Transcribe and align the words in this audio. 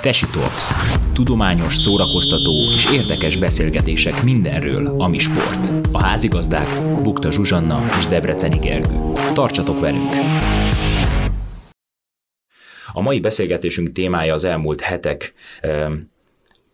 Tesi 0.00 0.26
Talks. 0.32 0.72
Tudományos, 1.12 1.76
szórakoztató 1.76 2.72
és 2.74 2.90
érdekes 2.90 3.36
beszélgetések 3.36 4.22
mindenről, 4.22 4.94
ami 4.98 5.18
sport. 5.18 5.72
A 5.92 6.02
házigazdák 6.02 6.66
Bukta 7.02 7.32
Zsuzsanna 7.32 7.84
és 7.98 8.06
Debreceni 8.06 8.58
Gergő. 8.58 9.12
Tartsatok 9.34 9.80
velünk! 9.80 10.10
A 12.92 13.00
mai 13.00 13.20
beszélgetésünk 13.20 13.92
témája 13.92 14.34
az 14.34 14.44
elmúlt 14.44 14.80
hetek 14.80 15.34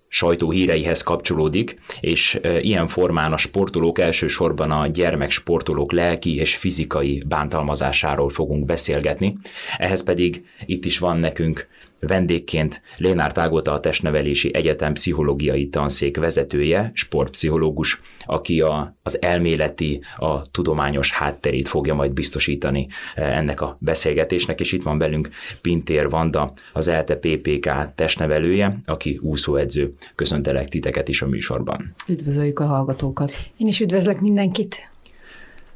sajtóhíreihez 0.09 1.03
kapcsolódik, 1.03 1.81
és 2.01 2.41
ilyen 2.61 2.89
formán 2.89 3.33
a 3.33 3.37
sportolók 3.37 3.99
elsősorban 3.99 4.71
a 4.71 4.87
gyermeksportolók 4.87 5.93
lelki 5.93 6.37
és 6.37 6.57
fizikai 6.57 7.23
bántalmazásáról 7.27 8.31
fogunk 8.31 8.65
beszélgetni. 8.65 9.37
Ehhez 9.79 10.03
pedig 10.03 10.45
itt 10.67 10.85
is 10.85 10.99
van 10.99 11.19
nekünk 11.19 11.67
Vendégként 12.01 12.83
Lénár 12.97 13.33
Tágota 13.33 13.73
a 13.73 13.81
Testnevelési 13.81 14.55
Egyetem 14.55 14.93
pszichológiai 14.93 15.69
tanszék 15.69 16.17
vezetője, 16.17 16.91
sportpszichológus, 16.95 18.01
aki 18.21 18.61
a, 18.61 18.97
az 19.03 19.23
elméleti, 19.23 20.01
a 20.17 20.51
tudományos 20.51 21.13
hátterét 21.13 21.69
fogja 21.69 21.95
majd 21.95 22.13
biztosítani 22.13 22.89
eh, 23.15 23.37
ennek 23.37 23.61
a 23.61 23.77
beszélgetésnek, 23.81 24.61
és 24.61 24.73
itt 24.73 24.83
van 24.83 24.99
velünk 24.99 25.29
Pintér 25.61 26.09
Vanda, 26.09 26.53
az 26.73 26.89
ELTE 26.89 27.17
PPK 27.17 27.95
testnevelője, 27.95 28.79
aki 28.87 29.19
úszóedző. 29.23 29.95
Köszöntelek 30.15 30.69
titeket 30.69 31.09
is 31.09 31.23
a 31.23 31.27
műsorban. 31.27 31.95
Üdvözöljük 32.09 32.59
a 32.59 32.67
hallgatókat. 32.67 33.31
Én 33.57 33.67
is 33.67 33.81
üdvözlök 33.81 34.21
mindenkit. 34.21 34.91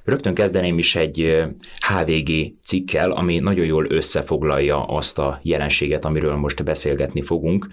Rögtön 0.05 0.35
kezdeném 0.35 0.79
is 0.79 0.97
egy 0.97 1.37
HVG 1.89 2.53
cikkel, 2.65 3.11
ami 3.11 3.39
nagyon 3.39 3.65
jól 3.67 3.87
összefoglalja 3.89 4.85
azt 4.85 5.19
a 5.19 5.41
jelenséget, 5.43 6.05
amiről 6.05 6.35
most 6.35 6.65
beszélgetni 6.65 7.23
fogunk. 7.23 7.69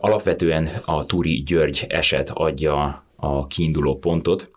Alapvetően 0.00 0.68
a 0.84 1.06
Turi 1.06 1.42
György 1.42 1.84
eset 1.88 2.30
adja 2.30 3.04
a 3.16 3.46
kiinduló 3.46 3.98
pontot, 3.98 4.50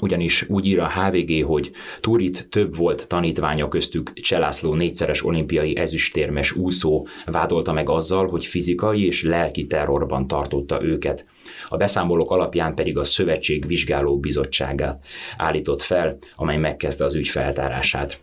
ugyanis 0.00 0.48
úgy 0.48 0.66
ír 0.66 0.80
a 0.80 0.90
HVG, 0.90 1.44
hogy 1.44 1.70
Turit 2.00 2.48
több 2.50 2.76
volt 2.76 3.08
tanítványa 3.08 3.68
köztük 3.68 4.12
Cselászló 4.12 4.74
négyszeres 4.74 5.24
olimpiai 5.24 5.76
ezüstérmes 5.76 6.52
úszó 6.52 7.06
vádolta 7.26 7.72
meg 7.72 7.88
azzal, 7.88 8.28
hogy 8.28 8.46
fizikai 8.46 9.06
és 9.06 9.22
lelki 9.22 9.66
terrorban 9.66 10.26
tartotta 10.26 10.82
őket. 10.82 11.26
A 11.72 11.76
beszámolók 11.76 12.30
alapján 12.30 12.74
pedig 12.74 12.98
a 12.98 13.04
Szövetség 13.04 13.66
Vizsgáló 13.66 14.18
Bizottságát 14.18 15.04
állított 15.36 15.82
fel, 15.82 16.18
amely 16.36 16.56
megkezdte 16.56 17.04
az 17.04 17.14
ügy 17.14 17.28
feltárását. 17.28 18.20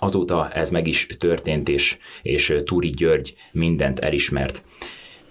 Azóta 0.00 0.50
ez 0.50 0.70
meg 0.70 0.86
is 0.86 1.06
történt, 1.18 1.68
és, 1.68 1.98
és 2.22 2.60
Túri 2.64 2.90
György 2.90 3.34
mindent 3.52 4.00
elismert. 4.00 4.62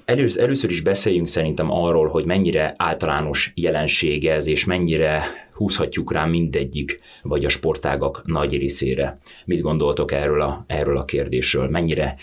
Először, 0.06 0.44
először 0.44 0.72
is 0.72 0.82
beszéljünk 0.82 1.28
szerintem 1.28 1.72
arról, 1.72 2.08
hogy 2.08 2.26
mennyire 2.26 2.74
általános 2.78 3.52
jelensége 3.56 4.34
ez, 4.34 4.48
és 4.48 4.66
mennyire 4.66 5.24
húzhatjuk 5.54 6.14
rá 6.14 6.26
mindegyik, 6.26 7.00
vagy 7.22 7.46
a 7.46 7.50
sportágak 7.50 8.22
nagy 8.26 8.58
részére. 8.58 9.20
Mit 9.46 9.62
gondoltok 9.62 10.12
erről 10.12 10.42
a, 10.42 10.64
erről 10.68 10.98
a 10.98 11.06
kérdésről? 11.06 11.70
Mennyire 11.70 12.16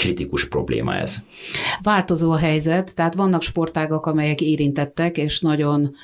kritikus 0.00 0.48
probléma 0.48 0.94
ez? 0.94 1.16
Változó 1.82 2.30
a 2.30 2.36
helyzet, 2.36 2.94
tehát 2.94 3.14
vannak 3.14 3.42
sportágak, 3.42 4.06
amelyek 4.06 4.40
érintettek, 4.40 5.16
és 5.16 5.40
nagyon 5.40 5.94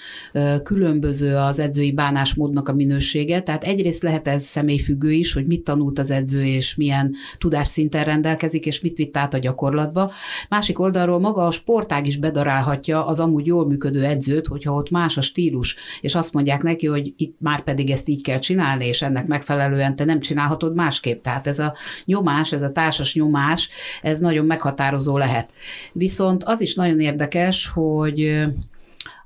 különböző 0.62 1.36
az 1.36 1.58
edzői 1.58 1.92
bánásmódnak 1.92 2.68
a 2.68 2.72
minősége. 2.72 3.40
Tehát 3.40 3.64
egyrészt 3.64 4.02
lehet 4.02 4.28
ez 4.28 4.42
személyfüggő 4.42 5.12
is, 5.12 5.32
hogy 5.32 5.46
mit 5.46 5.64
tanult 5.64 5.98
az 5.98 6.10
edző, 6.10 6.44
és 6.44 6.74
milyen 6.74 7.14
tudásszinten 7.38 8.04
rendelkezik, 8.04 8.66
és 8.66 8.80
mit 8.80 8.96
vitt 8.96 9.16
át 9.16 9.34
a 9.34 9.38
gyakorlatba. 9.38 10.12
Másik 10.48 10.78
oldalról 10.78 11.18
maga 11.20 11.42
a 11.42 11.50
sportág 11.50 12.06
is 12.06 12.16
bedarálhatja 12.16 13.06
az 13.06 13.20
amúgy 13.20 13.46
jól 13.46 13.66
működő 13.66 14.04
edzőt, 14.04 14.46
hogyha 14.46 14.74
ott 14.74 14.90
más 14.90 15.16
a 15.16 15.20
stílus, 15.20 15.76
és 16.00 16.14
azt 16.14 16.32
mondják 16.32 16.62
neki, 16.62 16.86
hogy 16.86 17.12
itt 17.16 17.36
már 17.40 17.62
pedig 17.62 17.90
ezt 17.90 18.08
így 18.08 18.22
kell 18.22 18.38
csinálni, 18.38 18.86
és 18.86 19.02
ennek 19.02 19.26
megfelelően 19.26 19.96
te 19.96 20.04
nem 20.04 20.20
csinálhatod 20.20 20.74
másképp. 20.74 21.22
Tehát 21.22 21.46
ez 21.46 21.58
a 21.58 21.74
nyomás, 22.04 22.52
ez 22.52 22.62
a 22.62 22.72
társas 22.72 23.14
nyomás, 23.14 23.68
ez 24.02 24.18
nagyon 24.18 24.46
meghatározó 24.46 25.18
lehet. 25.18 25.52
Viszont 25.92 26.44
az 26.44 26.60
is 26.60 26.74
nagyon 26.74 27.00
érdekes, 27.00 27.68
hogy 27.74 28.46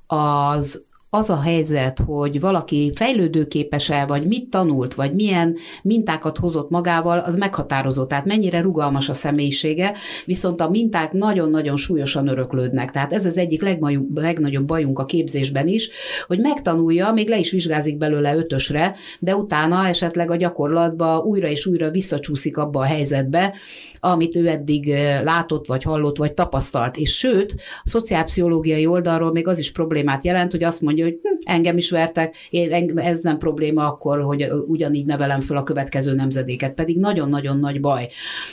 az 0.07 0.81
az 1.13 1.29
a 1.29 1.41
helyzet, 1.41 1.99
hogy 2.05 2.39
valaki 2.39 2.91
fejlődőképes-e, 2.95 4.05
vagy 4.05 4.27
mit 4.27 4.49
tanult, 4.49 4.93
vagy 4.93 5.13
milyen 5.13 5.55
mintákat 5.83 6.37
hozott 6.37 6.69
magával, 6.69 7.19
az 7.19 7.35
meghatározó. 7.35 8.05
Tehát 8.05 8.25
mennyire 8.25 8.61
rugalmas 8.61 9.09
a 9.09 9.13
személyisége, 9.13 9.93
viszont 10.25 10.61
a 10.61 10.69
minták 10.69 11.11
nagyon-nagyon 11.11 11.75
súlyosan 11.75 12.27
öröklődnek. 12.27 12.91
Tehát 12.91 13.13
ez 13.13 13.25
az 13.25 13.37
egyik 13.37 13.61
legnagyobb, 13.61 14.17
legnagyobb 14.17 14.65
bajunk 14.65 14.99
a 14.99 15.05
képzésben 15.05 15.67
is, 15.67 15.89
hogy 16.27 16.39
megtanulja, 16.39 17.11
még 17.11 17.27
le 17.27 17.37
is 17.37 17.51
vizsgázik 17.51 17.97
belőle 17.97 18.35
ötösre, 18.35 18.95
de 19.19 19.35
utána 19.35 19.87
esetleg 19.87 20.31
a 20.31 20.35
gyakorlatba 20.35 21.17
újra 21.17 21.47
és 21.47 21.65
újra 21.65 21.89
visszacsúszik 21.89 22.57
abba 22.57 22.79
a 22.79 22.85
helyzetbe, 22.85 23.53
amit 24.03 24.35
ő 24.35 24.47
eddig 24.47 24.93
látott, 25.23 25.67
vagy 25.67 25.83
hallott, 25.83 26.17
vagy 26.17 26.33
tapasztalt. 26.33 26.97
És 26.97 27.17
sőt, 27.17 27.55
a 27.83 27.89
szociálpszichológiai 27.89 28.85
oldalról 28.85 29.31
még 29.31 29.47
az 29.47 29.59
is 29.59 29.71
problémát 29.71 30.23
jelent, 30.23 30.51
hogy 30.51 30.63
azt 30.63 30.81
mondja, 30.81 31.03
hogy 31.03 31.19
hm, 31.23 31.51
engem 31.51 31.77
is 31.77 31.89
vertek, 31.89 32.35
én, 32.49 32.99
ez 32.99 33.21
nem 33.21 33.37
probléma 33.37 33.87
akkor, 33.87 34.21
hogy 34.21 34.47
ugyanígy 34.67 35.05
nevelem 35.05 35.39
föl 35.39 35.57
a 35.57 35.63
következő 35.63 36.13
nemzedéket, 36.13 36.73
pedig 36.73 36.97
nagyon-nagyon 36.97 37.59
nagy 37.59 37.79
baj. 37.79 38.07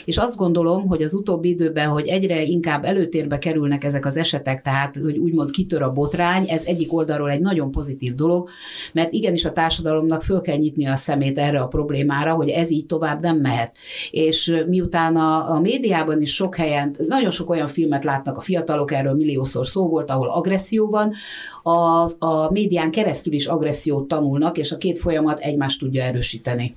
És 0.05 0.17
azt 0.17 0.35
gondolom, 0.35 0.87
hogy 0.87 1.01
az 1.01 1.13
utóbbi 1.13 1.49
időben, 1.49 1.87
hogy 1.87 2.07
egyre 2.07 2.43
inkább 2.43 2.85
előtérbe 2.85 3.37
kerülnek 3.37 3.83
ezek 3.83 4.05
az 4.05 4.17
esetek, 4.17 4.61
tehát, 4.61 4.95
hogy 4.95 5.17
úgymond 5.17 5.51
kitör 5.51 5.81
a 5.81 5.91
botrány, 5.91 6.45
ez 6.49 6.63
egyik 6.65 6.93
oldalról 6.93 7.31
egy 7.31 7.41
nagyon 7.41 7.71
pozitív 7.71 8.15
dolog, 8.15 8.49
mert 8.93 9.11
igenis 9.11 9.45
a 9.45 9.51
társadalomnak 9.51 10.21
föl 10.21 10.41
kell 10.41 10.57
nyitni 10.57 10.85
a 10.85 10.95
szemét 10.95 11.37
erre 11.37 11.59
a 11.59 11.67
problémára, 11.67 12.33
hogy 12.33 12.49
ez 12.49 12.71
így 12.71 12.85
tovább 12.85 13.21
nem 13.21 13.37
mehet. 13.37 13.77
És 14.11 14.63
miután 14.67 15.15
a 15.15 15.38
a, 15.47 15.59
médiában 15.59 16.21
is 16.21 16.33
sok 16.33 16.55
helyen, 16.55 16.95
nagyon 17.07 17.29
sok 17.29 17.49
olyan 17.49 17.67
filmet 17.67 18.03
látnak 18.03 18.37
a 18.37 18.41
fiatalok, 18.41 18.91
erről 18.91 19.13
milliószor 19.13 19.67
szó 19.67 19.89
volt, 19.89 20.09
ahol 20.09 20.29
agresszió 20.29 20.89
van, 20.89 21.13
a, 21.63 22.09
a 22.25 22.51
médián 22.51 22.91
keresztül 22.91 23.33
is 23.33 23.45
agressziót 23.45 24.07
tanulnak, 24.07 24.57
és 24.57 24.71
a 24.71 24.77
két 24.77 24.99
folyamat 24.99 25.39
egymást 25.39 25.79
tudja 25.79 26.03
erősíteni. 26.03 26.75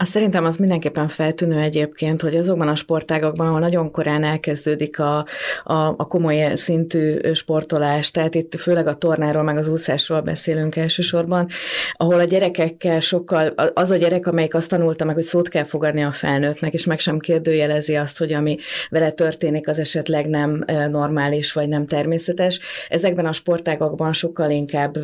Azt 0.00 0.10
szerintem 0.10 0.44
az 0.44 0.56
mindenképpen 0.56 1.08
feltűnő 1.08 1.60
egyébként, 1.60 2.20
hogy 2.20 2.36
azokban 2.36 2.68
a 2.68 2.76
sportágakban, 2.76 3.46
ahol 3.46 3.60
nagyon 3.60 3.90
korán 3.90 4.24
elkezdődik 4.24 4.98
a, 4.98 5.26
a, 5.64 5.74
a 5.74 6.06
komoly 6.06 6.52
szintű 6.56 7.32
sportolás, 7.32 8.10
tehát 8.10 8.34
itt 8.34 8.54
főleg 8.54 8.86
a 8.86 8.94
tornáról, 8.94 9.42
meg 9.42 9.56
az 9.56 9.68
úszásról 9.68 10.20
beszélünk 10.20 10.76
elsősorban, 10.76 11.48
ahol 11.92 12.20
a 12.20 12.24
gyerekekkel 12.24 13.00
sokkal, 13.00 13.46
az 13.74 13.90
a 13.90 13.96
gyerek, 13.96 14.26
amelyik 14.26 14.54
azt 14.54 14.68
tanulta 14.68 15.04
meg, 15.04 15.14
hogy 15.14 15.24
szót 15.24 15.48
kell 15.48 15.64
fogadni 15.64 16.02
a 16.02 16.12
felnőttnek, 16.12 16.72
és 16.72 16.84
meg 16.84 16.98
sem 16.98 17.18
kérdőjelezi 17.18 17.96
azt, 17.96 18.18
hogy 18.18 18.32
ami 18.32 18.56
vele 18.90 19.10
történik, 19.10 19.68
az 19.68 19.78
esetleg 19.78 20.28
nem 20.28 20.64
normális, 20.90 21.52
vagy 21.52 21.68
nem 21.68 21.86
természetes. 21.86 22.58
Ezekben 22.88 23.26
a 23.26 23.32
sportágakban 23.32 24.12
sokkal 24.12 24.50
inkább 24.50 24.96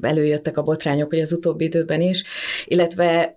előjöttek 0.00 0.58
a 0.58 0.62
botrányok, 0.62 1.08
hogy 1.08 1.20
az 1.20 1.32
utóbbi 1.32 1.64
időben 1.64 2.00
is, 2.00 2.22
illetve 2.64 3.36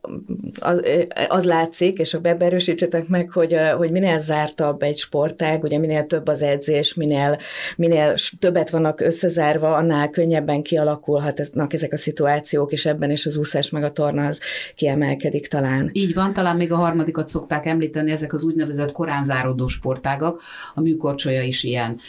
az 0.59 0.74
az, 0.75 0.83
az 1.27 1.43
látszik, 1.43 1.99
és 1.99 2.13
ebbe 2.13 2.45
erősítsetek 2.45 3.07
meg, 3.07 3.31
hogy, 3.31 3.55
hogy 3.77 3.91
minél 3.91 4.19
zártabb 4.19 4.81
egy 4.81 4.97
sportág, 4.97 5.63
ugye 5.63 5.77
minél 5.77 6.05
több 6.05 6.27
az 6.27 6.41
edzés, 6.41 6.93
minél, 6.93 7.37
minél 7.75 8.15
többet 8.39 8.69
vannak 8.69 8.99
összezárva, 8.99 9.75
annál 9.75 10.09
könnyebben 10.09 10.61
kialakulhatnak 10.61 11.73
ezek 11.73 11.93
a 11.93 11.97
szituációk, 11.97 12.71
és 12.71 12.85
ebben 12.85 13.11
is 13.11 13.25
az 13.25 13.37
úszás 13.37 13.69
meg 13.69 13.83
a 13.83 13.91
torna 13.91 14.25
az 14.25 14.39
kiemelkedik 14.75 15.47
talán. 15.47 15.89
Így 15.93 16.13
van, 16.13 16.33
talán 16.33 16.55
még 16.55 16.71
a 16.71 16.75
harmadikat 16.75 17.29
szokták 17.29 17.65
említeni, 17.65 18.11
ezek 18.11 18.33
az 18.33 18.43
úgynevezett 18.43 18.91
korán 18.91 19.23
záródó 19.23 19.67
sportágak, 19.67 20.41
a 20.73 20.81
műkorcsolya 20.81 21.41
is 21.41 21.63
ilyen 21.63 21.99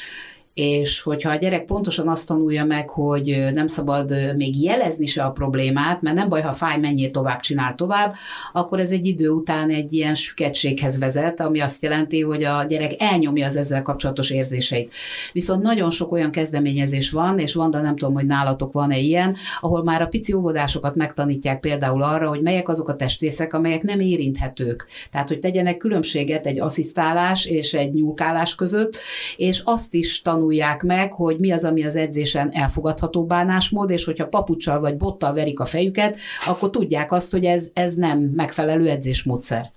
és 0.56 1.00
hogyha 1.00 1.30
a 1.30 1.36
gyerek 1.36 1.64
pontosan 1.64 2.08
azt 2.08 2.26
tanulja 2.26 2.64
meg, 2.64 2.88
hogy 2.88 3.46
nem 3.54 3.66
szabad 3.66 4.36
még 4.36 4.62
jelezni 4.62 5.06
se 5.06 5.24
a 5.24 5.30
problémát, 5.30 6.02
mert 6.02 6.16
nem 6.16 6.28
baj, 6.28 6.42
ha 6.42 6.52
fáj, 6.52 6.78
menjél 6.78 7.10
tovább, 7.10 7.40
csinál 7.40 7.74
tovább, 7.74 8.14
akkor 8.52 8.78
ez 8.78 8.90
egy 8.90 9.06
idő 9.06 9.28
után 9.28 9.70
egy 9.70 9.92
ilyen 9.92 10.14
süketséghez 10.14 10.98
vezet, 10.98 11.40
ami 11.40 11.60
azt 11.60 11.82
jelenti, 11.82 12.20
hogy 12.20 12.44
a 12.44 12.64
gyerek 12.64 12.90
elnyomja 12.98 13.46
az 13.46 13.56
ezzel 13.56 13.82
kapcsolatos 13.82 14.30
érzéseit. 14.30 14.92
Viszont 15.32 15.62
nagyon 15.62 15.90
sok 15.90 16.12
olyan 16.12 16.30
kezdeményezés 16.30 17.10
van, 17.10 17.38
és 17.38 17.54
van, 17.54 17.70
de 17.70 17.80
nem 17.80 17.96
tudom, 17.96 18.14
hogy 18.14 18.26
nálatok 18.26 18.72
van-e 18.72 18.98
ilyen, 18.98 19.36
ahol 19.60 19.84
már 19.84 20.02
a 20.02 20.06
pici 20.06 20.32
óvodásokat 20.32 20.94
megtanítják 20.94 21.60
például 21.60 22.02
arra, 22.02 22.28
hogy 22.28 22.42
melyek 22.42 22.68
azok 22.68 22.88
a 22.88 22.96
testrészek, 22.96 23.54
amelyek 23.54 23.82
nem 23.82 24.00
érinthetők. 24.00 24.86
Tehát, 25.10 25.28
hogy 25.28 25.38
tegyenek 25.38 25.76
különbséget 25.76 26.46
egy 26.46 26.60
asszisztálás 26.60 27.44
és 27.44 27.74
egy 27.74 27.92
nyúlkálás 27.92 28.54
között, 28.54 28.96
és 29.36 29.62
azt 29.64 29.94
is 29.94 30.20
tanul 30.20 30.44
tanulják 30.46 30.82
meg, 30.82 31.12
hogy 31.12 31.38
mi 31.38 31.50
az, 31.50 31.64
ami 31.64 31.84
az 31.84 31.96
edzésen 31.96 32.48
elfogadható 32.52 33.24
bánásmód, 33.24 33.90
és 33.90 34.04
hogyha 34.04 34.28
papucsal 34.28 34.80
vagy 34.80 34.96
bottal 34.96 35.32
verik 35.32 35.60
a 35.60 35.64
fejüket, 35.64 36.16
akkor 36.46 36.70
tudják 36.70 37.12
azt, 37.12 37.30
hogy 37.30 37.44
ez, 37.44 37.70
ez 37.72 37.94
nem 37.94 38.18
megfelelő 38.18 38.88
edzésmódszer. 38.88 39.75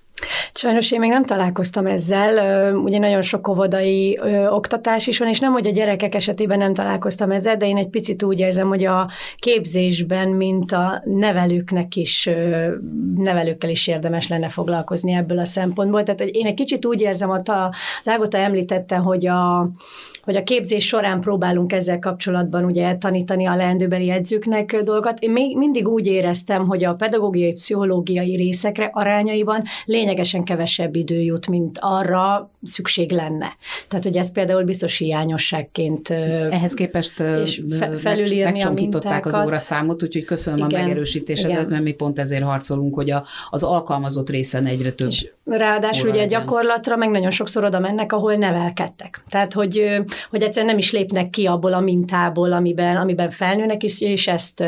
Sajnos 0.52 0.92
én 0.92 1.00
még 1.00 1.10
nem 1.10 1.24
találkoztam 1.24 1.86
ezzel, 1.86 2.74
ugye 2.74 2.98
nagyon 2.98 3.22
sok 3.22 3.48
óvodai 3.48 4.20
oktatás 4.50 5.06
is 5.06 5.18
van, 5.18 5.28
és 5.28 5.40
nem, 5.40 5.52
hogy 5.52 5.66
a 5.66 5.70
gyerekek 5.70 6.14
esetében 6.14 6.58
nem 6.58 6.74
találkoztam 6.74 7.30
ezzel, 7.30 7.56
de 7.56 7.66
én 7.66 7.76
egy 7.76 7.88
picit 7.88 8.22
úgy 8.22 8.38
érzem, 8.38 8.68
hogy 8.68 8.84
a 8.84 9.10
képzésben, 9.36 10.28
mint 10.28 10.72
a 10.72 11.02
nevelőknek 11.04 11.96
is, 11.96 12.30
nevelőkkel 13.16 13.70
is 13.70 13.86
érdemes 13.86 14.28
lenne 14.28 14.48
foglalkozni 14.48 15.12
ebből 15.12 15.38
a 15.38 15.44
szempontból. 15.44 16.02
Tehát 16.02 16.20
én 16.20 16.46
egy 16.46 16.54
kicsit 16.54 16.86
úgy 16.86 17.00
érzem, 17.00 17.28
hogy 17.28 17.40
az 17.44 18.08
Ágota 18.08 18.38
említette, 18.38 18.96
hogy 18.96 19.26
a, 19.26 19.70
hogy 20.22 20.36
a 20.36 20.42
képzés 20.42 20.86
során 20.86 21.20
próbálunk 21.20 21.72
ezzel 21.72 21.98
kapcsolatban 21.98 22.64
ugye 22.64 22.94
tanítani 22.96 23.46
a 23.46 23.56
leendőbeli 23.56 24.10
edzőknek 24.10 24.76
dolgokat. 24.82 25.18
Én 25.18 25.30
még 25.30 25.56
mindig 25.56 25.88
úgy 25.88 26.06
éreztem, 26.06 26.66
hogy 26.66 26.84
a 26.84 26.94
pedagógiai, 26.94 27.52
pszichológiai 27.52 28.36
részekre 28.36 28.90
arányaiban 28.92 29.62
lényegesen 30.10 30.44
kevesebb 30.44 30.96
idő 30.96 31.20
jut, 31.20 31.48
mint 31.48 31.78
arra 31.80 32.50
szükség 32.62 33.12
lenne. 33.12 33.56
Tehát, 33.88 34.04
hogy 34.04 34.16
ez 34.16 34.32
például 34.32 34.64
biztos 34.64 34.98
hiányosságként 34.98 36.10
Ehhez 36.10 36.74
képest 36.74 37.20
és 37.20 37.62
fe, 37.78 37.98
felülírni 37.98 38.42
megcsonkították 38.42 39.26
az 39.26 39.38
óraszámot, 39.44 40.02
úgyhogy 40.02 40.24
köszönöm 40.24 40.66
igen, 40.66 40.80
a 40.80 40.82
megerősítésedet, 40.82 41.56
igen. 41.56 41.68
mert 41.68 41.82
mi 41.82 41.92
pont 41.92 42.18
ezért 42.18 42.42
harcolunk, 42.42 42.94
hogy 42.94 43.10
a, 43.10 43.24
az 43.50 43.62
alkalmazott 43.62 44.30
részen 44.30 44.66
egyre 44.66 44.90
több. 44.90 45.08
És 45.08 45.30
ráadásul 45.44 46.10
ugye 46.10 46.26
gyakorlatra 46.26 46.96
meg 46.96 47.10
nagyon 47.10 47.30
sokszor 47.30 47.64
oda 47.64 47.78
mennek, 47.78 48.12
ahol 48.12 48.34
nevelkedtek. 48.34 49.24
Tehát, 49.28 49.52
hogy, 49.52 50.02
hogy 50.30 50.42
egyszerűen 50.42 50.70
nem 50.70 50.78
is 50.78 50.92
lépnek 50.92 51.30
ki 51.30 51.46
abból 51.46 51.72
a 51.72 51.80
mintából, 51.80 52.52
amiben, 52.52 52.96
amiben 52.96 53.30
felnőnek, 53.30 53.82
és, 53.82 54.00
és 54.00 54.28
ezt 54.28 54.64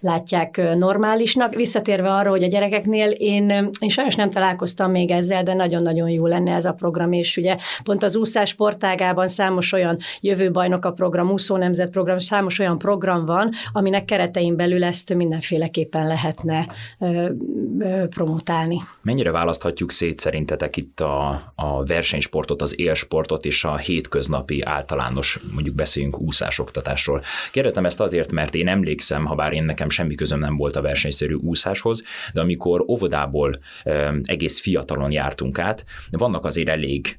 látják 0.00 0.60
normálisnak. 0.76 1.54
Visszatérve 1.54 2.14
arra, 2.14 2.30
hogy 2.30 2.42
a 2.42 2.48
gyerekeknél 2.48 3.10
én, 3.10 3.70
én 3.80 3.88
sajnos 3.88 4.14
nem 4.14 4.30
találkoztam 4.30 4.81
még 4.90 5.10
ezzel, 5.10 5.42
de 5.42 5.54
nagyon-nagyon 5.54 6.08
jó 6.08 6.26
lenne 6.26 6.54
ez 6.54 6.64
a 6.64 6.72
program, 6.72 7.12
és 7.12 7.36
ugye 7.36 7.56
pont 7.84 8.02
az 8.02 8.16
úszás 8.16 8.48
sportágában 8.48 9.26
számos 9.26 9.72
olyan 9.72 9.98
jövőbajnok 10.20 10.84
a 10.84 10.92
program, 10.92 11.30
úszó 11.30 11.56
nemzet 11.56 11.90
számos 12.16 12.58
olyan 12.58 12.78
program 12.78 13.24
van, 13.24 13.50
aminek 13.72 14.04
keretein 14.04 14.56
belül 14.56 14.84
ezt 14.84 15.14
mindenféleképpen 15.14 16.06
lehetne 16.06 16.66
ö, 16.98 17.28
ö, 17.78 18.06
promotálni. 18.08 18.80
Mennyire 19.02 19.30
választhatjuk 19.30 19.90
szét 19.90 20.18
szerintetek 20.18 20.76
itt 20.76 21.00
a, 21.00 21.52
a 21.54 21.84
versenysportot, 21.84 22.62
az 22.62 22.80
élsportot 22.80 23.44
és 23.44 23.64
a 23.64 23.76
hétköznapi 23.76 24.62
általános, 24.62 25.38
mondjuk 25.52 25.74
beszéljünk 25.74 26.20
úszásoktatásról. 26.20 27.22
Kérdeztem 27.50 27.84
ezt 27.84 28.00
azért, 28.00 28.32
mert 28.32 28.54
én 28.54 28.68
emlékszem, 28.68 29.24
ha 29.24 29.34
bár 29.34 29.52
én 29.52 29.64
nekem 29.64 29.90
semmi 29.90 30.14
közöm 30.14 30.38
nem 30.38 30.56
volt 30.56 30.76
a 30.76 30.80
versenyszerű 30.82 31.34
úszáshoz, 31.34 32.02
de 32.32 32.40
amikor 32.40 32.84
óvodából 32.88 33.58
egész 34.22 34.60
fiatalon 34.62 35.10
jártunk 35.10 35.58
át, 35.58 35.84
vannak 36.10 36.44
azért 36.44 36.68
elég 36.68 37.18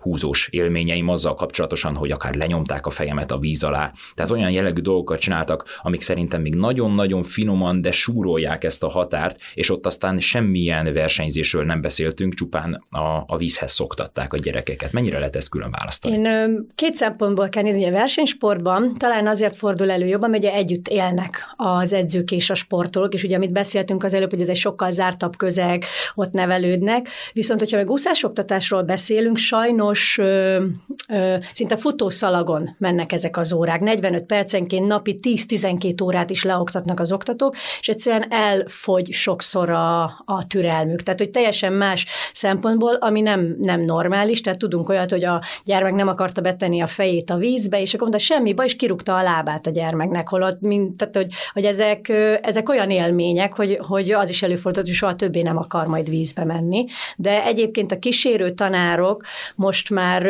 húzós 0.00 0.48
élményeim 0.50 1.08
azzal 1.08 1.34
kapcsolatosan, 1.34 1.96
hogy 1.96 2.10
akár 2.10 2.34
lenyomták 2.34 2.86
a 2.86 2.90
fejemet 2.90 3.30
a 3.30 3.38
víz 3.38 3.64
alá, 3.64 3.92
tehát 4.14 4.30
olyan 4.30 4.50
jellegű 4.50 4.80
dolgokat 4.80 5.20
csináltak, 5.20 5.80
amik 5.82 6.00
szerintem 6.00 6.40
még 6.40 6.54
nagyon-nagyon 6.54 7.22
finoman, 7.22 7.80
de 7.80 7.92
súrolják 7.92 8.64
ezt 8.64 8.82
a 8.82 8.88
határt, 8.88 9.40
és 9.54 9.70
ott 9.70 9.86
aztán 9.86 10.20
semmilyen 10.20 10.92
versenyzésről 10.92 11.64
nem 11.64 11.80
beszéltünk, 11.80 12.34
csupán 12.34 12.84
a, 12.90 13.24
a 13.26 13.36
vízhez 13.36 13.72
szoktatták 13.72 14.32
a 14.32 14.36
gyerekeket. 14.36 14.92
Mennyire 14.92 15.18
lehet 15.18 15.36
ezt 15.36 15.48
külön 15.48 15.70
választani? 15.70 16.16
Én 16.16 16.66
két 16.74 16.94
szempontból 16.94 17.48
kell 17.48 17.62
nézni, 17.62 17.84
hogy 17.84 17.92
a 17.92 17.96
versenysportban 17.96 18.94
talán 18.98 19.26
azért 19.26 19.56
fordul 19.56 19.90
elő 19.90 20.06
jobban, 20.06 20.30
mert 20.30 20.44
együtt 20.44 20.88
élnek 20.88 21.54
az 21.56 21.92
edzők 21.92 22.32
és 22.32 22.50
a 22.50 22.54
sportolók, 22.54 23.14
és 23.14 23.22
ugye 23.22 23.36
amit 23.36 23.52
beszéltünk 23.52 24.04
az 24.04 24.14
előbb, 24.14 24.30
hogy 24.30 24.40
ez 24.40 24.48
egy 24.48 24.56
sokkal 24.56 24.90
zártabb 24.90 25.36
közeg, 25.36 25.84
ott 26.14 26.32
nevelődnek, 26.80 27.08
viszont 27.32 27.60
hogyha 27.60 27.76
meg 27.76 27.90
úszásoktatásról 27.90 28.82
beszélünk, 28.82 29.36
sajnos 29.36 30.18
ö, 30.18 30.64
ö, 31.08 31.36
szinte 31.52 31.76
futószalagon 31.76 32.76
mennek 32.78 33.12
ezek 33.12 33.36
az 33.36 33.52
órák. 33.52 33.80
45 33.80 34.24
percenként 34.24 34.86
napi 34.86 35.18
10-12 35.22 36.02
órát 36.02 36.30
is 36.30 36.44
leoktatnak 36.44 37.00
az 37.00 37.12
oktatók, 37.12 37.54
és 37.80 37.88
egyszerűen 37.88 38.32
elfogy 38.32 39.12
sokszor 39.12 39.70
a, 39.70 40.02
a 40.24 40.46
türelmük. 40.46 41.02
Tehát, 41.02 41.20
hogy 41.20 41.30
teljesen 41.30 41.72
más 41.72 42.06
szempontból, 42.32 42.94
ami 42.94 43.20
nem, 43.20 43.56
nem 43.58 43.80
normális, 43.80 44.40
tehát 44.40 44.58
tudunk 44.58 44.88
olyat, 44.88 45.10
hogy 45.10 45.24
a 45.24 45.42
gyermek 45.64 45.94
nem 45.94 46.08
akarta 46.08 46.40
betenni 46.40 46.80
a 46.80 46.86
fejét 46.86 47.30
a 47.30 47.36
vízbe, 47.36 47.80
és 47.80 47.94
akkor 47.94 48.08
mondta, 48.08 48.26
semmi 48.34 48.54
baj, 48.54 48.64
és 48.64 48.76
kirúgta 48.76 49.16
a 49.16 49.22
lábát 49.22 49.66
a 49.66 49.70
gyermeknek, 49.70 50.28
holott, 50.28 50.60
mint, 50.60 50.96
tehát, 50.96 51.16
hogy, 51.16 51.32
hogy 51.52 51.64
ezek, 51.64 52.08
ezek 52.42 52.68
olyan 52.68 52.90
élmények, 52.90 53.54
hogy, 53.54 53.78
hogy 53.86 54.10
az 54.10 54.30
is 54.30 54.42
előfordult, 54.42 54.86
hogy 54.86 54.94
soha 54.94 55.16
többé 55.16 55.42
nem 55.42 55.56
akar 55.56 55.86
majd 55.86 56.08
vízbe 56.08 56.44
menni. 56.44 56.65
De 57.16 57.44
egyébként 57.44 57.92
a 57.92 57.98
kísérő 57.98 58.54
tanárok 58.54 59.24
most 59.54 59.90
már 59.90 60.22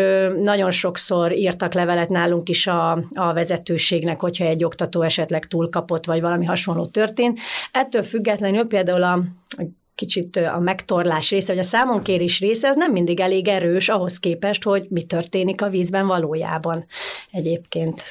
nagyon 0.42 0.70
sokszor 0.70 1.32
írtak 1.32 1.74
levelet 1.74 2.08
nálunk 2.08 2.48
is 2.48 2.66
a, 2.66 2.92
a 3.14 3.32
vezetőségnek, 3.32 4.20
hogyha 4.20 4.44
egy 4.44 4.64
oktató 4.64 5.02
esetleg 5.02 5.46
túlkapott, 5.46 6.06
vagy 6.06 6.20
valami 6.20 6.44
hasonló 6.44 6.86
történt. 6.86 7.38
Ettől 7.72 8.02
függetlenül 8.02 8.66
például 8.66 9.02
a 9.02 9.22
kicsit 9.96 10.36
a 10.36 10.58
megtorlás 10.58 11.30
része, 11.30 11.52
vagy 11.52 11.62
a 11.62 11.66
számonkérés 11.66 12.40
része, 12.40 12.68
az 12.68 12.76
nem 12.76 12.92
mindig 12.92 13.20
elég 13.20 13.48
erős 13.48 13.88
ahhoz 13.88 14.18
képest, 14.18 14.62
hogy 14.62 14.86
mi 14.88 15.02
történik 15.02 15.62
a 15.62 15.68
vízben 15.68 16.06
valójában 16.06 16.86
egyébként. 17.30 18.02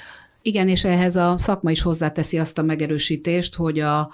Igen, 0.41 0.67
és 0.67 0.83
ehhez 0.83 1.15
a 1.15 1.37
szakma 1.37 1.71
is 1.71 1.81
hozzáteszi 1.81 2.39
azt 2.39 2.57
a 2.57 2.61
megerősítést, 2.61 3.55
hogy 3.55 3.79
a, 3.79 4.11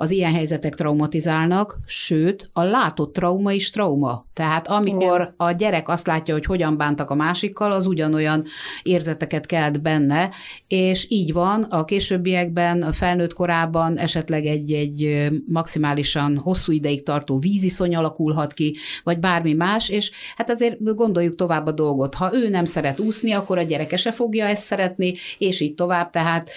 az 0.00 0.10
ilyen 0.10 0.32
helyzetek 0.32 0.74
traumatizálnak, 0.74 1.78
sőt, 1.86 2.50
a 2.52 2.62
látott 2.62 3.12
trauma 3.12 3.52
is 3.52 3.70
trauma. 3.70 4.26
Tehát 4.40 4.68
amikor 4.68 5.20
Igen. 5.20 5.34
a 5.36 5.50
gyerek 5.52 5.88
azt 5.88 6.06
látja, 6.06 6.34
hogy 6.34 6.44
hogyan 6.44 6.76
bántak 6.76 7.10
a 7.10 7.14
másikkal, 7.14 7.72
az 7.72 7.86
ugyanolyan 7.86 8.44
érzeteket 8.82 9.46
kelt 9.46 9.82
benne, 9.82 10.30
és 10.68 11.06
így 11.08 11.32
van, 11.32 11.62
a 11.62 11.84
későbbiekben, 11.84 12.82
a 12.82 12.92
felnőtt 12.92 13.32
korában 13.32 13.98
esetleg 13.98 14.44
egy, 14.44 14.72
egy 14.72 15.28
maximálisan 15.46 16.36
hosszú 16.36 16.72
ideig 16.72 17.02
tartó 17.02 17.38
víziszony 17.38 17.96
alakulhat 17.96 18.52
ki, 18.52 18.76
vagy 19.04 19.18
bármi 19.18 19.52
más, 19.52 19.88
és 19.88 20.10
hát 20.36 20.50
azért 20.50 20.94
gondoljuk 20.94 21.34
tovább 21.34 21.66
a 21.66 21.72
dolgot. 21.72 22.14
Ha 22.14 22.30
ő 22.34 22.48
nem 22.48 22.64
szeret 22.64 23.00
úszni, 23.00 23.32
akkor 23.32 23.58
a 23.58 23.62
gyereke 23.62 23.96
se 23.96 24.12
fogja 24.12 24.46
ezt 24.46 24.64
szeretni, 24.64 25.12
és 25.38 25.60
így 25.60 25.74
tovább. 25.74 26.10
Tehát 26.10 26.50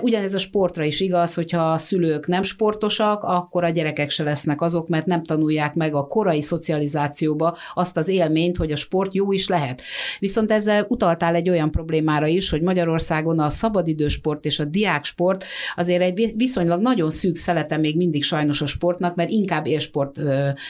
ugyanez 0.00 0.34
a 0.34 0.38
sportra 0.38 0.84
is 0.84 1.00
igaz, 1.00 1.34
hogyha 1.34 1.72
a 1.72 1.78
szülők 1.78 2.26
nem 2.26 2.42
sportos, 2.42 2.96
tudatosak, 2.96 3.22
akkor 3.22 3.64
a 3.64 3.68
gyerekek 3.68 4.10
se 4.10 4.22
lesznek 4.22 4.60
azok, 4.60 4.88
mert 4.88 5.06
nem 5.06 5.22
tanulják 5.22 5.74
meg 5.74 5.94
a 5.94 6.06
korai 6.06 6.42
szocializációba 7.26 7.56
azt 7.74 7.96
az 7.96 8.08
élményt, 8.08 8.56
hogy 8.56 8.72
a 8.72 8.76
sport 8.76 9.14
jó 9.14 9.32
is 9.32 9.48
lehet. 9.48 9.82
Viszont 10.18 10.50
ezzel 10.50 10.86
utaltál 10.88 11.34
egy 11.34 11.48
olyan 11.48 11.70
problémára 11.70 12.26
is, 12.26 12.50
hogy 12.50 12.62
Magyarországon 12.62 13.38
a 13.38 13.50
szabadidősport 13.50 14.44
és 14.44 14.58
a 14.58 14.64
diáksport 14.64 15.44
azért 15.76 16.02
egy 16.02 16.32
viszonylag 16.36 16.80
nagyon 16.80 17.10
szűk 17.10 17.36
szelete 17.36 17.76
még 17.76 17.96
mindig 17.96 18.24
sajnos 18.24 18.62
a 18.62 18.66
sportnak, 18.66 19.14
mert 19.14 19.30
inkább 19.30 19.66
élsport 19.66 20.20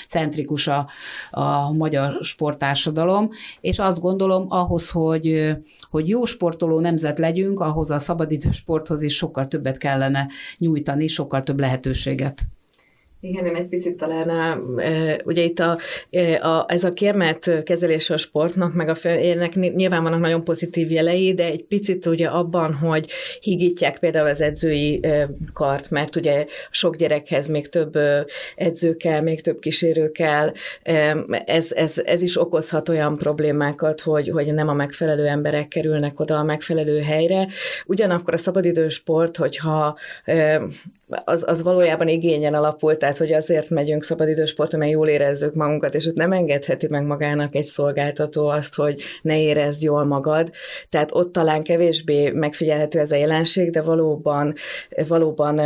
centrikus 0.09 0.67
a, 0.67 0.89
a 1.31 1.73
magyar 1.73 2.19
sporttársadalom, 2.21 3.29
és 3.61 3.79
azt 3.79 4.01
gondolom 4.01 4.47
ahhoz, 4.49 4.91
hogy, 4.91 5.57
hogy 5.91 6.09
jó 6.09 6.25
sportoló 6.25 6.81
nemzet 6.81 7.19
legyünk, 7.19 7.61
ahhoz 7.61 7.91
a 7.91 7.99
szabadidősporthoz 7.99 9.03
is 9.03 9.17
sokkal 9.17 9.49
többet 9.49 9.79
kellene 9.79 10.29
nyújtani, 10.59 11.07
sokkal 11.07 11.43
több 11.43 11.61
lehetőség 11.61 12.07
lehetőséget. 12.07 12.56
Igen, 13.21 13.47
én 13.47 13.55
egy 13.55 13.69
picit 13.69 13.97
talán, 13.97 14.29
a, 14.29 14.59
ugye 15.25 15.43
itt 15.43 15.59
a, 15.59 15.79
a, 16.41 16.65
ez 16.69 16.85
a 16.85 16.93
kiemelt 16.93 17.63
kezelése 17.63 18.15
a 18.15 18.17
sportnak, 18.17 18.75
meg 18.75 18.89
a 18.89 18.97
ennek 19.09 19.55
nyilván 19.55 20.03
vannak 20.03 20.21
nagyon 20.21 20.45
pozitív 20.45 20.91
jelei, 20.91 21.35
de 21.35 21.45
egy 21.45 21.65
picit 21.65 22.07
ugye 22.07 22.27
abban, 22.27 22.75
hogy 22.75 23.11
higítják 23.41 23.99
például 23.99 24.29
az 24.29 24.41
edzői 24.41 25.01
kart, 25.53 25.91
mert 25.91 26.17
ugye 26.17 26.47
sok 26.71 26.97
gyerekhez 26.97 27.49
még 27.49 27.69
több 27.69 27.99
edző 28.57 28.97
kell, 28.97 29.21
még 29.21 29.41
több 29.41 29.59
kísérő 29.59 30.11
kell, 30.11 30.53
ez, 31.45 31.73
ez, 31.73 32.03
ez 32.05 32.23
is 32.23 32.41
okozhat 32.41 32.89
olyan 32.89 33.19
problémákat, 33.19 34.01
hogy, 34.01 34.29
hogy 34.29 34.55
nem 34.55 34.69
a 34.69 34.75
megfelelő 34.75 35.27
emberek 35.27 35.69
kerülnek 35.69 36.21
oda 36.21 36.39
a 36.39 36.45
megfelelő 36.45 37.01
helyre. 37.01 37.47
Ugyanakkor 37.87 38.35
a 38.35 38.39
szabadidős 38.39 38.95
sport, 38.95 39.37
hogyha 39.37 39.99
az, 41.25 41.45
az 41.47 41.63
valójában 41.63 42.09
igényen 42.09 42.55
alapul, 42.55 42.97
tehát 43.07 43.21
hogy 43.21 43.33
azért 43.33 43.71
megyünk 43.71 44.05
szabadidősportra, 44.05 44.79
mert 44.79 44.91
jól 44.91 45.09
érezzük 45.09 45.55
magunkat, 45.55 45.95
és 45.95 46.07
ott 46.07 46.15
nem 46.15 46.33
engedheti 46.33 46.87
meg 46.91 47.05
magának 47.05 47.55
egy 47.55 47.65
szolgáltató 47.65 48.49
azt, 48.49 48.75
hogy 48.75 49.03
ne 49.23 49.41
érezd 49.41 49.83
jól 49.83 50.05
magad. 50.05 50.51
Tehát 50.89 51.11
ott 51.13 51.33
talán 51.33 51.63
kevésbé 51.63 52.31
megfigyelhető 52.31 52.99
ez 52.99 53.11
a 53.11 53.17
jelenség, 53.17 53.71
de 53.71 53.83
valóban, 53.83 54.55
valóban 55.09 55.61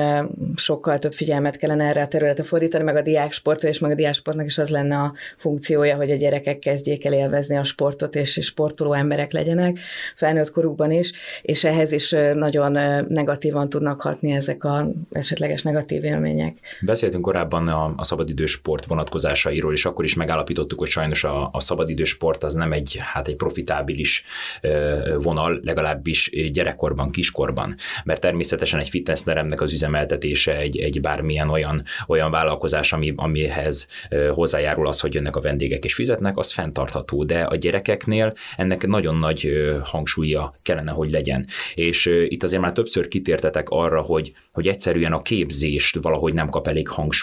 sokkal 0.56 0.98
több 0.98 1.12
figyelmet 1.12 1.56
kellene 1.56 1.84
erre 1.84 2.02
a 2.02 2.08
területre 2.08 2.44
fordítani, 2.44 2.84
meg 2.84 2.96
a 2.96 3.02
diáksportra, 3.02 3.68
és 3.68 3.78
meg 3.78 3.90
a 3.90 3.94
diáksportnak 3.94 4.46
is 4.46 4.58
az 4.58 4.68
lenne 4.68 4.96
a 4.96 5.12
funkciója, 5.36 5.96
hogy 5.96 6.10
a 6.10 6.16
gyerekek 6.16 6.58
kezdjék 6.58 7.04
el 7.04 7.12
élvezni 7.12 7.56
a 7.56 7.64
sportot, 7.64 8.16
és 8.16 8.38
sportoló 8.42 8.92
emberek 8.92 9.32
legyenek, 9.32 9.78
felnőtt 10.16 10.50
korukban 10.50 10.90
is, 10.90 11.12
és 11.42 11.64
ehhez 11.64 11.92
is 11.92 12.10
nagyon 12.34 12.72
negatívan 13.08 13.68
tudnak 13.68 14.00
hatni 14.00 14.32
ezek 14.32 14.64
a 14.64 14.90
esetleges 15.12 15.62
negatív 15.62 16.04
élmények. 16.04 16.58
Beszéltünk 16.80 17.28
korábban 17.30 17.68
a, 17.68 17.92
a 17.96 18.04
szabadidős 18.04 18.50
sport 18.50 18.86
vonatkozásairól, 18.86 19.72
és 19.72 19.84
akkor 19.84 20.04
is 20.04 20.14
megállapítottuk, 20.14 20.78
hogy 20.78 20.88
sajnos 20.88 21.24
a, 21.24 21.48
a 21.52 21.60
szabadidős 21.60 22.08
sport 22.08 22.44
az 22.44 22.54
nem 22.54 22.72
egy, 22.72 22.98
hát 23.00 23.28
egy 23.28 23.36
profitábilis 23.36 24.24
vonal, 25.18 25.60
legalábbis 25.62 26.30
gyerekkorban, 26.52 27.10
kiskorban, 27.10 27.76
mert 28.04 28.20
természetesen 28.20 28.80
egy 28.80 28.88
fitnessteremnek 28.88 29.60
az 29.60 29.72
üzemeltetése 29.72 30.56
egy, 30.56 30.78
egy 30.78 31.00
bármilyen 31.00 31.48
olyan, 31.48 31.84
olyan 32.06 32.30
vállalkozás, 32.30 32.92
ami, 32.92 33.12
amihez 33.16 33.88
hozzájárul 34.34 34.86
az, 34.86 35.00
hogy 35.00 35.14
jönnek 35.14 35.36
a 35.36 35.40
vendégek 35.40 35.84
és 35.84 35.94
fizetnek, 35.94 36.38
az 36.38 36.52
fenntartható, 36.52 37.24
de 37.24 37.42
a 37.42 37.56
gyerekeknél 37.56 38.34
ennek 38.56 38.86
nagyon 38.86 39.16
nagy 39.16 39.50
hangsúlya 39.84 40.58
kellene, 40.62 40.90
hogy 40.90 41.10
legyen. 41.10 41.46
És 41.74 42.06
itt 42.28 42.42
azért 42.42 42.62
már 42.62 42.72
többször 42.72 43.08
kitértetek 43.08 43.68
arra, 43.68 44.00
hogy, 44.00 44.32
hogy 44.52 44.66
egyszerűen 44.66 45.12
a 45.12 45.22
képzést 45.22 45.98
valahogy 46.02 46.34
nem 46.34 46.48
kap 46.48 46.66
elég 46.66 46.88
hangsúlyt. 46.88 47.19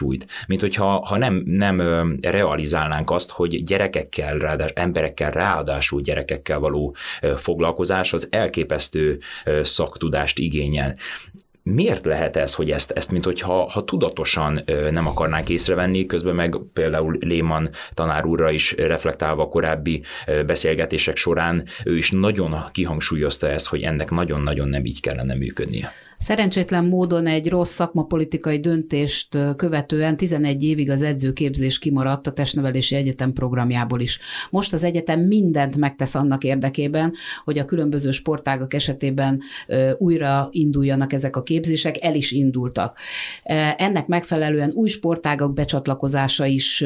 Mint 0.48 0.62
hogyha 0.62 1.06
ha 1.06 1.18
nem, 1.18 1.44
nem 1.46 1.82
realizálnánk 2.22 3.12
azt, 3.12 3.32
hogy 3.32 3.64
gyerekekkel, 3.64 4.38
ráadás, 4.38 4.72
emberekkel, 4.76 5.32
ráadásul 5.32 6.02
gyerekekkel 6.02 6.60
való 6.60 6.96
foglalkozás 7.36 8.14
az 8.14 8.28
elképesztő 8.32 9.20
szaktudást 9.62 10.40
igényel 10.40 10.96
miért 11.74 12.06
lehet 12.06 12.36
ez, 12.36 12.54
hogy 12.54 12.72
ezt, 12.72 12.92
ezt 12.92 13.12
mint 13.12 13.24
hogyha 13.24 13.70
ha 13.72 13.84
tudatosan 13.84 14.64
nem 14.92 15.08
akarnánk 15.08 15.50
észrevenni, 15.50 16.06
közben 16.06 16.36
meg 16.36 16.58
például 16.74 17.18
Léman 17.20 17.70
tanár 17.94 18.26
úrra 18.26 18.52
is 18.52 18.76
reflektálva 18.78 19.44
a 19.44 19.50
korábbi 19.50 20.04
beszélgetések 20.46 21.18
során, 21.18 21.66
ő 21.84 21.98
is 21.98 22.12
nagyon 22.12 22.56
kihangsúlyozta 22.72 23.50
ezt, 23.50 23.68
hogy 23.68 23.82
ennek 23.82 24.10
nagyon-nagyon 24.10 24.68
nem 24.68 24.86
így 24.86 25.02
kellene 25.02 25.36
működnie. 25.36 25.94
Szerencsétlen 26.18 26.86
módon 26.86 27.28
egy 27.28 27.50
rossz 27.50 27.74
szakmapolitikai 27.74 28.60
döntést 28.60 29.38
követően 29.56 30.18
11 30.18 30.64
évig 30.64 30.90
az 30.90 31.02
edzőképzés 31.02 31.80
kimaradt 31.80 32.28
a 32.28 32.32
Testnevelési 32.32 32.96
Egyetem 32.96 33.34
programjából 33.34 34.00
is. 34.00 34.20
Most 34.50 34.74
az 34.74 34.84
egyetem 34.84 35.20
mindent 35.20 35.76
megtesz 35.76 36.16
annak 36.16 36.44
érdekében, 36.44 37.14
hogy 37.44 37.60
a 37.60 37.66
különböző 37.66 38.12
sportágak 38.12 38.74
esetében 38.74 39.42
újra 39.98 40.48
induljanak 40.52 41.14
ezek 41.14 41.36
a 41.36 41.44
képzések, 41.44 42.04
el 42.04 42.16
is 42.16 42.32
indultak. 42.32 42.98
Ennek 43.78 44.08
megfelelően 44.08 44.72
új 44.72 44.88
sportágak 44.88 45.54
becsatlakozása 45.54 46.46
is 46.46 46.84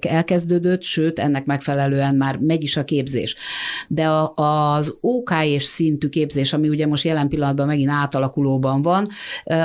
elkezdődött, 0.00 0.82
sőt, 0.82 1.18
ennek 1.18 1.46
megfelelően 1.46 2.14
már 2.14 2.36
megy 2.36 2.62
is 2.62 2.76
a 2.76 2.84
képzés. 2.84 3.36
De 3.88 4.08
az 4.34 4.96
OK 5.00 5.30
és 5.44 5.64
szintű 5.64 6.08
képzés, 6.08 6.52
ami 6.52 6.68
ugye 6.68 6.86
most 6.86 7.04
jelen 7.04 7.28
pillanatban 7.28 7.66
megint 7.66 7.90
átalakul, 7.90 8.37
alakulóban 8.38 8.82
van. 8.82 9.08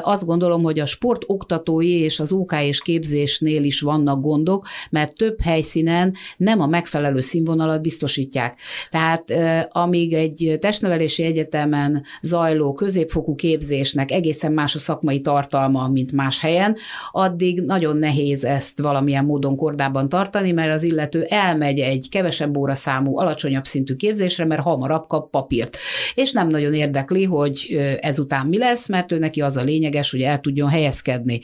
Azt 0.02 0.26
gondolom, 0.26 0.64
hogy 0.64 0.80
a 0.80 0.86
sport 0.86 1.24
oktatói 1.28 2.00
és 2.00 2.20
az 2.20 2.32
OK 2.32 2.54
és 2.62 2.82
képzésnél 2.82 3.64
is 3.64 3.82
vannak 3.82 4.22
gondok, 4.22 4.68
mert 4.90 5.16
több 5.16 5.42
helyszínen 5.42 6.14
nem 6.38 6.62
a 6.62 6.68
megfelelő 6.68 7.22
színvonalat 7.22 7.82
biztosítják. 7.82 8.60
Tehát 8.90 9.34
amíg 9.72 10.14
egy 10.14 10.58
testnevelési 10.60 11.24
egyetemen 11.24 12.04
zajló 12.22 12.74
középfokú 12.74 13.36
képzésnek 13.36 14.12
egészen 14.12 14.52
más 14.52 14.76
a 14.76 14.80
szakmai 14.80 15.22
tartalma, 15.22 15.88
mint 15.88 16.12
más 16.12 16.40
helyen, 16.40 16.76
addig 17.12 17.62
nagyon 17.62 17.98
nehéz 17.98 18.44
ezt 18.44 18.80
valamilyen 18.82 19.26
módon 19.26 19.56
kordában 19.56 20.10
tartani, 20.10 20.52
mert 20.52 20.74
az 20.74 20.84
illető 20.84 21.26
elmegy 21.30 21.80
egy 21.80 22.08
kevesebb 22.10 22.58
óraszámú, 22.58 23.18
alacsonyabb 23.18 23.66
szintű 23.66 23.96
képzésre, 23.96 24.46
mert 24.46 24.62
hamarabb 24.62 25.08
kap 25.08 25.30
papírt. 25.30 25.78
És 26.16 26.32
nem 26.32 26.48
nagyon 26.48 26.74
érdekli, 26.74 27.24
hogy 27.24 27.78
ezután 28.02 28.46
mi 28.48 28.58
lesz, 28.64 28.88
mert 28.88 29.12
ő 29.12 29.18
neki 29.18 29.42
az 29.42 29.58
a 29.58 29.64
lényeges, 29.64 30.12
hogy 30.12 30.22
el 30.22 30.40
tudjon 30.40 30.70
helyezkedni. 30.70 31.40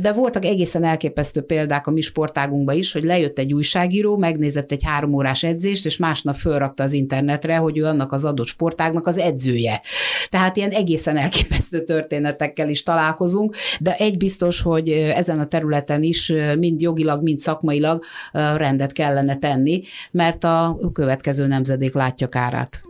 De 0.00 0.12
voltak 0.14 0.44
egészen 0.44 0.84
elképesztő 0.84 1.40
példák 1.40 1.86
a 1.86 1.90
mi 1.90 2.00
sportágunkban 2.00 2.76
is, 2.76 2.92
hogy 2.92 3.04
lejött 3.04 3.38
egy 3.38 3.52
újságíró, 3.52 4.16
megnézett 4.16 4.72
egy 4.72 4.82
három 4.84 5.14
órás 5.14 5.42
edzést, 5.42 5.86
és 5.86 5.96
másnap 5.96 6.34
fölrakta 6.34 6.82
az 6.82 6.92
internetre, 6.92 7.56
hogy 7.56 7.78
ő 7.78 7.84
annak 7.84 8.12
az 8.12 8.24
adott 8.24 8.46
sportágnak 8.46 9.06
az 9.06 9.18
edzője. 9.18 9.80
Tehát 10.28 10.56
ilyen 10.56 10.70
egészen 10.70 11.16
elképesztő 11.16 11.82
történetekkel 11.82 12.68
is 12.68 12.82
találkozunk, 12.82 13.54
de 13.80 13.94
egy 13.94 14.16
biztos, 14.16 14.60
hogy 14.60 14.88
ezen 14.90 15.38
a 15.38 15.46
területen 15.46 16.02
is 16.02 16.32
mind 16.58 16.80
jogilag, 16.80 17.22
mind 17.22 17.38
szakmailag 17.38 18.04
rendet 18.32 18.92
kellene 18.92 19.36
tenni, 19.36 19.80
mert 20.10 20.44
a 20.44 20.78
következő 20.92 21.46
nemzedék 21.46 21.94
látja 21.94 22.26
kárát. 22.26 22.80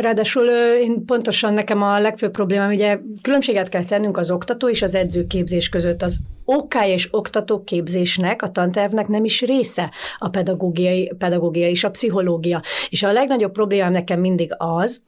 Ráadásul 0.00 0.44
én 0.80 1.04
pontosan 1.04 1.54
nekem 1.54 1.82
a 1.82 1.98
legfőbb 1.98 2.30
probléma 2.30 2.51
problémám, 2.52 2.76
ugye 2.76 3.18
különbséget 3.22 3.68
kell 3.68 3.84
tennünk 3.84 4.16
az 4.16 4.30
oktató 4.30 4.68
és 4.68 4.82
az 4.82 4.94
edzőképzés 4.94 5.68
között. 5.68 6.02
Az 6.02 6.18
OK 6.44 6.74
és 6.84 7.08
oktatóképzésnek, 7.10 8.42
a 8.42 8.48
tantervnek 8.48 9.08
nem 9.08 9.24
is 9.24 9.40
része 9.40 9.90
a 10.18 10.28
pedagógiai, 10.28 11.12
pedagógia 11.18 11.68
és 11.68 11.84
a 11.84 11.90
pszichológia. 11.90 12.62
És 12.88 13.02
a 13.02 13.12
legnagyobb 13.12 13.52
problémám 13.52 13.92
nekem 13.92 14.20
mindig 14.20 14.54
az, 14.56 15.02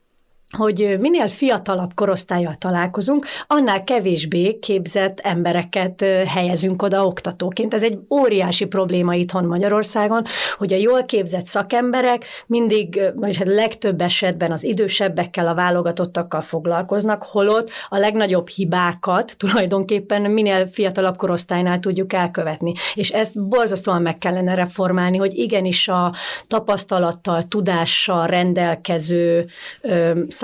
hogy 0.57 0.97
minél 1.01 1.29
fiatalabb 1.29 1.95
korosztályjal 1.95 2.55
találkozunk, 2.55 3.27
annál 3.47 3.85
kevésbé 3.85 4.59
képzett 4.59 5.21
embereket 5.21 6.05
helyezünk 6.27 6.83
oda 6.83 7.07
oktatóként. 7.07 7.75
Ez 7.75 7.83
egy 7.83 7.99
óriási 8.11 8.65
probléma 8.65 9.15
itthon 9.15 9.45
Magyarországon, 9.45 10.25
hogy 10.57 10.73
a 10.73 10.77
jól 10.77 11.05
képzett 11.05 11.47
szakemberek 11.47 12.25
mindig, 12.47 13.01
vagy 13.15 13.37
hát 13.37 13.47
legtöbb 13.47 14.01
esetben 14.01 14.53
az 14.53 14.65
idősebbekkel, 14.65 15.49
a 15.49 15.55
válogatottakkal 15.55 16.41
foglalkoznak, 16.41 17.23
holott 17.23 17.71
a 17.89 17.99
legnagyobb 17.99 18.49
hibákat 18.49 19.35
tulajdonképpen 19.37 20.23
minél 20.23 20.67
fiatalabb 20.67 21.17
korosztálynál 21.17 21.79
tudjuk 21.79 22.13
elkövetni. 22.13 22.73
És 22.95 23.11
ezt 23.11 23.49
borzasztóan 23.49 24.03
meg 24.03 24.19
kellene 24.19 24.55
reformálni, 24.55 25.17
hogy 25.17 25.39
igenis 25.39 25.89
a 25.89 26.15
tapasztalattal, 26.47 27.43
tudással 27.49 28.27
rendelkező 28.27 29.47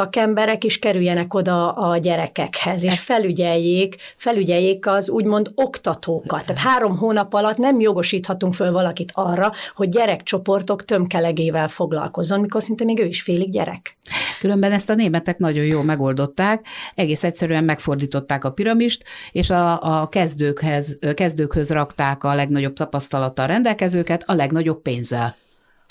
szakemberek 0.00 0.64
is 0.64 0.78
kerüljenek 0.78 1.34
oda 1.34 1.72
a 1.72 1.96
gyerekekhez, 1.96 2.84
és 2.84 3.00
felügyeljék, 3.00 3.96
felügyeljék 4.16 4.86
az 4.86 5.10
úgymond 5.10 5.50
oktatókat. 5.54 6.46
Tehát 6.46 6.62
három 6.62 6.96
hónap 6.96 7.34
alatt 7.34 7.56
nem 7.56 7.80
jogosíthatunk 7.80 8.54
föl 8.54 8.72
valakit 8.72 9.10
arra, 9.14 9.52
hogy 9.74 9.88
gyerekcsoportok 9.88 10.84
tömkelegével 10.84 11.68
foglalkozzon, 11.68 12.40
mikor 12.40 12.62
szinte 12.62 12.84
még 12.84 13.00
ő 13.00 13.04
is 13.04 13.22
félig 13.22 13.50
gyerek. 13.50 13.96
Különben 14.38 14.72
ezt 14.72 14.90
a 14.90 14.94
németek 14.94 15.38
nagyon 15.38 15.64
jól 15.64 15.84
megoldották, 15.84 16.66
egész 16.94 17.24
egyszerűen 17.24 17.64
megfordították 17.64 18.44
a 18.44 18.50
piramist, 18.50 19.04
és 19.32 19.50
a, 19.50 20.00
a 20.00 20.08
kezdőkhez, 20.08 20.98
kezdőkhöz 21.14 21.70
rakták 21.70 22.24
a 22.24 22.34
legnagyobb 22.34 22.72
tapasztalattal 22.72 23.46
rendelkezőket 23.46 24.22
a 24.26 24.34
legnagyobb 24.34 24.82
pénzzel. 24.82 25.36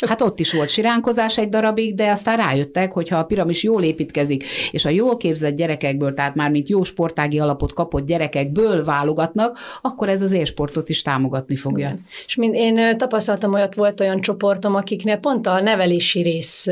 Hát 0.07 0.21
ott 0.21 0.39
is 0.39 0.53
volt 0.53 0.69
siránkozás 0.69 1.37
egy 1.37 1.49
darabig, 1.49 1.95
de 1.95 2.11
aztán 2.11 2.37
rájöttek, 2.37 2.91
hogy 2.91 3.09
ha 3.09 3.17
a 3.17 3.23
piramis 3.23 3.63
jól 3.63 3.83
építkezik, 3.83 4.43
és 4.71 4.85
a 4.85 4.89
jól 4.89 5.17
képzett 5.17 5.55
gyerekekből, 5.55 6.13
tehát 6.13 6.35
már 6.35 6.49
mint 6.49 6.69
jó 6.69 6.83
sportági 6.83 7.39
alapot 7.39 7.73
kapott 7.73 8.05
gyerekekből 8.05 8.83
válogatnak, 8.83 9.57
akkor 9.81 10.09
ez 10.09 10.21
az 10.21 10.33
élsportot 10.33 10.89
is 10.89 11.01
támogatni 11.01 11.55
fogja. 11.55 11.87
Igen. 11.87 12.05
És 12.25 12.35
mind 12.35 12.53
én 12.53 12.97
tapasztaltam 12.97 13.53
olyat, 13.53 13.75
volt 13.75 13.99
olyan 13.99 14.21
csoportom, 14.21 14.75
akiknél 14.75 15.17
pont 15.17 15.47
a 15.47 15.61
nevelési 15.61 16.21
rész 16.21 16.67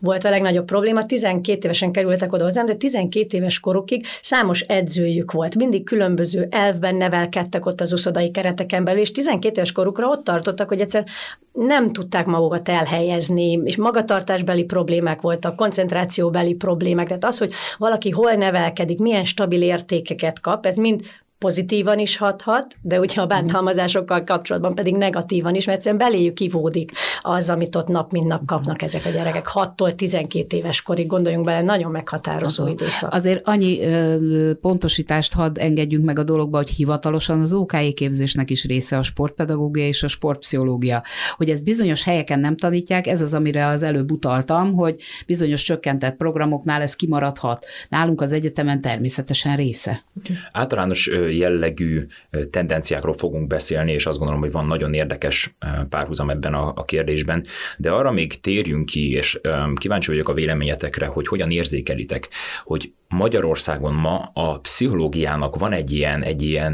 volt 0.00 0.24
a 0.24 0.30
legnagyobb 0.30 0.64
probléma. 0.64 1.06
12 1.06 1.58
évesen 1.62 1.92
kerültek 1.92 2.32
oda 2.32 2.44
hozzám, 2.44 2.66
de 2.66 2.74
12 2.74 3.36
éves 3.36 3.60
korukig 3.60 4.06
számos 4.20 4.60
edzőjük 4.60 5.32
volt. 5.32 5.56
Mindig 5.56 5.84
különböző 5.84 6.46
elvben 6.50 6.94
nevelkedtek 6.94 7.66
ott 7.66 7.80
az 7.80 7.92
uszodai 7.92 8.30
kereteken 8.30 8.84
belül, 8.84 9.00
és 9.00 9.12
12 9.12 9.54
éves 9.56 9.72
korukra 9.72 10.06
ott 10.06 10.24
tartottak, 10.24 10.68
hogy 10.68 10.80
egyszer 10.80 11.04
nem 11.52 11.92
tudták 11.92 12.26
magukat 12.26 12.40
elhelyezni, 12.68 13.60
és 13.64 13.76
magatartásbeli 13.76 14.64
problémák 14.64 15.20
voltak, 15.20 15.56
koncentrációbeli 15.56 16.54
problémák. 16.54 17.06
Tehát 17.06 17.24
az, 17.24 17.38
hogy 17.38 17.52
valaki 17.78 18.10
hol 18.10 18.32
nevelkedik, 18.32 18.98
milyen 18.98 19.24
stabil 19.24 19.62
értékeket 19.62 20.40
kap, 20.40 20.66
ez 20.66 20.76
mind 20.76 21.00
pozitívan 21.42 21.98
is 21.98 22.16
hathat, 22.16 22.76
de 22.82 23.00
ugye 23.00 23.20
a 23.20 23.26
bántalmazásokkal 23.26 24.24
kapcsolatban 24.24 24.74
pedig 24.74 24.96
negatívan 24.96 25.54
is, 25.54 25.64
mert 25.64 25.78
egyszerűen 25.78 26.10
beléjük 26.10 26.34
kivódik 26.34 26.92
az, 27.20 27.50
amit 27.50 27.76
ott 27.76 27.88
nap 27.88 28.12
mint 28.12 28.26
nap 28.26 28.44
kapnak 28.46 28.82
ezek 28.82 29.04
a 29.04 29.10
gyerekek. 29.10 29.46
6-tól 29.52 29.94
12 29.94 30.56
éves 30.56 30.82
korig 30.82 31.06
gondoljunk 31.06 31.44
bele, 31.44 31.62
nagyon 31.62 31.90
meghatározó 31.90 32.62
Azon. 32.62 32.74
időszak. 32.74 33.12
Azért 33.12 33.48
annyi 33.48 33.80
ö, 33.80 34.52
pontosítást 34.60 35.34
hadd 35.34 35.58
engedjünk 35.58 36.04
meg 36.04 36.18
a 36.18 36.24
dologba, 36.24 36.56
hogy 36.56 36.68
hivatalosan 36.68 37.40
az 37.40 37.52
OKI 37.52 37.92
képzésnek 37.92 38.50
is 38.50 38.64
része 38.64 38.96
a 38.96 39.02
sportpedagógia 39.02 39.86
és 39.86 40.02
a 40.02 40.08
sportpszichológia. 40.08 41.02
Hogy 41.36 41.50
ez 41.50 41.60
bizonyos 41.60 42.04
helyeken 42.04 42.40
nem 42.40 42.56
tanítják, 42.56 43.06
ez 43.06 43.20
az, 43.20 43.34
amire 43.34 43.66
az 43.66 43.82
előbb 43.82 44.10
utaltam, 44.10 44.74
hogy 44.74 44.96
bizonyos 45.26 45.62
csökkentett 45.62 46.16
programoknál 46.16 46.82
ez 46.82 46.96
kimaradhat. 46.96 47.66
Nálunk 47.88 48.20
az 48.20 48.32
egyetemen 48.32 48.80
természetesen 48.80 49.56
része. 49.56 50.04
Általános 50.52 51.10
jellegű 51.32 52.06
tendenciákról 52.50 53.12
fogunk 53.12 53.46
beszélni, 53.46 53.92
és 53.92 54.06
azt 54.06 54.18
gondolom, 54.18 54.42
hogy 54.42 54.52
van 54.52 54.66
nagyon 54.66 54.94
érdekes 54.94 55.56
párhuzam 55.88 56.30
ebben 56.30 56.54
a, 56.54 56.72
a 56.76 56.84
kérdésben, 56.84 57.44
de 57.78 57.90
arra 57.90 58.10
még 58.10 58.40
térjünk 58.40 58.86
ki, 58.86 59.10
és 59.10 59.40
kíváncsi 59.74 60.10
vagyok 60.10 60.28
a 60.28 60.34
véleményetekre, 60.34 61.06
hogy 61.06 61.26
hogyan 61.26 61.50
érzékelitek, 61.50 62.28
hogy 62.64 62.92
Magyarországon 63.12 63.94
ma 63.94 64.30
a 64.34 64.58
pszichológiának 64.58 65.56
van 65.56 65.72
egy 65.72 65.92
ilyen, 65.92 66.22
egy 66.22 66.42
ilyen 66.42 66.72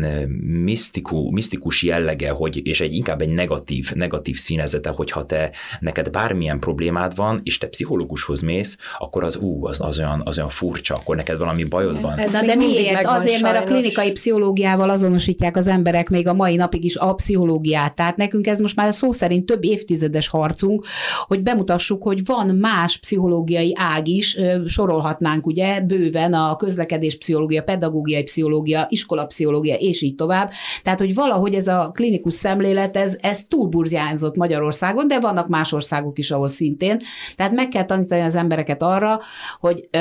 misztiku, 0.64 1.30
misztikus 1.30 1.83
jellege, 1.83 2.30
hogy, 2.30 2.66
és 2.66 2.80
egy 2.80 2.95
inkább 2.95 3.21
egy 3.21 3.33
negatív, 3.33 3.92
negatív 3.95 4.37
színezete, 4.37 4.90
hogyha 4.90 5.25
te 5.25 5.50
neked 5.80 6.11
bármilyen 6.11 6.61
problémád 6.61 7.16
van, 7.16 7.40
és 7.42 7.59
te 7.59 7.66
pszichológushoz 7.66 8.40
mész, 8.40 8.78
akkor 8.99 9.25
az 9.25 9.37
ú, 9.37 9.66
az, 9.66 9.80
az, 9.80 9.99
olyan, 9.99 10.23
az 10.25 10.38
olyan 10.38 10.50
furcsa, 10.50 10.95
akkor 10.95 11.16
neked 11.16 11.38
valami 11.38 11.64
bajod 11.64 12.00
van. 12.00 12.18
Ez 12.18 12.33
Na 12.33 12.42
de 12.42 12.54
miért? 12.54 13.07
Azért, 13.07 13.40
mert 13.40 13.61
a 13.61 13.64
klinikai 13.64 14.11
pszichológiával 14.11 14.90
azonosítják 14.90 15.57
az 15.57 15.66
emberek 15.66 16.09
még 16.09 16.28
a 16.28 16.35
mai 16.35 16.57
napig 16.57 16.85
is 16.85 16.97
a 16.97 17.14
pszichológiát. 17.14 17.95
Tehát 17.95 18.16
nekünk 18.16 18.47
ez 18.47 18.59
most 18.59 18.76
már 18.76 18.95
szó 18.95 19.12
szerint 19.12 19.47
több 19.47 19.64
évtizedes 19.64 20.28
harcunk, 20.28 20.85
hogy 21.26 21.42
bemutassuk, 21.42 22.02
hogy 22.02 22.25
van 22.25 22.54
más 22.54 22.99
pszichológiai 22.99 23.73
ág 23.76 24.09
is, 24.09 24.38
sorolhatnánk 24.66 25.47
ugye 25.47 25.80
bőven 25.80 26.27
a 26.32 26.56
közlekedés 26.56 27.16
pszichológia, 27.16 27.62
pedagógiai 27.62 28.23
pszichológia, 28.23 28.87
iskolapszichológia, 28.88 29.75
és 29.75 30.02
így 30.02 30.14
tovább. 30.14 30.50
Tehát, 30.82 30.99
hogy 30.99 31.14
valahogy 31.14 31.54
ez 31.54 31.66
a 31.66 31.90
klinikus 31.94 32.35
szemlélet, 32.35 32.97
ez, 32.97 33.16
ez 33.20 33.42
túlburziánzott 33.42 34.37
Magyarországon, 34.37 35.08
de 35.08 35.20
vannak 35.20 35.49
más 35.49 35.73
országok 35.73 36.18
is, 36.18 36.30
ahol 36.30 36.49
szintén. 36.49 36.97
Tehát 37.37 37.52
meg 37.52 37.68
kell 37.68 37.85
tanítani 37.85 38.20
az 38.20 38.35
embereket 38.35 38.82
arra, 38.82 39.20
hogy 39.61 39.88
ö, 39.90 39.99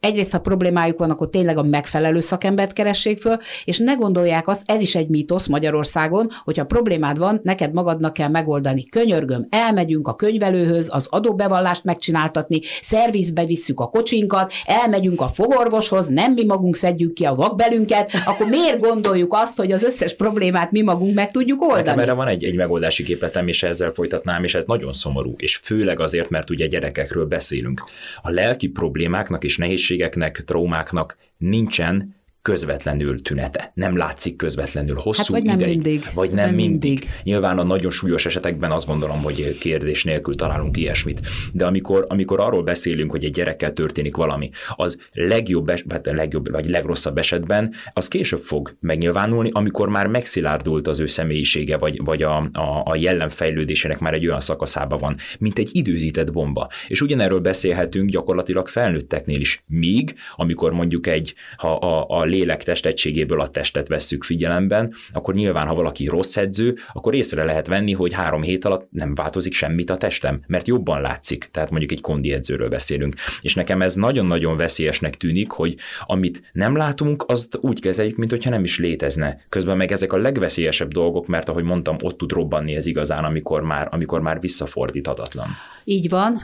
egyrészt, 0.00 0.32
ha 0.32 0.38
problémájuk 0.38 0.98
van, 0.98 1.10
akkor 1.10 1.30
tényleg 1.30 1.58
a 1.58 1.62
megfelelő 1.62 2.20
szakembert 2.20 2.72
keressék 2.72 3.18
föl, 3.18 3.36
és 3.64 3.78
ne 3.78 3.94
gondolják 3.94 4.48
azt, 4.48 4.62
ez 4.64 4.80
is 4.80 4.94
egy 4.94 5.08
mítosz 5.08 5.46
Magyarországon, 5.46 6.28
hogyha 6.44 6.64
problémád 6.64 7.18
van, 7.18 7.40
neked 7.42 7.72
magadnak 7.72 8.12
kell 8.12 8.28
megoldani. 8.28 8.84
Könyörgöm, 8.84 9.46
elmegyünk 9.50 10.08
a 10.08 10.14
könyvelőhöz, 10.14 10.88
az 10.92 11.06
adóbevallást 11.10 11.84
megcsináltatni, 11.84 12.60
szervizbe 12.80 13.44
visszük 13.44 13.80
a 13.80 13.86
kocsinkat, 13.86 14.52
elmegyünk 14.64 15.20
a 15.20 15.28
fogorvoshoz, 15.56 16.06
nem 16.06 16.32
mi 16.32 16.44
magunk 16.44 16.76
szedjük 16.76 17.12
ki 17.12 17.24
a 17.24 17.34
vakbelünket, 17.34 18.10
akkor 18.24 18.48
miért 18.48 18.78
gondoljuk 18.78 19.32
azt, 19.34 19.56
hogy 19.56 19.72
az 19.72 19.84
összes 19.84 20.14
problémát 20.14 20.70
mi 20.70 20.82
magunk 20.82 21.14
meg 21.14 21.30
tudjuk 21.30 21.62
oldani? 21.62 21.82
Nekem 21.82 21.98
erre 21.98 22.12
van 22.12 22.28
egy, 22.28 22.44
egy 22.44 22.54
megoldási 22.54 23.02
képletem, 23.02 23.48
és 23.48 23.62
ezzel 23.62 23.92
folytatnám, 23.92 24.44
és 24.44 24.54
ez 24.54 24.64
nagyon 24.64 24.92
szomorú, 24.92 25.34
és 25.36 25.56
főleg 25.56 26.00
azért, 26.00 26.30
mert 26.30 26.50
ugye 26.50 26.66
gyerekekről 26.66 27.26
beszélünk. 27.26 27.84
A 28.22 28.30
lelki 28.30 28.68
problémáknak 28.68 29.44
és 29.44 29.56
nehézségeknek, 29.56 30.42
traumáknak 30.46 31.16
nincsen 31.38 32.14
közvetlenül 32.46 33.22
tünete. 33.22 33.70
Nem 33.74 33.96
látszik 33.96 34.36
közvetlenül 34.36 34.94
hosszú 34.94 35.18
hát 35.18 35.28
vagy 35.28 35.42
nem 35.42 35.58
ideig, 35.58 35.74
mindig. 35.74 36.04
Vagy 36.14 36.30
nem, 36.30 36.44
nem 36.44 36.54
mindig. 36.54 36.90
mindig. 36.90 37.10
Nyilván 37.22 37.58
a 37.58 37.62
nagyon 37.62 37.90
súlyos 37.90 38.26
esetekben 38.26 38.70
azt 38.70 38.86
gondolom, 38.86 39.22
hogy 39.22 39.58
kérdés 39.58 40.04
nélkül 40.04 40.34
találunk 40.34 40.76
ilyesmit. 40.76 41.20
De 41.52 41.66
amikor, 41.66 42.06
amikor 42.08 42.40
arról 42.40 42.62
beszélünk, 42.62 43.10
hogy 43.10 43.24
egy 43.24 43.30
gyerekkel 43.30 43.72
történik 43.72 44.16
valami, 44.16 44.50
az 44.74 44.98
legjobb, 45.12 45.70
hát 45.90 46.06
legjobb 46.06 46.50
vagy 46.50 46.68
legrosszabb 46.68 47.18
esetben 47.18 47.74
az 47.92 48.08
később 48.08 48.40
fog 48.40 48.76
megnyilvánulni, 48.80 49.50
amikor 49.52 49.88
már 49.88 50.06
megszilárdult 50.06 50.86
az 50.86 51.00
ő 51.00 51.06
személyisége, 51.06 51.76
vagy, 51.76 52.04
vagy 52.04 52.22
a, 52.22 52.36
a, 52.52 52.82
a 52.84 52.96
jellem 52.96 53.28
fejlődésének 53.28 53.98
már 53.98 54.14
egy 54.14 54.26
olyan 54.26 54.40
szakaszában 54.40 54.98
van, 54.98 55.16
mint 55.38 55.58
egy 55.58 55.68
időzített 55.72 56.32
bomba. 56.32 56.68
És 56.88 57.00
ugyanerről 57.00 57.40
beszélhetünk 57.40 58.10
gyakorlatilag 58.10 58.68
felnőtteknél 58.68 59.40
is. 59.40 59.64
Míg, 59.66 60.14
amikor 60.32 60.72
mondjuk 60.72 61.06
egy, 61.06 61.34
ha 61.56 61.74
a, 61.74 62.20
a 62.20 62.24
lélek 62.36 62.62
testegységéből 62.62 63.40
a 63.40 63.48
testet 63.48 63.88
vesszük 63.88 64.24
figyelemben, 64.24 64.94
akkor 65.12 65.34
nyilván, 65.34 65.66
ha 65.66 65.74
valaki 65.74 66.06
rossz 66.06 66.36
edző, 66.36 66.76
akkor 66.92 67.14
észre 67.14 67.44
lehet 67.44 67.66
venni, 67.66 67.92
hogy 67.92 68.12
három 68.12 68.42
hét 68.42 68.64
alatt 68.64 68.88
nem 68.90 69.14
változik 69.14 69.54
semmit 69.54 69.90
a 69.90 69.96
testem, 69.96 70.40
mert 70.46 70.66
jobban 70.66 71.00
látszik. 71.00 71.48
Tehát 71.52 71.70
mondjuk 71.70 71.92
egy 71.92 72.00
kondi 72.00 72.32
edzőről 72.32 72.68
beszélünk. 72.68 73.14
És 73.40 73.54
nekem 73.54 73.82
ez 73.82 73.94
nagyon-nagyon 73.94 74.56
veszélyesnek 74.56 75.16
tűnik, 75.16 75.50
hogy 75.50 75.76
amit 76.06 76.42
nem 76.52 76.76
látunk, 76.76 77.24
azt 77.26 77.58
úgy 77.60 77.80
kezeljük, 77.80 78.16
mint 78.16 78.30
hogyha 78.30 78.50
nem 78.50 78.64
is 78.64 78.78
létezne. 78.78 79.40
Közben 79.48 79.76
meg 79.76 79.92
ezek 79.92 80.12
a 80.12 80.16
legveszélyesebb 80.16 80.92
dolgok, 80.92 81.26
mert 81.26 81.48
ahogy 81.48 81.64
mondtam, 81.64 81.96
ott 82.02 82.18
tud 82.18 82.32
robbanni 82.32 82.74
ez 82.74 82.86
igazán, 82.86 83.24
amikor 83.24 83.62
már, 83.62 83.88
amikor 83.90 84.20
már 84.20 84.40
visszafordíthatatlan. 84.40 85.46
Így 85.84 86.08
van. 86.08 86.40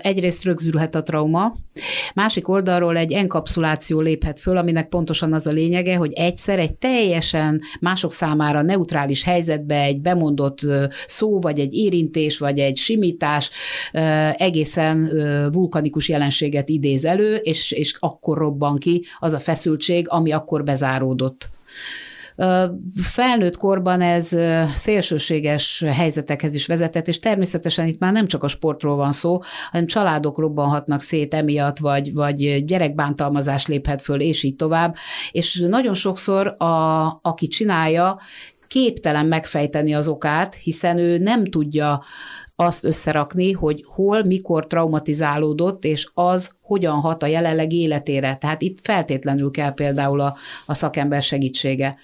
Egyrészt 0.00 0.44
rögzülhet 0.44 0.94
a 0.94 1.02
trauma, 1.02 1.56
másik 2.14 2.48
oldalról 2.48 2.96
egy 2.96 3.12
enkapszuláció 3.12 4.00
léphet 4.00 4.40
föl, 4.40 4.56
aminek 4.56 4.88
pontosan 4.88 5.32
az 5.36 5.46
a 5.46 5.52
lényege, 5.52 5.96
hogy 5.96 6.12
egyszer 6.12 6.58
egy 6.58 6.74
teljesen 6.74 7.60
mások 7.80 8.12
számára 8.12 8.62
neutrális 8.62 9.22
helyzetbe 9.22 9.80
egy 9.80 10.00
bemondott 10.00 10.60
szó, 11.06 11.40
vagy 11.40 11.60
egy 11.60 11.74
érintés, 11.74 12.38
vagy 12.38 12.58
egy 12.58 12.76
simítás 12.76 13.50
egészen 14.32 15.10
vulkanikus 15.52 16.08
jelenséget 16.08 16.68
idéz 16.68 17.04
elő, 17.04 17.34
és, 17.34 17.70
és 17.70 17.94
akkor 17.98 18.38
robban 18.38 18.76
ki 18.78 19.04
az 19.18 19.32
a 19.32 19.38
feszültség, 19.38 20.08
ami 20.08 20.32
akkor 20.32 20.62
bezáródott. 20.62 21.48
Felnőtt 23.02 23.56
korban 23.56 24.00
ez 24.00 24.36
szélsőséges 24.74 25.84
helyzetekhez 25.86 26.54
is 26.54 26.66
vezetett, 26.66 27.08
és 27.08 27.18
természetesen 27.18 27.86
itt 27.86 27.98
már 27.98 28.12
nem 28.12 28.26
csak 28.26 28.42
a 28.42 28.48
sportról 28.48 28.96
van 28.96 29.12
szó, 29.12 29.38
hanem 29.70 29.86
családok 29.86 30.38
robbanhatnak 30.38 31.00
szét 31.00 31.34
emiatt, 31.34 31.78
vagy, 31.78 32.14
vagy 32.14 32.64
gyerekbántalmazás 32.64 33.66
léphet 33.66 34.02
föl, 34.02 34.20
és 34.20 34.42
így 34.42 34.56
tovább. 34.56 34.96
És 35.30 35.64
nagyon 35.68 35.94
sokszor, 35.94 36.62
a, 36.62 37.06
aki 37.22 37.46
csinálja, 37.46 38.18
képtelen 38.66 39.26
megfejteni 39.26 39.94
az 39.94 40.08
okát, 40.08 40.54
hiszen 40.54 40.98
ő 40.98 41.18
nem 41.18 41.44
tudja 41.44 42.02
azt 42.56 42.84
összerakni, 42.84 43.52
hogy 43.52 43.84
hol, 43.86 44.22
mikor 44.22 44.66
traumatizálódott, 44.66 45.84
és 45.84 46.08
az 46.14 46.54
hogyan 46.60 47.00
hat 47.00 47.22
a 47.22 47.26
jelenleg 47.26 47.72
életére. 47.72 48.36
Tehát 48.36 48.62
itt 48.62 48.78
feltétlenül 48.82 49.50
kell 49.50 49.74
például 49.74 50.20
a, 50.20 50.36
a 50.66 50.74
szakember 50.74 51.22
segítsége. 51.22 51.96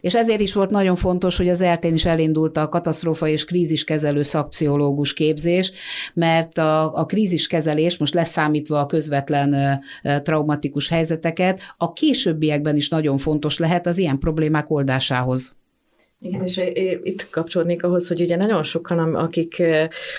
És 0.00 0.14
ezért 0.14 0.40
is 0.40 0.54
volt 0.54 0.70
nagyon 0.70 0.94
fontos, 0.94 1.36
hogy 1.36 1.48
az 1.48 1.60
eltén 1.60 1.94
is 1.94 2.04
elindult 2.04 2.56
a 2.56 2.68
katasztrófa 2.68 3.28
és 3.28 3.44
kríziskezelő 3.44 4.22
szakpszichológus 4.22 5.12
képzés, 5.12 5.72
mert 6.14 6.58
a, 6.58 6.94
a 6.94 7.04
kríziskezelés, 7.04 7.98
most 7.98 8.14
leszámítva 8.14 8.80
a 8.80 8.86
közvetlen 8.86 9.80
traumatikus 10.22 10.88
helyzeteket, 10.88 11.60
a 11.76 11.92
későbbiekben 11.92 12.76
is 12.76 12.88
nagyon 12.88 13.18
fontos 13.18 13.58
lehet 13.58 13.86
az 13.86 13.98
ilyen 13.98 14.18
problémák 14.18 14.70
oldásához. 14.70 15.56
Igen, 16.20 16.42
és 16.42 16.60
itt 17.02 17.30
kapcsolódnék 17.30 17.84
ahhoz, 17.84 18.08
hogy 18.08 18.20
ugye 18.20 18.36
nagyon 18.36 18.62
sokan, 18.62 19.14
akik, 19.14 19.62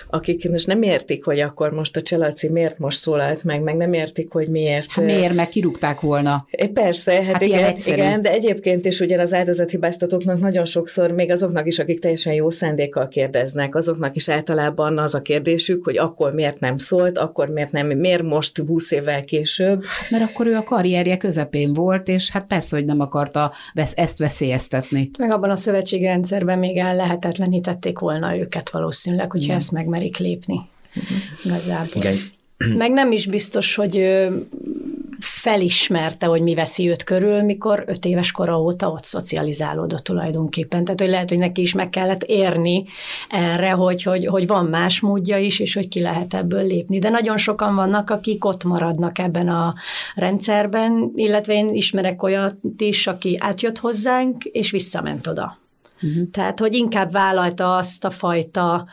akik 0.10 0.50
most 0.50 0.68
nem 0.68 0.82
értik, 0.82 1.24
hogy 1.24 1.40
akkor 1.40 1.72
most 1.72 1.96
a 1.96 2.02
Cselaci 2.02 2.52
miért 2.52 2.80
most 2.80 2.98
szólalt 2.98 3.44
meg, 3.44 3.62
meg 3.62 3.76
nem 3.76 3.94
értik, 3.94 4.32
hogy 4.32 4.48
miért. 4.48 4.92
Hát 4.92 5.06
miért, 5.06 5.34
meg 5.34 5.48
kirúgták 5.48 6.00
volna. 6.00 6.48
Persze, 6.74 7.14
hát, 7.14 7.24
hát 7.24 7.42
igen, 7.42 7.76
igen, 7.86 8.22
de 8.22 8.32
egyébként 8.32 8.86
is 8.86 9.00
ugye 9.00 9.22
az 9.22 9.34
áldozathibáztatóknak 9.34 10.40
nagyon 10.40 10.66
sokszor, 10.66 11.12
még 11.12 11.32
azoknak 11.32 11.68
is, 11.68 11.80
akik 11.80 12.00
teljesen 12.00 12.34
jó 12.34 12.50
szándékkal 12.50 13.08
kérdeznek, 13.08 13.76
azoknak 13.76 14.16
is 14.16 14.30
általában 14.30 14.98
az 14.98 15.16
a 15.16 15.22
kérdésük, 15.22 15.84
hogy 15.84 15.98
akkor 15.98 16.34
miért 16.34 16.60
nem 16.60 16.78
szólt, 16.78 17.18
akkor 17.18 17.48
miért 17.48 17.72
nem, 17.72 17.88
miért 17.88 18.24
most 18.24 18.58
20 18.58 18.92
évvel 18.92 19.24
később. 19.24 19.84
Hát, 19.84 20.10
mert 20.10 20.30
akkor 20.30 20.48
ő 20.48 20.56
a 20.56 20.64
karrierje 20.64 21.18
közepén 21.18 21.74
volt, 21.74 22.08
és 22.08 22.32
hát 22.32 22.48
persze, 22.48 22.76
hogy 22.76 22.86
nem 22.86 23.00
akarta 23.00 23.52
ezt 23.74 24.18
veszélyeztetni. 24.18 25.10
Meg 25.18 25.32
abban 25.32 25.50
a 25.50 25.56
szövetség 25.56 25.88
szövetségrendszerben 25.90 26.60
még 26.60 26.78
el 26.78 26.96
lehetetlenítették 26.96 28.00
volna 28.00 28.38
őket 28.38 28.70
valószínűleg, 28.70 29.32
hogyha 29.32 29.46
Igen. 29.46 29.58
ezt 29.58 29.72
megmerik 29.72 30.18
lépni. 30.18 30.62
Igazából. 31.44 32.02
Igen. 32.02 32.18
Meg 32.78 32.92
nem 32.92 33.12
is 33.12 33.26
biztos, 33.26 33.76
hogy 33.76 34.28
felismerte, 35.20 36.26
hogy 36.26 36.42
mi 36.42 36.54
veszi 36.54 36.90
őt 36.90 37.04
körül, 37.04 37.42
mikor 37.42 37.84
öt 37.88 38.06
éves 38.06 38.32
kora 38.32 38.62
óta 38.62 38.90
ott 38.92 39.04
szocializálódott 39.04 40.04
tulajdonképpen. 40.04 40.84
Tehát, 40.84 41.00
hogy 41.00 41.10
lehet, 41.10 41.30
hogy 41.30 41.38
neki 41.38 41.62
is 41.62 41.74
meg 41.74 41.90
kellett 41.90 42.24
érni 42.24 42.86
erre, 43.30 43.72
hogy, 43.72 44.04
hogy, 44.04 44.26
hogy 44.26 44.48
van 44.48 44.66
más 44.66 45.00
módja 45.00 45.38
is, 45.38 45.60
és 45.60 45.74
hogy 45.74 45.88
ki 45.88 46.02
lehet 46.02 46.34
ebből 46.34 46.64
lépni. 46.64 47.00
De 47.00 47.10
nagyon 47.10 47.38
sokan 47.38 47.76
vannak, 47.76 48.10
akik 48.10 48.46
ott 48.46 48.64
maradnak 48.64 49.20
ebben 49.20 49.48
a 49.48 49.74
rendszerben, 50.16 51.12
illetve 51.16 51.54
én 51.54 51.70
ismerek 51.70 52.24
olyat 52.24 52.56
is, 52.78 53.08
aki 53.08 53.38
átjött 53.40 53.78
hozzánk, 53.78 54.44
és 54.44 54.72
visszament 54.72 55.28
oda. 55.28 55.58
Uh-huh. 56.02 56.30
Tehát, 56.32 56.60
hogy 56.60 56.74
inkább 56.74 57.12
vállalta 57.12 57.76
azt 57.76 58.06
a 58.06 58.10
fajta 58.10 58.88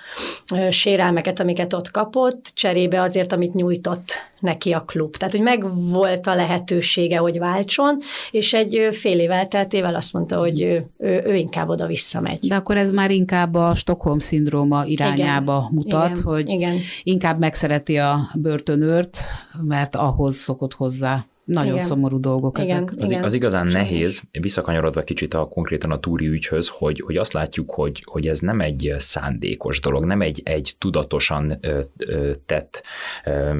sérelmeket, 0.70 1.40
amiket 1.40 1.72
ott 1.72 1.90
kapott, 1.90 2.50
cserébe 2.54 3.00
azért, 3.00 3.32
amit 3.32 3.54
nyújtott 3.54 4.12
neki 4.40 4.72
a 4.72 4.80
klub. 4.80 5.16
Tehát, 5.16 5.34
hogy 5.34 5.42
megvolt 5.42 6.26
a 6.26 6.34
lehetősége, 6.34 7.18
hogy 7.18 7.38
váltson, 7.38 7.98
és 8.30 8.52
egy 8.52 8.88
fél 8.92 9.18
év 9.18 9.30
elteltével 9.30 9.94
azt 9.94 10.12
mondta, 10.12 10.38
hogy 10.38 10.60
ő, 10.60 10.86
ő, 10.98 11.22
ő 11.26 11.34
inkább 11.34 11.68
oda 11.68 11.86
visszamegy. 11.86 12.46
De 12.46 12.54
akkor 12.54 12.76
ez 12.76 12.90
már 12.90 13.10
inkább 13.10 13.54
a 13.54 13.74
Stockholm-szindróma 13.74 14.84
irányába 14.84 15.68
igen, 15.70 15.72
mutat, 15.72 16.10
igen, 16.10 16.22
hogy 16.22 16.48
igen. 16.48 16.76
inkább 17.02 17.38
megszereti 17.38 17.96
a 17.96 18.30
börtönőrt, 18.34 19.18
mert 19.62 19.94
ahhoz 19.94 20.36
szokott 20.36 20.72
hozzá 20.72 21.26
Nagyon 21.46 21.72
igen. 21.74 21.84
szomorú 21.86 22.20
dolgok 22.20 22.58
igen, 22.58 22.70
ezek. 22.70 22.92
Az, 22.98 23.10
igen. 23.10 23.24
az 23.24 23.32
igazán 23.32 23.66
nehéz, 23.66 24.22
visszakanyarodva 24.30 25.02
kicsit 25.02 25.34
a 25.34 25.48
konkrétan 25.48 25.90
a 25.90 26.00
túri 26.00 26.26
ügyhöz, 26.26 26.68
hogy, 26.68 27.02
hogy 27.04 27.16
azt 27.16 27.32
látjuk, 27.32 27.70
hogy, 27.70 28.02
hogy 28.04 28.26
ez 28.26 28.40
nem 28.40 28.60
egy 28.60 28.94
szándékos 28.98 29.80
dolog, 29.80 30.04
nem 30.04 30.20
egy, 30.20 30.40
egy 30.44 30.74
tudatosan 30.78 31.58
ö, 31.60 31.80
ö, 31.96 32.32
tett, 32.46 32.82
ö, 33.24 33.54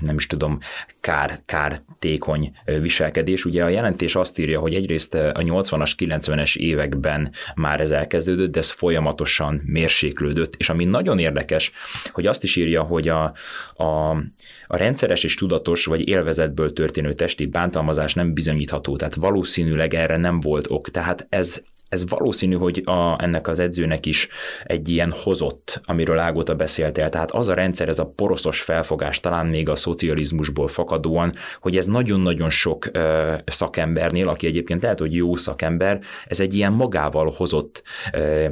nem 0.00 0.16
is 0.16 0.26
tudom, 0.26 0.58
kár, 1.00 1.38
kártékony 1.44 2.52
viselkedés. 2.64 3.44
Ugye 3.44 3.64
a 3.64 3.68
jelentés 3.68 4.14
azt 4.14 4.38
írja, 4.38 4.60
hogy 4.60 4.74
egyrészt 4.74 5.14
a 5.14 5.42
80-as, 5.42 5.92
90-es 5.98 6.56
években 6.56 7.32
már 7.54 7.80
ez 7.80 7.90
elkezdődött, 7.90 8.52
de 8.52 8.58
ez 8.58 8.70
folyamatosan 8.70 9.62
mérséklődött, 9.64 10.54
és 10.56 10.68
ami 10.68 10.84
nagyon 10.84 11.18
érdekes, 11.18 11.72
hogy 12.12 12.26
azt 12.26 12.44
is 12.44 12.56
írja, 12.56 12.82
hogy 12.82 13.08
a, 13.08 13.24
a, 13.76 14.16
a 14.68 14.76
rendszeres 14.76 15.24
és 15.24 15.34
tudatos 15.34 15.84
vagy 15.84 16.08
élvezetből 16.08 16.72
történő 16.72 17.12
testi 17.12 17.46
bántalmazás 17.46 18.14
nem 18.14 18.34
bizonyítható, 18.34 18.96
tehát 18.96 19.14
valószínűleg 19.14 19.94
erre 19.94 20.16
nem 20.16 20.40
volt 20.40 20.66
ok. 20.70 20.90
Tehát 20.90 21.26
ez, 21.28 21.62
ez 21.88 22.08
valószínű, 22.08 22.54
hogy 22.54 22.82
a, 22.84 23.22
ennek 23.22 23.48
az 23.48 23.58
edzőnek 23.58 24.06
is 24.06 24.28
egy 24.64 24.88
ilyen 24.88 25.12
hozott, 25.16 25.80
amiről 25.84 26.18
Ágóta 26.18 26.54
beszélt 26.54 26.98
el. 26.98 27.08
Tehát 27.08 27.30
az 27.30 27.48
a 27.48 27.54
rendszer, 27.54 27.88
ez 27.88 27.98
a 27.98 28.12
poroszos 28.16 28.60
felfogás, 28.60 29.20
talán 29.20 29.46
még 29.46 29.68
a 29.68 29.76
szocializmusból 29.76 30.68
fakadóan, 30.68 31.34
hogy 31.60 31.76
ez 31.76 31.86
nagyon-nagyon 31.86 32.50
sok 32.50 32.88
ö, 32.92 33.34
szakembernél, 33.46 34.28
aki 34.28 34.46
egyébként 34.46 34.82
lehet, 34.82 34.98
hogy 34.98 35.14
jó 35.14 35.36
szakember, 35.36 36.00
ez 36.26 36.40
egy 36.40 36.54
ilyen 36.54 36.72
magával 36.72 37.32
hozott 37.36 37.82
ö, 38.12 38.48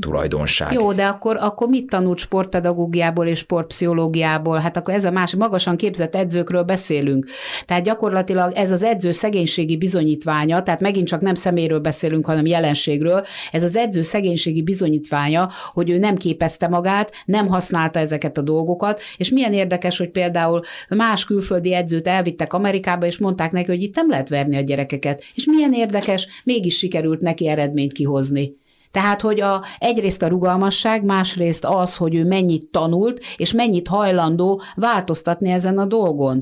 tulajdonság. 0.00 0.72
Jó, 0.72 0.92
de 0.92 1.06
akkor, 1.06 1.36
akkor 1.40 1.68
mit 1.68 1.88
tanult 1.88 2.18
sportpedagógiából 2.18 3.26
és 3.26 3.38
sportpszichológiából? 3.38 4.58
Hát 4.58 4.76
akkor 4.76 4.94
ez 4.94 5.04
a 5.04 5.10
más 5.10 5.34
magasan 5.34 5.76
képzett 5.76 6.14
edzőkről 6.14 6.62
beszélünk. 6.62 7.26
Tehát 7.64 7.82
gyakorlatilag 7.82 8.52
ez 8.54 8.72
az 8.72 8.82
edző 8.82 9.12
szegénységi 9.12 9.76
bizonyítványa, 9.76 10.62
tehát 10.62 10.80
megint 10.80 11.06
csak 11.08 11.20
nem 11.20 11.34
szeméről 11.34 11.78
beszélünk, 11.78 12.26
hanem 12.26 12.46
jelenségről, 12.46 13.24
ez 13.50 13.64
az 13.64 13.76
edző 13.76 14.02
szegénységi 14.02 14.62
bizonyítványa, 14.62 15.50
hogy 15.72 15.90
ő 15.90 15.98
nem 15.98 16.16
képezte 16.16 16.68
magát, 16.68 17.12
nem 17.24 17.46
használta 17.46 17.98
ezeket 17.98 18.38
a 18.38 18.42
dolgokat, 18.42 19.00
és 19.16 19.30
milyen 19.30 19.52
érdekes, 19.52 19.98
hogy 19.98 20.10
például 20.10 20.60
más 20.88 21.24
külföldi 21.24 21.74
edzőt 21.74 22.08
elvittek 22.08 22.52
Amerikába, 22.52 23.06
és 23.06 23.18
mondták 23.18 23.52
neki, 23.52 23.66
hogy 23.66 23.82
itt 23.82 23.94
nem 23.94 24.10
lehet 24.10 24.28
verni 24.28 24.56
a 24.56 24.60
gyerekeket. 24.60 25.24
És 25.34 25.44
milyen 25.44 25.72
érdekes, 25.72 26.28
mégis 26.44 26.76
sikerült 26.76 27.20
neki 27.20 27.48
eredményt 27.48 27.92
kihozni. 27.92 28.60
Tehát, 28.92 29.20
hogy 29.20 29.40
a, 29.40 29.64
egyrészt 29.78 30.22
a 30.22 30.28
rugalmasság, 30.28 31.04
másrészt 31.04 31.64
az, 31.64 31.96
hogy 31.96 32.14
ő 32.14 32.24
mennyit 32.24 32.70
tanult, 32.70 33.24
és 33.36 33.52
mennyit 33.52 33.88
hajlandó 33.88 34.62
változtatni 34.74 35.50
ezen 35.50 35.78
a 35.78 35.84
dolgon. 35.84 36.38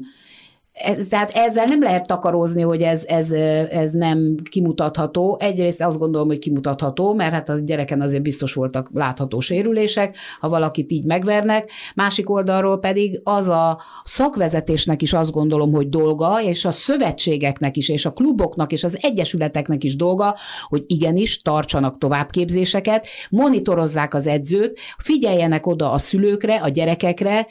Tehát 1.08 1.30
ezzel 1.34 1.64
nem 1.64 1.82
lehet 1.82 2.06
takarózni, 2.06 2.62
hogy 2.62 2.82
ez, 2.82 3.04
ez, 3.06 3.30
ez 3.70 3.92
nem 3.92 4.36
kimutatható. 4.50 5.36
Egyrészt 5.40 5.82
azt 5.82 5.98
gondolom, 5.98 6.28
hogy 6.28 6.38
kimutatható, 6.38 7.14
mert 7.14 7.32
hát 7.32 7.48
a 7.48 7.58
gyereken 7.58 8.00
azért 8.00 8.22
biztos 8.22 8.54
voltak 8.54 8.90
látható 8.94 9.40
sérülések, 9.40 10.16
ha 10.40 10.48
valakit 10.48 10.92
így 10.92 11.04
megvernek. 11.04 11.70
Másik 11.94 12.30
oldalról 12.30 12.78
pedig 12.78 13.20
az 13.24 13.48
a 13.48 13.80
szakvezetésnek 14.04 15.02
is 15.02 15.12
azt 15.12 15.30
gondolom, 15.30 15.72
hogy 15.72 15.88
dolga, 15.88 16.42
és 16.42 16.64
a 16.64 16.72
szövetségeknek 16.72 17.76
is, 17.76 17.88
és 17.88 18.06
a 18.06 18.12
kluboknak, 18.12 18.72
és 18.72 18.84
az 18.84 18.98
egyesületeknek 19.00 19.84
is 19.84 19.96
dolga, 19.96 20.36
hogy 20.68 20.84
igenis 20.86 21.42
tartsanak 21.42 21.98
továbbképzéseket, 21.98 23.06
monitorozzák 23.30 24.14
az 24.14 24.26
edzőt, 24.26 24.78
figyeljenek 24.98 25.66
oda 25.66 25.90
a 25.90 25.98
szülőkre, 25.98 26.54
a 26.54 26.68
gyerekekre, 26.68 27.46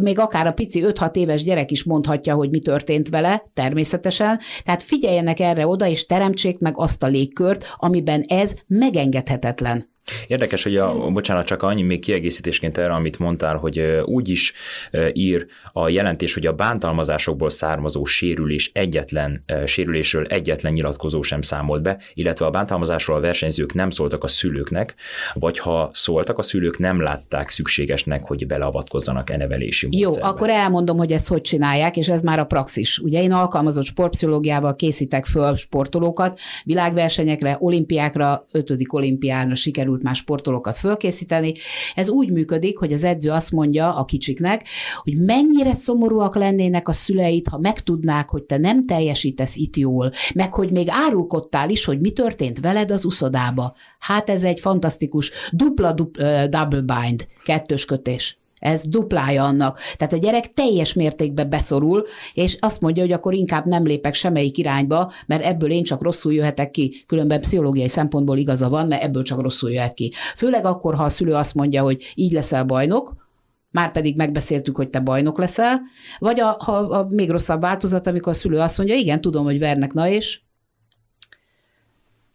még 0.00 0.18
akár 0.18 0.46
a 0.46 0.52
pici 0.52 0.84
5-6 0.86 1.16
éves 1.16 1.42
gyerek 1.42 1.70
is 1.70 1.84
mondhatja, 1.84 2.34
hogy 2.34 2.50
mi 2.50 2.58
történt 2.66 3.08
vele, 3.08 3.50
természetesen. 3.54 4.40
Tehát 4.64 4.82
figyeljenek 4.82 5.40
erre 5.40 5.66
oda, 5.66 5.86
és 5.86 6.06
teremtsék 6.06 6.58
meg 6.58 6.78
azt 6.78 7.02
a 7.02 7.06
légkört, 7.06 7.74
amiben 7.76 8.20
ez 8.22 8.54
megengedhetetlen. 8.66 9.94
Érdekes, 10.26 10.62
hogy 10.62 10.76
a, 10.76 11.10
bocsánat, 11.10 11.46
csak 11.46 11.62
annyi 11.62 11.82
még 11.82 12.00
kiegészítésként 12.00 12.78
erre, 12.78 12.92
amit 12.92 13.18
mondtál, 13.18 13.56
hogy 13.56 13.80
úgy 14.04 14.28
is 14.28 14.52
ír 15.12 15.46
a 15.72 15.88
jelentés, 15.88 16.34
hogy 16.34 16.46
a 16.46 16.52
bántalmazásokból 16.52 17.50
származó 17.50 18.04
sérülés 18.04 18.70
egyetlen, 18.74 19.44
sérülésről 19.66 20.24
egyetlen 20.26 20.72
nyilatkozó 20.72 21.22
sem 21.22 21.42
számolt 21.42 21.82
be, 21.82 21.98
illetve 22.14 22.46
a 22.46 22.50
bántalmazásról 22.50 23.16
a 23.16 23.20
versenyzők 23.20 23.74
nem 23.74 23.90
szóltak 23.90 24.24
a 24.24 24.28
szülőknek, 24.28 24.94
vagy 25.34 25.58
ha 25.58 25.90
szóltak 25.92 26.38
a 26.38 26.42
szülők, 26.42 26.78
nem 26.78 27.02
látták 27.02 27.50
szükségesnek, 27.50 28.24
hogy 28.24 28.46
beleavatkozzanak 28.46 29.30
e 29.30 29.36
nevelési 29.36 29.88
Jó, 29.90 30.10
akkor 30.20 30.50
elmondom, 30.50 30.96
hogy 30.96 31.12
ezt 31.12 31.28
hogy 31.28 31.40
csinálják, 31.40 31.96
és 31.96 32.08
ez 32.08 32.20
már 32.20 32.38
a 32.38 32.44
praxis. 32.44 32.98
Ugye 32.98 33.22
én 33.22 33.32
alkalmazott 33.32 33.84
sportpszichológiával 33.84 34.76
készítek 34.76 35.26
föl 35.26 35.54
sportolókat, 35.54 36.38
világversenyekre, 36.64 37.56
olimpiákra, 37.60 38.46
ötödik 38.52 38.92
olimpiára 38.92 39.54
sikerült 39.54 39.95
sikerült 39.96 40.02
más 40.02 40.18
sportolókat 40.18 40.76
fölkészíteni. 40.76 41.52
Ez 41.94 42.08
úgy 42.08 42.30
működik, 42.30 42.78
hogy 42.78 42.92
az 42.92 43.04
edző 43.04 43.30
azt 43.30 43.52
mondja 43.52 43.94
a 43.94 44.04
kicsiknek, 44.04 44.64
hogy 45.02 45.16
mennyire 45.18 45.74
szomorúak 45.74 46.34
lennének 46.36 46.88
a 46.88 46.92
szüleit, 46.92 47.48
ha 47.48 47.58
megtudnák, 47.58 48.28
hogy 48.28 48.42
te 48.42 48.56
nem 48.56 48.86
teljesítesz 48.86 49.56
itt 49.56 49.76
jól, 49.76 50.10
meg 50.34 50.54
hogy 50.54 50.70
még 50.70 50.86
árulkodtál 50.90 51.70
is, 51.70 51.84
hogy 51.84 52.00
mi 52.00 52.10
történt 52.10 52.60
veled 52.60 52.90
az 52.90 53.04
uszodába. 53.04 53.74
Hát 53.98 54.30
ez 54.30 54.42
egy 54.42 54.60
fantasztikus 54.60 55.30
dupla, 55.52 55.92
dupla 55.92 56.46
double 56.46 56.80
bind, 56.80 57.26
kettős 57.44 57.84
kötés. 57.84 58.38
Ez 58.58 58.82
duplája 58.86 59.44
annak. 59.44 59.80
Tehát 59.96 60.12
a 60.12 60.16
gyerek 60.16 60.52
teljes 60.52 60.92
mértékben 60.92 61.48
beszorul, 61.48 62.04
és 62.34 62.56
azt 62.60 62.80
mondja, 62.80 63.02
hogy 63.02 63.12
akkor 63.12 63.34
inkább 63.34 63.64
nem 63.64 63.84
lépek 63.84 64.14
semmelyik 64.14 64.58
irányba, 64.58 65.12
mert 65.26 65.44
ebből 65.44 65.70
én 65.70 65.84
csak 65.84 66.02
rosszul 66.02 66.32
jöhetek 66.32 66.70
ki. 66.70 67.04
Különben 67.06 67.40
pszichológiai 67.40 67.88
szempontból 67.88 68.36
igaza 68.36 68.68
van, 68.68 68.86
mert 68.86 69.02
ebből 69.02 69.22
csak 69.22 69.40
rosszul 69.40 69.70
jöhet 69.70 69.94
ki. 69.94 70.12
Főleg 70.36 70.64
akkor, 70.64 70.94
ha 70.94 71.04
a 71.04 71.08
szülő 71.08 71.32
azt 71.34 71.54
mondja, 71.54 71.82
hogy 71.82 72.12
így 72.14 72.32
leszel 72.32 72.64
bajnok, 72.64 73.14
már 73.70 73.92
pedig 73.92 74.16
megbeszéltük, 74.16 74.76
hogy 74.76 74.88
te 74.88 75.00
bajnok 75.00 75.38
leszel, 75.38 75.80
vagy 76.18 76.40
a, 76.40 76.56
ha 76.64 76.72
a 76.72 77.06
még 77.10 77.30
rosszabb 77.30 77.60
változat, 77.60 78.06
amikor 78.06 78.32
a 78.32 78.36
szülő 78.36 78.58
azt 78.58 78.78
mondja, 78.78 78.94
igen, 78.96 79.20
tudom, 79.20 79.44
hogy 79.44 79.58
vernek, 79.58 79.92
na 79.92 80.08
és 80.08 80.40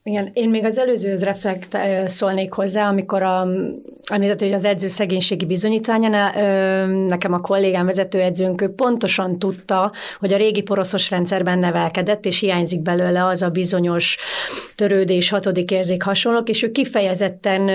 igen, 0.04 0.30
én 0.34 0.50
még 0.50 0.66
az 0.66 0.78
előzőhöz 0.78 1.24
reflekt 1.24 1.78
szólnék 2.06 2.54
hozzá, 2.54 2.88
amikor 2.88 3.24
a, 3.24 3.48
említett, 4.12 4.40
hogy 4.40 4.54
az 4.54 4.66
edző 4.66 4.88
szegénységi 4.88 5.46
bizonyítványánál 5.46 6.88
nekem 6.88 7.34
a 7.34 7.40
kollégám 7.42 7.86
vezetőedzőnk 7.86 8.62
ő 8.62 8.70
pontosan 8.70 9.40
tudta, 9.40 9.92
hogy 10.20 10.34
a 10.34 10.38
régi 10.38 10.62
poroszos 10.62 11.10
rendszerben 11.10 11.60
nevelkedett, 11.60 12.26
és 12.26 12.40
hiányzik 12.40 12.82
belőle 12.82 13.26
az 13.26 13.42
a 13.42 13.50
bizonyos 13.50 14.18
törődés, 14.76 15.30
hatodik 15.30 15.72
érzék 15.72 16.04
hasonlók, 16.04 16.50
és 16.50 16.64
ő 16.64 16.72
kifejezetten 16.72 17.70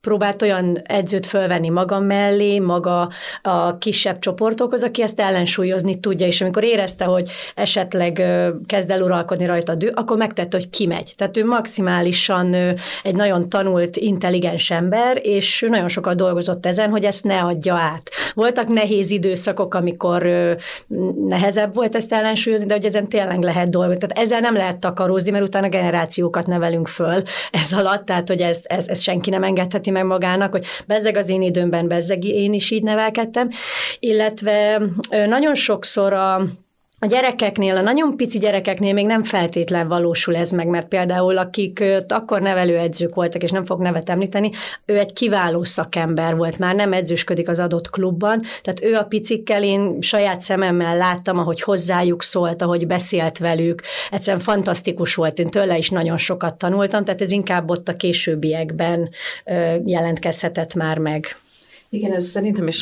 próbált 0.00 0.42
olyan 0.42 0.82
edzőt 0.84 1.26
fölvenni 1.26 1.68
maga 1.68 1.98
mellé, 1.98 2.58
maga 2.58 3.10
a 3.42 3.78
kisebb 3.78 4.18
csoportokhoz, 4.18 4.82
aki 4.82 5.02
ezt 5.02 5.20
ellensúlyozni 5.20 6.00
tudja, 6.00 6.26
és 6.26 6.40
amikor 6.40 6.64
érezte, 6.64 7.04
hogy 7.04 7.30
esetleg 7.54 8.22
kezd 8.66 8.90
el 8.90 9.02
uralkodni 9.02 9.46
rajta 9.46 9.72
a 9.72 9.74
dű, 9.74 9.88
akkor 9.88 10.16
megtette, 10.16 10.56
hogy 10.56 10.70
kimegy. 10.70 11.12
Tehát 11.16 11.36
ő 11.36 11.48
maximálisan 11.50 12.54
egy 13.02 13.14
nagyon 13.14 13.48
tanult, 13.48 13.96
intelligens 13.96 14.70
ember, 14.70 15.18
és 15.22 15.66
nagyon 15.68 15.88
sokat 15.88 16.16
dolgozott 16.16 16.66
ezen, 16.66 16.90
hogy 16.90 17.04
ezt 17.04 17.24
ne 17.24 17.38
adja 17.38 17.74
át. 17.74 18.10
Voltak 18.34 18.68
nehéz 18.68 19.10
időszakok, 19.10 19.74
amikor 19.74 20.28
nehezebb 21.28 21.74
volt 21.74 21.94
ezt 21.94 22.12
ellensúlyozni, 22.12 22.66
de 22.66 22.74
hogy 22.74 22.84
ezen 22.84 23.08
tényleg 23.08 23.42
lehet 23.42 23.70
dolgozni. 23.70 23.98
Tehát 23.98 24.18
ezzel 24.18 24.40
nem 24.40 24.54
lehet 24.54 24.78
takarózni, 24.78 25.30
mert 25.30 25.44
utána 25.44 25.68
generációkat 25.68 26.46
nevelünk 26.46 26.88
föl 26.88 27.22
ez 27.50 27.72
alatt, 27.72 28.04
tehát 28.04 28.28
hogy 28.28 28.40
ez, 28.40 28.60
ez, 28.62 28.88
ez 28.88 29.00
senki 29.00 29.30
nem 29.30 29.42
engedheti 29.42 29.90
meg 29.90 30.04
magának, 30.04 30.50
hogy 30.50 30.66
bezzeg 30.86 31.16
az 31.16 31.28
én 31.28 31.42
időmben, 31.42 31.88
bezzeg 31.88 32.24
én 32.24 32.52
is 32.52 32.70
így 32.70 32.82
nevelkedtem, 32.82 33.48
illetve 33.98 34.82
nagyon 35.28 35.54
sokszor 35.54 36.12
a 36.12 36.42
a 37.02 37.06
gyerekeknél, 37.06 37.76
a 37.76 37.80
nagyon 37.80 38.16
pici 38.16 38.38
gyerekeknél 38.38 38.92
még 38.92 39.06
nem 39.06 39.22
feltétlen 39.22 39.88
valósul 39.88 40.36
ez 40.36 40.50
meg, 40.50 40.66
mert 40.66 40.88
például 40.88 41.38
akik 41.38 41.84
akkor 42.08 42.40
nevelőedzők 42.40 43.14
voltak, 43.14 43.42
és 43.42 43.50
nem 43.50 43.64
fog 43.64 43.80
nevet 43.80 44.08
említeni, 44.10 44.50
ő 44.84 44.98
egy 44.98 45.12
kiváló 45.12 45.64
szakember 45.64 46.36
volt, 46.36 46.58
már 46.58 46.74
nem 46.74 46.92
edzősködik 46.92 47.48
az 47.48 47.58
adott 47.58 47.90
klubban, 47.90 48.42
tehát 48.62 48.82
ő 48.82 48.94
a 48.94 49.04
picikkel 49.04 49.62
én 49.62 50.00
saját 50.00 50.40
szememmel 50.40 50.96
láttam, 50.96 51.38
ahogy 51.38 51.62
hozzájuk 51.62 52.22
szólt, 52.22 52.62
ahogy 52.62 52.86
beszélt 52.86 53.38
velük, 53.38 53.82
egyszerűen 54.10 54.42
fantasztikus 54.42 55.14
volt, 55.14 55.38
én 55.38 55.46
tőle 55.46 55.78
is 55.78 55.90
nagyon 55.90 56.16
sokat 56.16 56.58
tanultam, 56.58 57.04
tehát 57.04 57.20
ez 57.20 57.30
inkább 57.30 57.70
ott 57.70 57.88
a 57.88 57.96
későbbiekben 57.96 59.10
jelentkezhetett 59.84 60.74
már 60.74 60.98
meg. 60.98 61.36
Igen, 61.92 62.12
ez 62.12 62.24
szerintem 62.24 62.66
is 62.66 62.80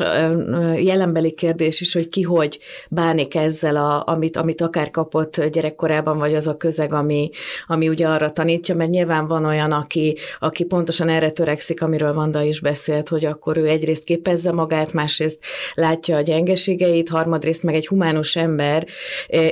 jelenbeli 0.76 1.32
kérdés 1.32 1.80
is, 1.80 1.92
hogy 1.92 2.08
ki 2.08 2.22
hogy 2.22 2.58
bánik 2.90 3.34
ezzel, 3.34 3.76
a, 3.76 4.02
amit, 4.06 4.36
amit 4.36 4.60
akár 4.60 4.90
kapott 4.90 5.44
gyerekkorában, 5.44 6.18
vagy 6.18 6.34
az 6.34 6.46
a 6.46 6.56
közeg, 6.56 6.92
ami, 6.92 7.30
ami 7.66 7.88
ugye 7.88 8.06
arra 8.06 8.32
tanítja, 8.32 8.74
mert 8.74 8.90
nyilván 8.90 9.26
van 9.26 9.44
olyan, 9.44 9.72
aki, 9.72 10.16
aki 10.38 10.64
pontosan 10.64 11.08
erre 11.08 11.30
törekszik, 11.30 11.82
amiről 11.82 12.14
Vanda 12.14 12.42
is 12.42 12.60
beszélt, 12.60 13.08
hogy 13.08 13.24
akkor 13.24 13.56
ő 13.56 13.66
egyrészt 13.66 14.04
képezze 14.04 14.52
magát, 14.52 14.92
másrészt 14.92 15.38
látja 15.74 16.16
a 16.16 16.22
gyengeségeit, 16.22 17.08
harmadrészt 17.08 17.62
meg 17.62 17.74
egy 17.74 17.86
humánus 17.86 18.36
ember, 18.36 18.86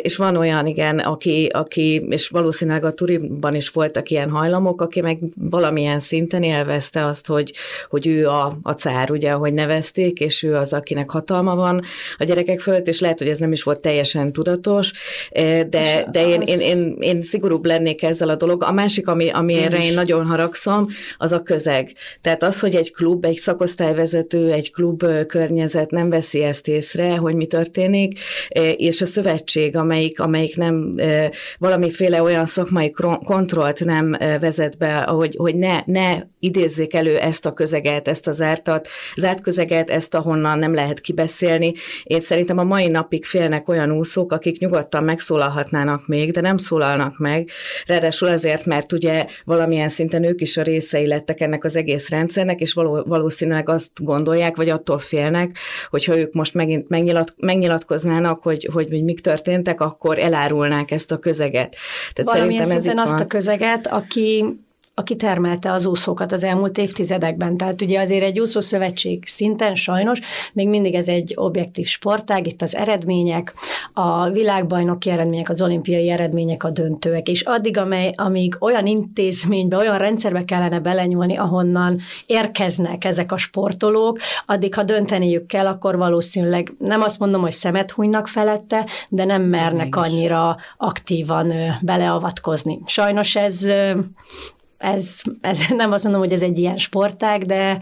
és 0.02 0.16
van 0.16 0.36
olyan, 0.36 0.66
igen, 0.66 0.98
aki, 0.98 1.46
aki 1.52 2.06
és 2.08 2.28
valószínűleg 2.28 2.84
a 2.84 2.94
turiban 2.94 3.54
is 3.54 3.68
voltak 3.68 4.10
ilyen 4.10 4.30
hajlamok, 4.30 4.80
aki 4.80 5.00
meg 5.00 5.18
valamilyen 5.34 6.00
szinten 6.00 6.42
élvezte 6.42 7.06
azt, 7.06 7.26
hogy, 7.26 7.52
hogy 7.88 8.06
ő 8.06 8.28
a, 8.28 8.58
a 8.62 8.72
cár, 8.72 9.10
ugye, 9.10 9.44
ahogy 9.46 9.58
nevezték, 9.58 10.20
és 10.20 10.42
ő 10.42 10.54
az, 10.54 10.72
akinek 10.72 11.10
hatalma 11.10 11.54
van 11.54 11.82
a 12.18 12.24
gyerekek 12.24 12.60
fölött, 12.60 12.88
és 12.88 13.00
lehet, 13.00 13.18
hogy 13.18 13.28
ez 13.28 13.38
nem 13.38 13.52
is 13.52 13.62
volt 13.62 13.80
teljesen 13.80 14.32
tudatos, 14.32 14.92
eh, 15.30 15.62
de, 15.62 16.08
de 16.10 16.26
én, 16.28 16.40
én, 16.40 16.60
én, 16.60 16.96
én 17.00 17.22
szigorúbb 17.22 17.64
lennék 17.64 18.02
ezzel 18.02 18.28
a 18.28 18.34
dolog. 18.34 18.62
A 18.62 18.72
másik, 18.72 19.08
ami, 19.08 19.28
ami 19.28 19.52
én 19.52 19.70
én 19.70 19.94
nagyon 19.94 20.26
haragszom, 20.26 20.88
az 21.16 21.32
a 21.32 21.42
közeg. 21.42 21.92
Tehát 22.20 22.42
az, 22.42 22.60
hogy 22.60 22.74
egy 22.74 22.92
klub, 22.92 23.24
egy 23.24 23.36
szakosztályvezető, 23.36 24.52
egy 24.52 24.72
klub 24.72 25.04
környezet 25.26 25.90
nem 25.90 26.10
veszi 26.10 26.42
ezt 26.42 26.68
észre, 26.68 27.16
hogy 27.16 27.34
mi 27.34 27.46
történik, 27.46 28.18
eh, 28.48 28.72
és 28.76 29.02
a 29.02 29.06
szövetség, 29.06 29.76
amelyik, 29.76 30.20
amelyik 30.20 30.56
nem 30.56 30.94
eh, 30.96 31.28
valamiféle 31.58 32.22
olyan 32.22 32.46
szakmai 32.46 32.90
kontrollt 33.24 33.84
nem 33.84 34.16
vezet 34.40 34.78
be, 34.78 34.94
hogy, 34.94 35.34
hogy 35.38 35.54
ne, 35.54 35.80
ne 35.86 36.18
idézzék 36.38 36.94
elő 36.94 37.18
ezt 37.18 37.46
a 37.46 37.52
közeget, 37.52 38.08
ezt 38.08 38.26
az 38.26 38.40
zártat, 38.46 38.88
zárt 39.36 39.42
közeget, 39.42 39.90
ezt 39.90 40.14
ahonnan 40.14 40.58
nem 40.58 40.74
lehet 40.74 41.00
kibeszélni. 41.00 41.72
Én 42.02 42.20
szerintem 42.20 42.58
a 42.58 42.64
mai 42.64 42.88
napig 42.88 43.24
félnek 43.24 43.68
olyan 43.68 43.92
úszók, 43.92 44.32
akik 44.32 44.58
nyugodtan 44.58 45.04
megszólalhatnának 45.04 46.06
még, 46.06 46.32
de 46.32 46.40
nem 46.40 46.56
szólalnak 46.56 47.18
meg. 47.18 47.48
Ráadásul 47.86 48.28
azért, 48.28 48.66
mert 48.66 48.92
ugye 48.92 49.26
valamilyen 49.44 49.88
szinten 49.88 50.24
ők 50.24 50.40
is 50.40 50.56
a 50.56 50.62
részei 50.62 51.06
lettek 51.06 51.40
ennek 51.40 51.64
az 51.64 51.76
egész 51.76 52.08
rendszernek, 52.08 52.60
és 52.60 52.72
való, 52.72 53.02
valószínűleg 53.06 53.68
azt 53.68 53.90
gondolják, 54.04 54.56
vagy 54.56 54.68
attól 54.68 54.98
félnek, 54.98 55.58
hogyha 55.90 56.18
ők 56.18 56.32
most 56.32 56.54
megint 56.54 56.88
megnyilat, 56.88 57.34
megnyilatkoznának, 57.36 58.42
hogy, 58.42 58.68
hogy, 58.72 58.88
hogy 58.90 59.04
mik 59.04 59.20
történtek, 59.20 59.80
akkor 59.80 60.18
elárulnák 60.18 60.90
ezt 60.90 61.12
a 61.12 61.18
közeget. 61.18 61.76
Tehát 62.12 62.32
Valamilyen 62.32 62.64
szerintem 62.64 62.96
ez 62.96 63.02
azt 63.02 63.12
van. 63.12 63.22
a 63.22 63.26
közeget, 63.26 63.86
aki 63.86 64.44
aki 64.98 65.16
termelte 65.16 65.72
az 65.72 65.86
úszókat 65.86 66.32
az 66.32 66.42
elmúlt 66.42 66.78
évtizedekben. 66.78 67.56
Tehát 67.56 67.82
ugye 67.82 68.00
azért 68.00 68.22
egy 68.22 68.40
úszószövetség 68.40 69.26
szinten 69.26 69.74
sajnos 69.74 70.20
még 70.52 70.68
mindig 70.68 70.94
ez 70.94 71.08
egy 71.08 71.32
objektív 71.34 71.86
sportág, 71.86 72.46
itt 72.46 72.62
az 72.62 72.76
eredmények, 72.76 73.54
a 73.92 74.30
világbajnoki 74.30 75.10
eredmények, 75.10 75.48
az 75.48 75.62
olimpiai 75.62 76.10
eredmények 76.10 76.64
a 76.64 76.70
döntőek, 76.70 77.28
és 77.28 77.42
addig, 77.42 77.78
amely, 77.78 78.12
amíg 78.16 78.56
olyan 78.60 78.86
intézménybe, 78.86 79.76
olyan 79.76 79.98
rendszerbe 79.98 80.44
kellene 80.44 80.80
belenyúlni, 80.80 81.36
ahonnan 81.36 82.00
érkeznek 82.26 83.04
ezek 83.04 83.32
a 83.32 83.36
sportolók, 83.36 84.18
addig, 84.46 84.74
ha 84.74 84.82
dönteniük 84.82 85.46
kell, 85.46 85.66
akkor 85.66 85.96
valószínűleg 85.96 86.72
nem 86.78 87.02
azt 87.02 87.18
mondom, 87.18 87.40
hogy 87.40 87.52
szemet 87.52 87.90
hunynak 87.90 88.28
felette, 88.28 88.86
de 89.08 89.24
nem 89.24 89.42
mernek 89.42 89.96
annyira 89.96 90.56
aktívan 90.76 91.52
beleavatkozni. 91.82 92.78
Sajnos 92.86 93.36
ez 93.36 93.66
ez, 94.78 95.20
ez 95.40 95.60
nem 95.76 95.92
azt 95.92 96.04
mondom, 96.04 96.22
hogy 96.22 96.32
ez 96.32 96.42
egy 96.42 96.58
ilyen 96.58 96.76
sportág, 96.76 97.44
de, 97.44 97.78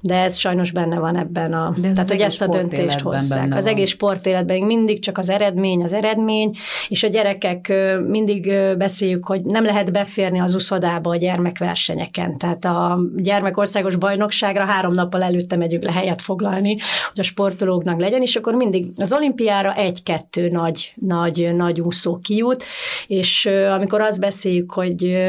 de 0.00 0.14
ez 0.14 0.36
sajnos 0.36 0.70
benne 0.70 0.98
van 0.98 1.16
ebben 1.16 1.52
a... 1.52 1.74
De 1.76 1.88
ez 1.88 1.94
tehát, 1.94 2.10
hogy 2.10 2.20
ezt 2.20 2.42
a 2.42 2.46
döntést 2.46 3.00
hozzák. 3.00 3.54
Az 3.54 3.64
van. 3.64 3.72
egész 3.72 3.88
sportéletben 3.88 4.62
mindig 4.62 5.00
csak 5.00 5.18
az 5.18 5.30
eredmény, 5.30 5.82
az 5.82 5.92
eredmény, 5.92 6.56
és 6.88 7.02
a 7.02 7.08
gyerekek 7.08 7.72
mindig 8.06 8.52
beszéljük, 8.78 9.26
hogy 9.26 9.42
nem 9.44 9.64
lehet 9.64 9.92
beférni 9.92 10.40
az 10.40 10.54
uszodába 10.54 11.10
a 11.10 11.16
gyermekversenyeken. 11.16 12.38
Tehát 12.38 12.64
a 12.64 12.98
gyermekországos 13.16 13.96
bajnokságra 13.96 14.64
három 14.64 14.92
nappal 14.92 15.22
előtte 15.22 15.56
megyünk 15.56 15.84
le 15.84 15.92
helyet 15.92 16.22
foglalni, 16.22 16.76
hogy 17.08 17.20
a 17.20 17.22
sportolóknak 17.22 18.00
legyen, 18.00 18.22
és 18.22 18.36
akkor 18.36 18.54
mindig 18.54 18.88
az 18.96 19.12
olimpiára 19.12 19.74
egy-kettő 19.74 20.48
nagy, 20.48 20.92
nagy, 20.96 21.50
nagy 21.56 21.80
úszó 21.80 22.18
kijut, 22.18 22.64
és 23.06 23.46
amikor 23.46 24.00
azt 24.00 24.20
beszéljük, 24.20 24.72
hogy 24.72 25.26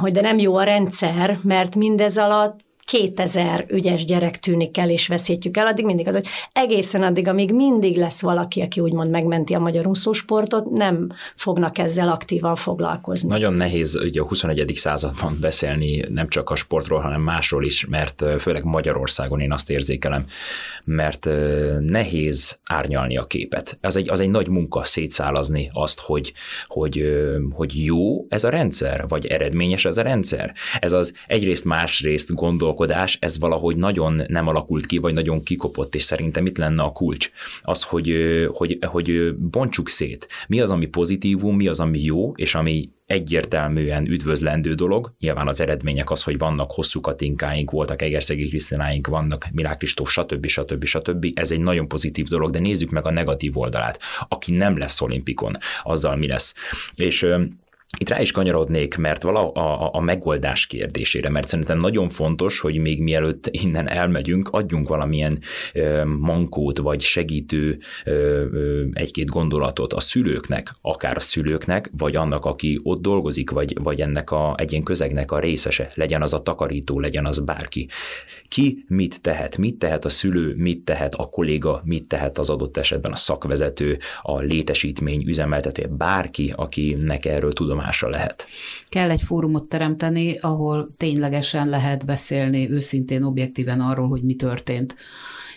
hogy 0.00 0.12
de 0.12 0.20
nem 0.20 0.38
jó 0.38 0.56
a 0.56 0.62
rendszer, 0.62 1.38
mert 1.42 1.74
mindez 1.74 2.16
alatt 2.18 2.60
2000 2.84 3.64
ügyes 3.68 4.04
gyerek 4.04 4.38
tűnik 4.38 4.78
el, 4.78 4.90
és 4.90 5.08
veszítjük 5.08 5.56
el, 5.56 5.66
addig 5.66 5.84
mindig 5.84 6.08
az, 6.08 6.14
hogy 6.14 6.26
egészen 6.52 7.02
addig, 7.02 7.28
amíg 7.28 7.52
mindig 7.52 7.96
lesz 7.96 8.20
valaki, 8.20 8.60
aki 8.60 8.80
úgymond 8.80 9.10
megmenti 9.10 9.54
a 9.54 9.58
magyar 9.58 9.86
úszósportot, 9.86 10.70
nem 10.70 11.12
fognak 11.34 11.78
ezzel 11.78 12.08
aktívan 12.08 12.56
foglalkozni. 12.56 13.28
Nagyon 13.28 13.52
nehéz 13.52 13.96
ugye 13.96 14.20
a 14.20 14.26
21. 14.26 14.72
században 14.74 15.38
beszélni 15.40 16.04
nem 16.08 16.28
csak 16.28 16.50
a 16.50 16.56
sportról, 16.56 17.00
hanem 17.00 17.20
másról 17.20 17.64
is, 17.64 17.86
mert 17.86 18.24
főleg 18.40 18.64
Magyarországon 18.64 19.40
én 19.40 19.52
azt 19.52 19.70
érzékelem, 19.70 20.26
mert 20.84 21.28
nehéz 21.80 22.58
árnyalni 22.64 23.16
a 23.16 23.26
képet. 23.26 23.78
Az 23.80 23.96
egy, 23.96 24.10
az 24.10 24.20
egy 24.20 24.30
nagy 24.30 24.48
munka 24.48 24.84
szétszálazni 24.84 25.70
azt, 25.72 26.00
hogy, 26.00 26.32
hogy, 26.66 27.04
hogy 27.52 27.84
jó 27.84 28.26
ez 28.28 28.44
a 28.44 28.48
rendszer, 28.48 29.04
vagy 29.08 29.26
eredményes 29.26 29.84
ez 29.84 29.98
a 29.98 30.02
rendszer. 30.02 30.52
Ez 30.80 30.92
az 30.92 31.12
egyrészt 31.26 31.64
másrészt 31.64 32.34
gondolkodás, 32.34 32.70
gondolkodás, 32.72 33.18
ez 33.20 33.38
valahogy 33.38 33.76
nagyon 33.76 34.22
nem 34.26 34.48
alakult 34.48 34.86
ki, 34.86 34.98
vagy 34.98 35.14
nagyon 35.14 35.42
kikopott, 35.42 35.94
és 35.94 36.02
szerintem 36.02 36.46
itt 36.46 36.56
lenne 36.56 36.82
a 36.82 36.92
kulcs. 36.92 37.30
Az, 37.62 37.82
hogy, 37.82 38.14
hogy, 38.52 38.78
hogy 38.86 39.34
bontsuk 39.36 39.88
szét. 39.88 40.28
Mi 40.48 40.60
az, 40.60 40.70
ami 40.70 40.86
pozitívum, 40.86 41.56
mi 41.56 41.68
az, 41.68 41.80
ami 41.80 42.02
jó, 42.02 42.32
és 42.34 42.54
ami 42.54 42.90
egyértelműen 43.06 44.06
üdvözlendő 44.06 44.74
dolog. 44.74 45.12
Nyilván 45.18 45.48
az 45.48 45.60
eredmények 45.60 46.10
az, 46.10 46.22
hogy 46.22 46.38
vannak 46.38 46.70
hosszú 46.70 47.00
katinkáink, 47.00 47.70
voltak 47.70 48.02
Egerszegi 48.02 48.48
Krisztináink, 48.48 49.06
vannak 49.06 49.48
Milák 49.52 49.78
Kristóf, 49.78 50.10
stb. 50.10 50.46
stb. 50.46 50.84
stb. 50.84 51.26
Ez 51.34 51.52
egy 51.52 51.60
nagyon 51.60 51.88
pozitív 51.88 52.26
dolog, 52.26 52.50
de 52.50 52.58
nézzük 52.58 52.90
meg 52.90 53.06
a 53.06 53.10
negatív 53.10 53.58
oldalát. 53.58 53.98
Aki 54.28 54.52
nem 54.52 54.78
lesz 54.78 55.00
olimpikon, 55.00 55.56
azzal 55.82 56.16
mi 56.16 56.26
lesz. 56.26 56.54
És 56.94 57.26
itt 57.98 58.08
rá 58.08 58.20
is 58.20 58.30
kanyarodnék, 58.30 58.96
mert 58.96 59.22
vala 59.22 59.50
a, 59.50 59.90
a, 59.92 60.00
megoldás 60.00 60.66
kérdésére, 60.66 61.28
mert 61.28 61.48
szerintem 61.48 61.78
nagyon 61.78 62.08
fontos, 62.08 62.60
hogy 62.60 62.78
még 62.78 63.02
mielőtt 63.02 63.48
innen 63.50 63.88
elmegyünk, 63.88 64.48
adjunk 64.48 64.88
valamilyen 64.88 65.38
ö, 65.72 66.04
mankót, 66.04 66.78
vagy 66.78 67.00
segítő 67.00 67.78
egy-két 68.92 69.28
gondolatot 69.28 69.92
a 69.92 70.00
szülőknek, 70.00 70.74
akár 70.80 71.16
a 71.16 71.20
szülőknek, 71.20 71.90
vagy 71.96 72.16
annak, 72.16 72.44
aki 72.44 72.80
ott 72.82 73.02
dolgozik, 73.02 73.50
vagy, 73.50 73.82
vagy 73.82 74.00
ennek 74.00 74.30
a, 74.30 74.54
egy 74.58 74.72
ilyen 74.72 74.84
közegnek 74.84 75.32
a 75.32 75.38
részese, 75.38 75.90
legyen 75.94 76.22
az 76.22 76.34
a 76.34 76.42
takarító, 76.42 77.00
legyen 77.00 77.26
az 77.26 77.38
bárki. 77.38 77.88
Ki 78.48 78.84
mit 78.88 79.20
tehet, 79.20 79.58
mit 79.58 79.78
tehet 79.78 80.04
a 80.04 80.08
szülő, 80.08 80.54
mit 80.56 80.84
tehet 80.84 81.14
a 81.14 81.24
kolléga, 81.24 81.82
mit 81.84 82.08
tehet 82.08 82.38
az 82.38 82.50
adott 82.50 82.76
esetben 82.76 83.12
a 83.12 83.16
szakvezető, 83.16 83.98
a 84.22 84.38
létesítmény 84.38 85.24
üzemeltető, 85.26 85.88
bárki, 85.90 86.52
akinek 86.56 87.24
erről 87.24 87.52
tudom 87.52 87.80
tudomása 87.82 88.08
lehet. 88.08 88.46
Kell 88.88 89.10
egy 89.10 89.22
fórumot 89.22 89.68
teremteni, 89.68 90.38
ahol 90.38 90.94
ténylegesen 90.96 91.68
lehet 91.68 92.04
beszélni 92.04 92.70
őszintén, 92.70 93.22
objektíven 93.22 93.80
arról, 93.80 94.08
hogy 94.08 94.22
mi 94.22 94.34
történt 94.34 94.94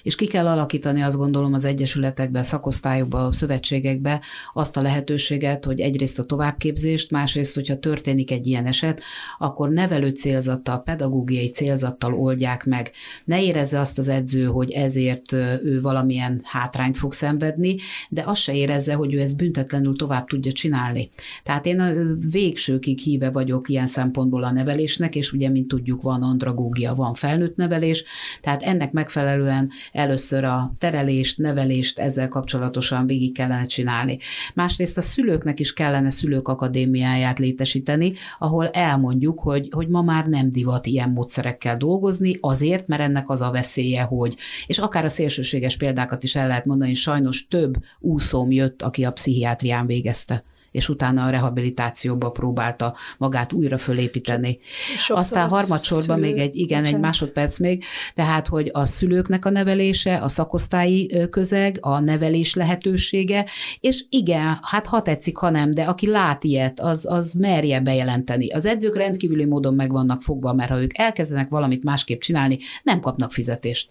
és 0.05 0.15
ki 0.15 0.25
kell 0.25 0.47
alakítani 0.47 1.01
azt 1.01 1.17
gondolom 1.17 1.53
az 1.53 1.65
egyesületekbe, 1.65 2.43
szakosztályokba, 2.43 3.25
a 3.25 3.31
szövetségekbe 3.31 4.21
azt 4.53 4.77
a 4.77 4.81
lehetőséget, 4.81 5.65
hogy 5.65 5.79
egyrészt 5.79 6.19
a 6.19 6.23
továbbképzést, 6.23 7.11
másrészt, 7.11 7.55
hogyha 7.55 7.79
történik 7.79 8.31
egy 8.31 8.47
ilyen 8.47 8.65
eset, 8.65 9.01
akkor 9.37 9.69
nevelő 9.69 10.09
célzattal, 10.09 10.83
pedagógiai 10.83 11.49
célzattal 11.49 12.13
oldják 12.13 12.65
meg. 12.65 12.91
Ne 13.23 13.43
érezze 13.43 13.79
azt 13.79 13.97
az 13.97 14.07
edző, 14.07 14.45
hogy 14.45 14.71
ezért 14.71 15.31
ő 15.63 15.79
valamilyen 15.81 16.41
hátrányt 16.43 16.97
fog 16.97 17.13
szenvedni, 17.13 17.75
de 18.09 18.23
azt 18.25 18.41
se 18.41 18.53
érezze, 18.53 18.93
hogy 18.93 19.13
ő 19.13 19.19
ezt 19.19 19.37
büntetlenül 19.37 19.95
tovább 19.95 20.25
tudja 20.27 20.51
csinálni. 20.51 21.09
Tehát 21.43 21.65
én 21.65 21.79
a 21.79 21.91
végsőkig 22.31 22.99
híve 22.99 23.31
vagyok 23.31 23.69
ilyen 23.69 23.87
szempontból 23.87 24.43
a 24.43 24.51
nevelésnek, 24.51 25.15
és 25.15 25.31
ugye, 25.31 25.49
mint 25.49 25.67
tudjuk, 25.67 26.01
van 26.01 26.21
andragógia, 26.21 26.95
van 26.95 27.13
felnőtt 27.13 27.55
nevelés, 27.55 28.03
tehát 28.41 28.63
ennek 28.63 28.91
megfelelően 28.91 29.69
először 29.95 30.43
a 30.43 30.73
terelést, 30.77 31.37
nevelést 31.37 31.99
ezzel 31.99 32.27
kapcsolatosan 32.27 33.05
végig 33.05 33.33
kellene 33.33 33.65
csinálni. 33.65 34.17
Másrészt 34.53 34.97
a 34.97 35.01
szülőknek 35.01 35.59
is 35.59 35.73
kellene 35.73 36.09
szülők 36.09 36.47
akadémiáját 36.47 37.39
létesíteni, 37.39 38.13
ahol 38.39 38.67
elmondjuk, 38.67 39.39
hogy, 39.39 39.67
hogy 39.71 39.87
ma 39.87 40.01
már 40.01 40.27
nem 40.27 40.51
divat 40.51 40.85
ilyen 40.85 41.09
módszerekkel 41.09 41.77
dolgozni, 41.77 42.37
azért, 42.41 42.87
mert 42.87 43.01
ennek 43.01 43.29
az 43.29 43.41
a 43.41 43.51
veszélye, 43.51 44.01
hogy, 44.01 44.35
és 44.67 44.77
akár 44.77 45.05
a 45.05 45.09
szélsőséges 45.09 45.77
példákat 45.77 46.23
is 46.23 46.35
el 46.35 46.47
lehet 46.47 46.65
mondani, 46.65 46.93
sajnos 46.93 47.47
több 47.47 47.75
úszóm 47.99 48.51
jött, 48.51 48.81
aki 48.81 49.03
a 49.03 49.11
pszichiátrián 49.11 49.85
végezte 49.85 50.43
és 50.75 50.89
utána 50.89 51.25
a 51.25 51.29
rehabilitációba 51.29 52.29
próbálta 52.29 52.95
magát 53.17 53.53
újra 53.53 53.77
fölépíteni. 53.77 54.59
Sokszor 54.97 55.17
Aztán 55.17 55.49
harmadsorban 55.49 56.17
szülő... 56.17 56.31
még 56.31 56.37
egy, 56.37 56.55
igen, 56.55 56.77
Bocsánat. 56.77 56.93
egy 56.93 56.99
másodperc 56.99 57.57
még, 57.57 57.83
tehát, 58.13 58.47
hogy 58.47 58.69
a 58.73 58.85
szülőknek 58.85 59.45
a 59.45 59.49
nevelése, 59.49 60.17
a 60.17 60.27
szakosztályi 60.27 61.27
közeg, 61.29 61.77
a 61.81 61.99
nevelés 61.99 62.53
lehetősége, 62.53 63.45
és 63.79 64.05
igen, 64.09 64.59
hát 64.61 64.85
ha 64.85 65.01
tetszik, 65.01 65.37
ha 65.37 65.49
nem, 65.49 65.73
de 65.73 65.83
aki 65.83 66.07
lát 66.07 66.43
ilyet, 66.43 66.79
az, 66.79 67.05
az 67.09 67.33
merje 67.33 67.79
bejelenteni. 67.79 68.49
Az 68.49 68.65
edzők 68.65 68.95
rendkívüli 68.95 69.45
módon 69.45 69.73
meg 69.73 69.91
vannak 69.91 70.21
fogva, 70.21 70.53
mert 70.53 70.69
ha 70.69 70.81
ők 70.81 70.97
elkezdenek 70.97 71.49
valamit 71.49 71.83
másképp 71.83 72.19
csinálni, 72.19 72.57
nem 72.83 72.99
kapnak 72.99 73.31
fizetést 73.31 73.89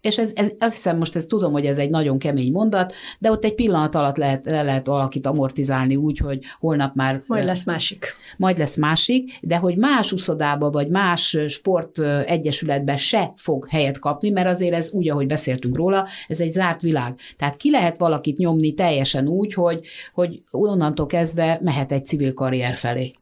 és 0.00 0.18
ez, 0.18 0.32
ez, 0.34 0.50
azt 0.58 0.74
hiszem 0.74 0.96
most 0.96 1.16
ezt 1.16 1.28
tudom, 1.28 1.52
hogy 1.52 1.66
ez 1.66 1.78
egy 1.78 1.90
nagyon 1.90 2.18
kemény 2.18 2.52
mondat, 2.52 2.94
de 3.18 3.30
ott 3.30 3.44
egy 3.44 3.54
pillanat 3.54 3.94
alatt 3.94 4.16
lehet, 4.16 4.46
le 4.46 4.62
lehet 4.62 4.86
valakit 4.86 5.26
amortizálni 5.26 5.96
úgy, 5.96 6.18
hogy 6.18 6.38
holnap 6.58 6.94
már... 6.94 7.22
Majd 7.26 7.44
lesz 7.44 7.64
másik. 7.64 8.14
Majd 8.36 8.58
lesz 8.58 8.76
másik, 8.76 9.38
de 9.42 9.56
hogy 9.56 9.76
más 9.76 10.12
uszodába 10.12 10.70
vagy 10.70 10.88
más 10.88 11.36
sport 11.48 11.98
egyesületbe 12.26 12.96
se 12.96 13.32
fog 13.36 13.66
helyet 13.68 13.98
kapni, 13.98 14.30
mert 14.30 14.48
azért 14.48 14.74
ez 14.74 14.90
úgy, 14.90 15.08
ahogy 15.08 15.26
beszéltünk 15.26 15.76
róla, 15.76 16.08
ez 16.28 16.40
egy 16.40 16.52
zárt 16.52 16.80
világ. 16.80 17.14
Tehát 17.36 17.56
ki 17.56 17.70
lehet 17.70 17.98
valakit 17.98 18.36
nyomni 18.36 18.72
teljesen 18.72 19.28
úgy, 19.28 19.54
hogy, 19.54 19.80
hogy 20.12 20.42
onnantól 20.50 21.06
kezdve 21.06 21.58
mehet 21.62 21.92
egy 21.92 22.06
civil 22.06 22.34
karrier 22.34 22.74
felé. 22.74 23.12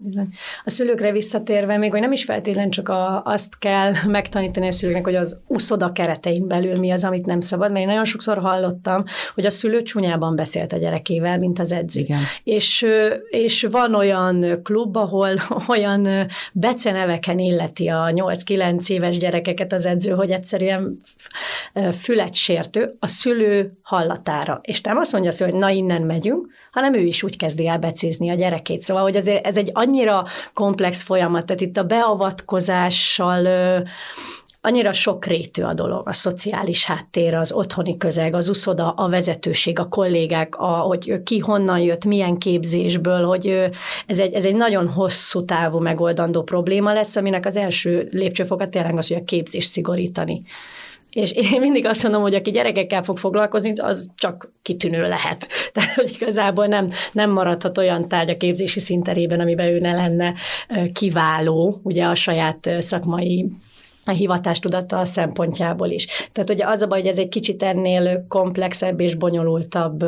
A 0.65 0.71
szülőkre 0.71 1.13
visszatérve, 1.13 1.77
még 1.77 1.91
hogy 1.91 2.01
nem 2.01 2.13
is 2.13 2.25
feltétlenül 2.25 2.71
csak 2.71 2.89
a, 2.89 3.23
azt 3.25 3.59
kell 3.59 3.93
megtanítani 4.07 4.67
a 4.67 4.73
szülőknek, 4.73 5.05
hogy 5.05 5.15
az 5.15 5.39
uszoda 5.47 5.93
keretein 5.93 6.47
belül 6.47 6.68
belül 6.69 6.81
mi 6.81 6.91
az, 6.91 7.05
amit 7.05 7.27
nem 7.27 7.41
szabad, 7.41 7.71
mert 7.71 7.81
én 7.81 7.87
nagyon 7.87 8.05
sokszor 8.05 8.39
hallottam, 8.39 9.05
hogy 9.35 9.47
a 9.47 9.51
szülő 9.51 9.83
csúnyában 9.83 10.37
beszélt 10.37 10.73
a 10.73 10.79
gyerekével, 10.79 11.39
mint 11.39 11.59
az 11.59 11.73
edző. 11.73 12.01
Igen. 12.01 12.21
És, 12.43 12.87
és 13.31 13.67
van 13.71 13.95
olyan 13.95 14.63
klub, 14.63 14.97
ahol 14.97 15.35
olyan 15.69 16.09
beceneveken 16.53 17.39
illeti 17.39 17.89
a 17.89 18.11
8-9 18.15 18.91
éves 18.91 19.17
gyerekeket 19.17 19.73
az 19.73 19.87
edző, 19.87 20.13
hogy 20.13 20.31
egyszerűen 20.31 21.01
fület 21.99 22.35
sértő 22.35 22.97
a 22.99 23.07
szülő 23.07 23.73
hallatára. 23.83 24.61
És 24.63 24.81
nem 24.81 24.97
azt 24.97 25.13
mondja, 25.13 25.33
hogy 25.39 25.55
na 25.55 25.69
innen 25.69 26.03
megyünk, 26.03 26.47
hanem 26.73 26.95
ő 26.95 27.01
is 27.01 27.23
úgy 27.23 27.37
kezdi 27.37 27.67
el 27.67 27.79
becézni 27.79 28.31
a 28.31 28.35
gyerekét. 28.35 28.83
Szóval, 28.83 29.03
hogy 29.03 29.17
azért 29.17 29.47
ez 29.47 29.57
egy 29.57 29.71
annyira 29.73 30.25
komplex 30.55 31.03
folyamat, 31.03 31.47
tehát 31.47 31.61
itt 31.61 31.77
a 31.77 31.83
beavatkozással 31.83 33.47
annyira 34.69 34.93
sokrétű 34.93 35.63
a 35.63 35.75
dolog, 35.75 36.09
a 36.09 36.13
szociális 36.13 36.85
háttér, 36.85 37.35
az 37.35 37.53
otthoni 37.53 37.97
közeg, 37.97 38.35
az 38.35 38.49
uszoda, 38.49 38.91
a 38.91 39.09
vezetőség, 39.09 39.79
a 39.79 39.89
kollégák, 39.89 40.57
a, 40.57 40.67
hogy 40.67 41.23
ki 41.23 41.39
honnan 41.39 41.79
jött, 41.79 42.05
milyen 42.05 42.39
képzésből, 42.39 43.25
hogy 43.25 43.71
ez 44.07 44.19
egy, 44.19 44.33
ez 44.33 44.45
egy 44.45 44.55
nagyon 44.55 44.89
hosszú 44.89 45.45
távú 45.45 45.79
megoldandó 45.79 46.43
probléma 46.43 46.93
lesz, 46.93 47.17
aminek 47.17 47.47
az 47.47 47.57
első 47.57 48.09
lépcsőfoka 48.11 48.69
tényleg 48.69 48.97
az, 48.97 49.09
hogy 49.09 49.17
a 49.17 49.25
képzés 49.25 49.65
szigorítani. 49.65 50.43
És 51.11 51.33
én 51.33 51.61
mindig 51.61 51.87
azt 51.87 52.03
mondom, 52.03 52.23
hogy 52.23 52.35
aki 52.35 52.51
gyerekekkel 52.51 53.03
fog 53.03 53.19
foglalkozni, 53.19 53.73
az 53.77 54.09
csak 54.15 54.53
kitűnő 54.63 55.09
lehet. 55.09 55.49
Tehát, 55.73 55.95
hogy 55.95 56.17
igazából 56.21 56.67
nem, 56.67 56.89
nem 57.13 57.31
maradhat 57.31 57.79
olyan 57.79 58.09
tárgy 58.09 58.31
a 58.31 58.37
képzési 58.37 58.81
szinterében, 58.81 59.41
amiben 59.41 59.67
ő 59.67 59.79
ne 59.79 59.95
lenne 59.95 60.35
kiváló, 60.93 61.81
ugye 61.83 62.05
a 62.05 62.15
saját 62.15 62.71
szakmai 62.79 63.51
a 64.09 64.13
hivatástudattal 64.13 65.05
szempontjából 65.05 65.89
is. 65.89 66.07
Tehát 66.33 66.51
ugye 66.51 66.67
az 66.67 66.83
a 66.83 66.87
baj, 66.87 67.01
hogy 67.01 67.09
ez 67.09 67.19
egy 67.19 67.29
kicsit 67.29 67.63
ennél 67.63 68.25
komplexebb 68.29 69.01
és 69.01 69.15
bonyolultabb, 69.15 70.05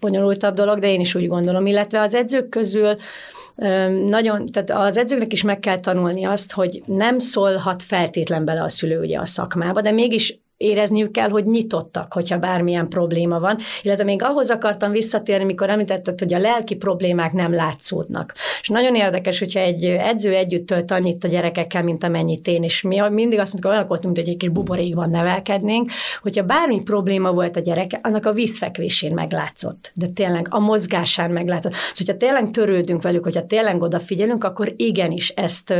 bonyolultabb 0.00 0.54
dolog, 0.54 0.78
de 0.78 0.92
én 0.92 1.00
is 1.00 1.14
úgy 1.14 1.26
gondolom, 1.26 1.66
illetve 1.66 2.00
az 2.00 2.14
edzők 2.14 2.48
közül 2.48 2.96
nagyon, 4.08 4.46
tehát 4.46 4.70
az 4.70 4.96
edzőknek 4.96 5.32
is 5.32 5.42
meg 5.42 5.58
kell 5.58 5.80
tanulni 5.80 6.24
azt, 6.24 6.52
hogy 6.52 6.82
nem 6.86 7.18
szólhat 7.18 7.82
feltétlen 7.82 8.44
bele 8.44 8.62
a 8.62 8.68
szülő 8.68 9.00
ugye 9.00 9.18
a 9.18 9.24
szakmába, 9.26 9.80
de 9.80 9.90
mégis 9.90 10.38
érezniük 10.56 11.10
kell, 11.10 11.28
hogy 11.28 11.44
nyitottak, 11.44 12.12
hogyha 12.12 12.38
bármilyen 12.38 12.88
probléma 12.88 13.40
van. 13.40 13.58
Illetve 13.82 14.04
még 14.04 14.22
ahhoz 14.22 14.50
akartam 14.50 14.90
visszatérni, 14.90 15.44
mikor 15.44 15.70
említetted, 15.70 16.18
hogy 16.18 16.34
a 16.34 16.38
lelki 16.38 16.74
problémák 16.74 17.32
nem 17.32 17.54
látszódnak. 17.54 18.34
És 18.60 18.68
nagyon 18.68 18.94
érdekes, 18.94 19.38
hogyha 19.38 19.60
egy 19.60 19.84
edző 19.84 20.34
együtt 20.34 20.66
tölt 20.66 20.90
annyit 20.90 21.24
a 21.24 21.28
gyerekekkel, 21.28 21.82
mint 21.82 22.04
amennyit 22.04 22.46
én, 22.46 22.62
és 22.62 22.82
mi 22.82 23.00
mindig 23.10 23.38
azt 23.38 23.52
mondjuk, 23.52 23.72
olyanok 23.72 23.88
voltunk, 23.88 24.14
mint 24.14 24.26
hogy 24.26 24.34
egy 24.34 24.40
kis 24.40 24.48
buborékban 24.48 25.10
nevelkednénk, 25.10 25.90
hogyha 26.22 26.42
bármi 26.42 26.82
probléma 26.82 27.32
volt 27.32 27.56
a 27.56 27.60
gyerek, 27.60 27.98
annak 28.02 28.26
a 28.26 28.32
vízfekvésén 28.32 29.12
meglátszott, 29.14 29.92
de 29.94 30.06
tényleg 30.06 30.46
a 30.50 30.58
mozgásán 30.58 31.30
meglátszott. 31.30 31.72
Szóval, 31.72 31.94
hogyha 31.96 32.16
tényleg 32.16 32.50
törődünk 32.50 33.02
velük, 33.02 33.24
hogyha 33.24 33.46
tényleg 33.46 33.82
odafigyelünk, 33.82 34.44
akkor 34.44 34.72
igenis 34.76 35.28
ezt 35.28 35.74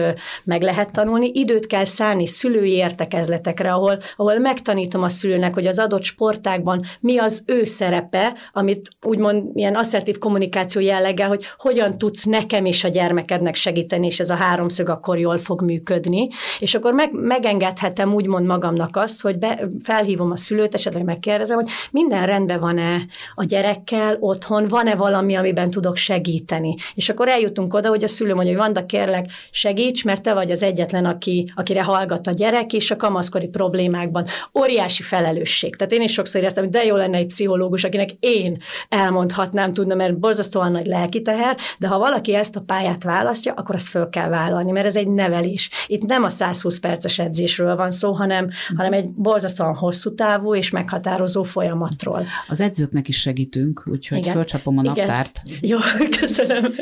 meg 0.45 0.63
lehet 0.63 0.93
tanulni. 0.93 1.31
Időt 1.35 1.67
kell 1.67 1.85
szállni 1.85 2.27
szülői 2.27 2.73
értekezletekre, 2.73 3.73
ahol, 3.73 3.99
ahol 4.17 4.39
meg 4.39 4.61
megtanítom 4.67 5.03
a 5.03 5.09
szülőnek, 5.09 5.55
hogy 5.55 5.67
az 5.67 5.79
adott 5.79 6.03
sportákban 6.03 6.85
mi 7.01 7.19
az 7.19 7.43
ő 7.47 7.65
szerepe, 7.65 8.35
amit 8.53 8.91
úgymond 9.03 9.51
ilyen 9.55 9.75
asszertív 9.75 10.19
kommunikáció 10.19 10.81
jelleggel, 10.81 11.29
hogy 11.29 11.45
hogyan 11.59 11.99
tudsz 11.99 12.25
nekem 12.25 12.65
és 12.65 12.85
a 12.85 12.89
gyermekednek 12.89 13.55
segíteni, 13.55 14.07
és 14.07 14.21
ez 14.21 14.31
a 14.31 14.35
háromszög 14.35 14.89
akkor 14.89 15.19
jól 15.19 15.39
fog 15.39 15.63
működni. 15.63 16.29
És 16.59 16.75
akkor 16.75 16.93
meg, 16.93 17.11
megengedhetem 17.13 18.15
úgymond 18.15 18.47
magamnak 18.47 18.97
azt, 18.97 19.23
hogy 19.23 19.39
be, 19.39 19.71
felhívom 19.83 20.31
a 20.31 20.37
szülőt, 20.37 20.75
esetleg 20.75 21.05
megkérdezem, 21.05 21.57
hogy 21.57 21.69
minden 21.91 22.27
rendben 22.27 22.61
van-e 22.61 23.07
a 23.35 23.45
gyerekkel 23.45 24.17
otthon, 24.21 24.69
van-e 24.69 24.95
valami, 24.95 25.35
amiben 25.35 25.71
tudok 25.71 25.97
segíteni. 25.97 26.75
És 26.95 27.09
akkor 27.09 27.29
eljutunk 27.29 27.75
oda, 27.75 27.89
hogy 27.89 28.05
a 28.05 28.09
szülő 28.09 28.35
mondja, 28.35 28.53
hogy 28.53 28.63
Vanda, 28.63 28.87
kérlek, 28.87 29.27
segíts, 29.51 30.05
mert 30.05 30.23
te 30.23 30.35
vagy 30.35 30.51
az 30.51 30.63
egyetlen, 30.63 31.05
aki, 31.05 31.53
akire 31.55 31.83
hallgat 31.83 32.27
a 32.27 32.31
gyerek, 32.31 32.73
és 32.73 32.91
a 32.91 32.97
kamaszkori 32.97 33.49
problémákban 33.49 34.27
óriási 34.59 35.03
felelősség. 35.03 35.77
Tehát 35.77 35.93
én 35.93 36.03
is 36.03 36.13
sokszor 36.13 36.41
éreztem, 36.41 36.65
hogy 36.65 36.73
de 36.73 36.85
jó 36.85 36.97
lenne 36.97 37.17
egy 37.17 37.27
pszichológus, 37.27 37.85
akinek 37.85 38.11
én 38.21 38.63
elmondhatnám, 38.89 39.73
tudna, 39.73 39.95
mert 39.95 40.19
borzasztóan 40.19 40.73
nagy 40.73 40.87
lelki 40.87 41.23
teher, 41.23 41.57
de 41.79 41.87
ha 41.87 41.99
valaki 41.99 42.35
ezt 42.35 42.57
a 42.57 42.61
pályát 42.61 43.03
választja, 43.03 43.53
akkor 43.53 43.75
azt 43.75 43.89
föl 43.89 44.09
kell 44.09 44.29
vállalni, 44.29 44.71
mert 44.71 44.87
ez 44.87 44.97
egy 44.97 45.09
nevelés. 45.09 45.71
Itt 45.87 46.03
nem 46.03 46.23
a 46.23 46.31
120 46.31 46.79
perces 46.79 47.19
edzésről 47.19 47.77
van 47.77 47.91
szó, 47.91 48.13
hanem, 48.13 48.51
hanem 48.77 48.93
egy 48.93 49.09
borzasztóan 49.15 49.75
hosszú 49.75 50.15
távú 50.15 50.55
és 50.55 50.71
meghatározó 50.71 51.43
folyamatról. 51.43 52.25
Az 52.49 52.61
edzőknek 52.61 53.09
is 53.09 53.21
segítünk, 53.21 53.83
úgyhogy 53.87 54.19
Igen. 54.19 54.33
fölcsapom 54.33 54.79
a 54.79 54.81
Igen. 54.81 54.95
naptárt. 54.97 55.43
Jó, 55.61 55.79
köszönöm. 56.21 56.75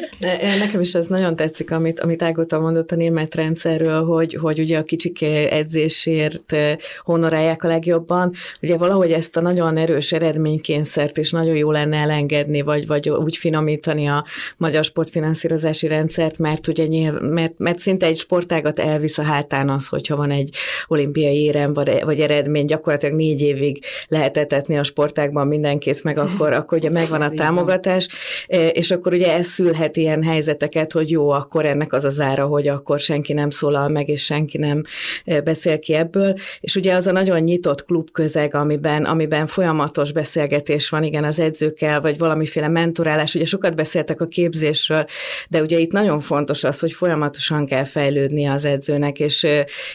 Nekem 0.59 0.81
is 0.81 0.95
ez 0.95 1.07
nagyon 1.07 1.37
tetszik, 1.37 1.71
amit, 1.71 2.01
amit 2.01 2.23
Ágota 2.23 2.61
mondott 2.61 2.91
a 2.91 2.97
német 2.97 3.35
rendszerről, 3.35 4.05
hogy, 4.05 4.35
hogy 4.35 4.59
ugye 4.59 4.79
a 4.79 4.83
kicsik 4.83 5.23
edzésért 5.51 6.57
honorálják 7.05 7.64
a 7.65 7.67
legjobban. 7.67 8.33
Ugye 8.63 8.77
valahogy 8.77 9.13
ezt 9.13 9.37
a 9.37 9.41
nagyon 9.41 9.77
erős 9.77 10.13
eredménykényszert 10.13 11.19
is 11.19 11.31
nagyon 11.31 11.57
jó 11.57 11.71
lenne 11.71 11.97
elengedni, 11.97 12.63
vagy, 12.63 12.87
vagy 12.87 13.09
úgy 13.09 13.37
finomítani 13.37 14.07
a 14.07 14.25
magyar 14.57 14.85
sportfinanszírozási 14.85 15.87
rendszert, 15.87 16.39
mert 16.39 16.69
ugye 16.69 16.87
nyilv, 16.87 17.21
mert, 17.21 17.53
mert 17.59 17.79
szinte 17.79 18.07
egy 18.07 18.17
sportágat 18.17 18.79
elvisz 18.79 19.19
a 19.19 19.23
hátán 19.23 19.69
az, 19.69 19.89
hogyha 19.89 20.17
van 20.17 20.31
egy 20.31 20.55
olimpiai 20.87 21.43
érem, 21.43 21.73
vagy, 21.73 22.05
vagy 22.05 22.21
eredmény, 22.21 22.67
gyakorlatilag 22.67 23.15
négy 23.15 23.41
évig 23.41 23.85
lehetetetni 24.09 24.79
a 24.79 24.83
sportágban 24.83 25.47
mindenkit, 25.47 26.05
meg 26.05 26.19
akkor, 26.19 26.53
akkor 26.53 26.79
ugye 26.79 26.91
megvan 26.91 27.23
a 27.23 27.31
támogatás, 27.31 28.09
e, 28.47 28.69
és 28.69 28.91
akkor 28.91 29.13
ugye 29.13 29.35
ez 29.35 29.47
szülhet 29.47 29.97
ilyen 29.97 30.23
helyzeteket, 30.23 30.93
hogy 30.93 31.11
jó, 31.11 31.31
akkor 31.31 31.67
ennek 31.67 31.93
az 31.93 32.05
az 32.05 32.21
ára, 32.21 32.47
hogy 32.47 32.69
akkor 32.69 33.01
senki 33.01 33.33
nem 33.33 33.51
szólal 33.51 33.89
meg, 33.89 34.09
és 34.09 34.25
senki 34.25 34.59
nem 34.59 34.83
e, 35.25 35.41
beszél 35.41 35.79
ki 35.79 35.93
ebből, 35.93 36.35
és 36.61 36.77
ugye 36.77 36.95
az 36.95 37.07
a 37.07 37.13
nagyon 37.13 37.43
nyitott 37.55 37.85
klubközeg, 37.85 38.55
amiben, 38.55 39.05
amiben 39.05 39.47
folyamatos 39.47 40.13
beszélgetés 40.13 40.89
van, 40.89 41.03
igen, 41.03 41.25
az 41.25 41.41
edzőkkel, 41.41 42.01
vagy 42.01 42.19
valamiféle 42.19 42.69
mentorálás. 42.69 43.35
Ugye 43.35 43.45
sokat 43.45 43.75
beszéltek 43.75 44.21
a 44.21 44.27
képzésről, 44.27 45.05
de 45.49 45.63
ugye 45.63 45.79
itt 45.79 45.93
nagyon 45.93 46.21
fontos 46.21 46.65
az, 46.65 46.79
hogy 46.79 46.93
folyamatosan 46.93 47.67
kell 47.67 47.85
fejlődnie 47.85 48.53
az 48.53 48.65
edzőnek, 48.65 49.19
és, 49.19 49.47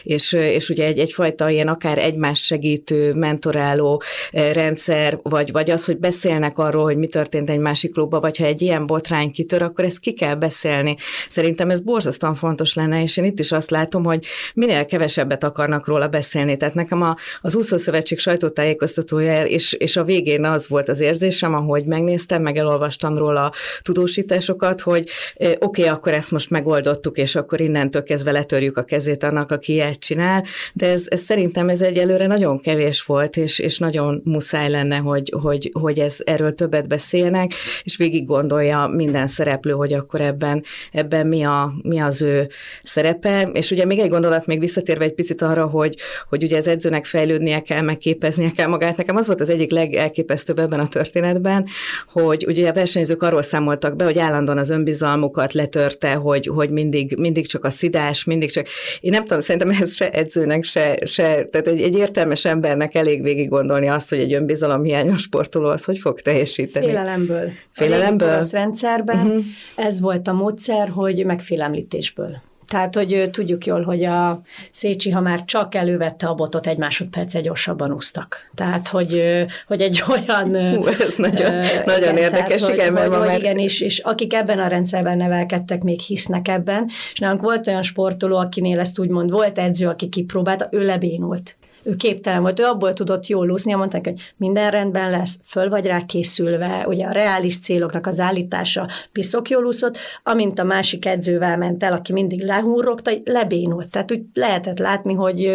és, 0.02 0.32
és 0.32 0.68
ugye 0.68 0.84
egy, 0.84 0.98
egyfajta 0.98 1.50
ilyen 1.50 1.68
akár 1.68 1.98
egymás 1.98 2.44
segítő, 2.44 3.14
mentoráló 3.14 4.02
rendszer, 4.32 5.18
vagy, 5.22 5.52
vagy 5.52 5.70
az, 5.70 5.84
hogy 5.84 5.98
beszélnek 5.98 6.58
arról, 6.58 6.84
hogy 6.84 6.96
mi 6.96 7.06
történt 7.06 7.50
egy 7.50 7.58
másik 7.58 7.92
klubba, 7.92 8.20
vagy 8.20 8.36
ha 8.36 8.44
egy 8.44 8.62
ilyen 8.62 8.86
botrány 8.86 9.32
kitör, 9.32 9.62
akkor 9.62 9.84
ezt 9.84 10.00
ki 10.00 10.12
kell 10.12 10.34
beszélni. 10.34 10.96
Szerintem 11.28 11.70
ez 11.70 11.80
borzasztóan 11.80 12.34
fontos 12.34 12.74
lenne, 12.74 13.02
és 13.02 13.16
én 13.16 13.24
itt 13.24 13.38
is 13.38 13.52
azt 13.52 13.70
látom, 13.70 14.04
hogy 14.04 14.24
minél 14.54 14.86
kevesebbet 14.86 15.44
akarnak 15.44 15.86
róla 15.86 16.08
beszélni. 16.08 16.56
Tehát 16.56 16.74
nekem 16.74 17.02
a, 17.02 17.16
az 17.40 17.49
az 17.50 17.56
Úszószövetség 17.56 18.18
sajtótájékoztatója, 18.18 19.44
és, 19.44 19.72
és 19.72 19.96
a 19.96 20.04
végén 20.04 20.44
az 20.44 20.68
volt 20.68 20.88
az 20.88 21.00
érzésem, 21.00 21.54
ahogy 21.54 21.84
megnéztem, 21.84 22.42
meg 22.42 22.56
elolvastam 22.56 23.18
róla 23.18 23.52
tudósításokat, 23.82 24.80
hogy 24.80 25.08
oké, 25.36 25.56
okay, 25.58 25.84
akkor 25.84 26.12
ezt 26.12 26.30
most 26.30 26.50
megoldottuk, 26.50 27.18
és 27.18 27.34
akkor 27.34 27.60
innentől 27.60 28.02
kezdve 28.02 28.30
letörjük 28.30 28.76
a 28.76 28.82
kezét 28.82 29.22
annak, 29.22 29.50
aki 29.50 29.72
ilyet 29.72 29.98
csinál, 29.98 30.44
de 30.72 30.88
ez, 30.88 31.04
ez 31.08 31.20
szerintem 31.20 31.68
ez 31.68 31.80
egyelőre 31.80 32.26
nagyon 32.26 32.60
kevés 32.60 33.02
volt, 33.02 33.36
és, 33.36 33.58
és 33.58 33.78
nagyon 33.78 34.20
muszáj 34.24 34.70
lenne, 34.70 34.96
hogy, 34.96 35.32
hogy, 35.40 35.70
hogy 35.72 35.98
ez 35.98 36.16
erről 36.24 36.54
többet 36.54 36.88
beszélnek, 36.88 37.52
és 37.82 37.96
végig 37.96 38.26
gondolja 38.26 38.86
minden 38.86 39.28
szereplő, 39.28 39.72
hogy 39.72 39.92
akkor 39.92 40.20
ebben, 40.20 40.64
ebben 40.92 41.26
mi, 41.26 41.42
a, 41.42 41.72
mi 41.82 42.00
az 42.00 42.22
ő 42.22 42.48
szerepe. 42.82 43.48
És 43.52 43.70
ugye 43.70 43.84
még 43.84 43.98
egy 43.98 44.10
gondolat, 44.10 44.46
még 44.46 44.60
visszatérve 44.60 45.04
egy 45.04 45.14
picit 45.14 45.42
arra, 45.42 45.66
hogy, 45.66 45.96
hogy 46.28 46.42
ugye 46.42 46.56
az 46.56 46.68
edzőnek 46.68 47.04
fejlődnie 47.40 47.62
kell, 47.62 47.80
meg 47.80 47.98
képeznie 47.98 48.50
kell 48.50 48.66
magát. 48.66 48.96
Nekem 48.96 49.16
az 49.16 49.26
volt 49.26 49.40
az 49.40 49.50
egyik 49.50 49.70
legelképesztőbb 49.70 50.58
ebben 50.58 50.80
a 50.80 50.88
történetben, 50.88 51.66
hogy 52.12 52.44
ugye 52.46 52.68
a 52.68 52.72
versenyzők 52.72 53.22
arról 53.22 53.42
számoltak 53.42 53.96
be, 53.96 54.04
hogy 54.04 54.18
állandóan 54.18 54.58
az 54.58 54.70
önbizalmukat 54.70 55.52
letörte, 55.52 56.12
hogy, 56.12 56.46
hogy 56.46 56.70
mindig, 56.70 57.16
mindig 57.18 57.46
csak 57.46 57.64
a 57.64 57.70
szidás, 57.70 58.24
mindig 58.24 58.50
csak... 58.50 58.66
Én 59.00 59.10
nem 59.10 59.22
tudom, 59.22 59.40
szerintem 59.40 59.70
ez 59.80 59.94
se 59.94 60.10
edzőnek, 60.10 60.64
se, 60.64 60.98
se 61.04 61.22
tehát 61.22 61.66
egy, 61.66 61.80
egy 61.80 61.96
értelmes 61.96 62.44
embernek 62.44 62.94
elég 62.94 63.22
végig 63.22 63.48
gondolni 63.48 63.88
azt, 63.88 64.08
hogy 64.08 64.18
egy 64.18 64.32
önbizalomhiányos 64.32 65.22
sportoló 65.22 65.68
az 65.68 65.84
hogy 65.84 65.98
fog 65.98 66.20
teljesíteni. 66.20 66.86
Félelemből. 66.86 67.50
Félelemből? 67.72 68.28
A 68.28 68.44
rendszerben 68.52 69.26
uh-huh. 69.26 69.44
ez 69.76 70.00
volt 70.00 70.28
a 70.28 70.32
módszer, 70.32 70.88
hogy 70.88 71.24
megfélemlítésből. 71.24 72.48
Tehát, 72.70 72.94
hogy 72.94 73.28
tudjuk 73.32 73.66
jól, 73.66 73.82
hogy 73.82 74.04
a 74.04 74.40
Szécsi, 74.70 75.10
ha 75.10 75.20
már 75.20 75.44
csak 75.44 75.74
elővette 75.74 76.26
a 76.26 76.34
botot, 76.34 76.66
egy 76.66 76.76
másodperc 76.76 77.40
gyorsabban 77.40 77.92
úsztak. 77.92 78.50
Tehát, 78.54 78.88
hogy, 78.88 79.22
hogy 79.66 79.80
egy 79.80 80.02
olyan... 80.08 80.76
Hú, 80.76 80.86
ez 80.86 81.14
nagyon, 81.16 81.54
uh, 81.54 81.84
nagyon 81.84 82.02
igen, 82.02 82.16
érdekes, 82.16 82.60
tehát, 82.60 82.74
igen, 82.74 82.96
hogy, 82.96 83.16
hogy, 83.16 83.26
már... 83.26 83.38
igen, 83.38 83.58
és, 83.58 83.80
és 83.80 83.98
akik 83.98 84.34
ebben 84.34 84.58
a 84.58 84.66
rendszerben 84.66 85.16
nevelkedtek, 85.16 85.82
még 85.82 86.00
hisznek 86.00 86.48
ebben, 86.48 86.90
és 87.12 87.18
nálunk 87.18 87.40
volt 87.40 87.66
olyan 87.66 87.82
sportoló, 87.82 88.36
akinél 88.36 88.78
ezt 88.78 88.98
úgymond 88.98 89.30
volt 89.30 89.58
edző, 89.58 89.88
aki 89.88 90.08
kipróbálta, 90.08 90.68
ő 90.70 90.84
lebénult 90.84 91.56
ő 91.82 91.96
képtelen 91.96 92.40
volt, 92.40 92.60
ő 92.60 92.64
abból 92.64 92.92
tudott 92.92 93.26
jól 93.26 93.50
úszni, 93.50 93.74
mondták, 93.74 94.04
hogy 94.04 94.32
minden 94.36 94.70
rendben 94.70 95.10
lesz, 95.10 95.38
föl 95.46 95.68
vagy 95.68 95.86
rá 95.86 96.04
készülve, 96.06 96.84
ugye 96.86 97.06
a 97.06 97.12
reális 97.12 97.58
céloknak 97.58 98.06
az 98.06 98.20
állítása 98.20 98.88
piszok 99.12 99.48
jól 99.48 99.64
úszott, 99.64 99.98
amint 100.22 100.58
a 100.58 100.64
másik 100.64 101.06
edzővel 101.06 101.56
ment 101.56 101.82
el, 101.82 101.92
aki 101.92 102.12
mindig 102.12 102.44
lehúrogta, 102.44 103.10
lebénult. 103.24 103.90
Tehát 103.90 104.12
úgy 104.12 104.22
lehetett 104.34 104.78
látni, 104.78 105.14
hogy, 105.14 105.50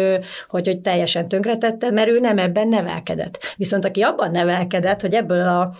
hogy, 0.48 0.66
hogy 0.66 0.80
teljesen 0.80 1.28
tönkretette, 1.28 1.90
mert 1.90 2.08
ő 2.08 2.20
nem 2.20 2.38
ebben 2.38 2.68
nevelkedett. 2.68 3.38
Viszont 3.56 3.84
aki 3.84 4.02
abban 4.02 4.30
nevelkedett, 4.30 5.00
hogy 5.00 5.14
ebből 5.14 5.48
a 5.48 5.72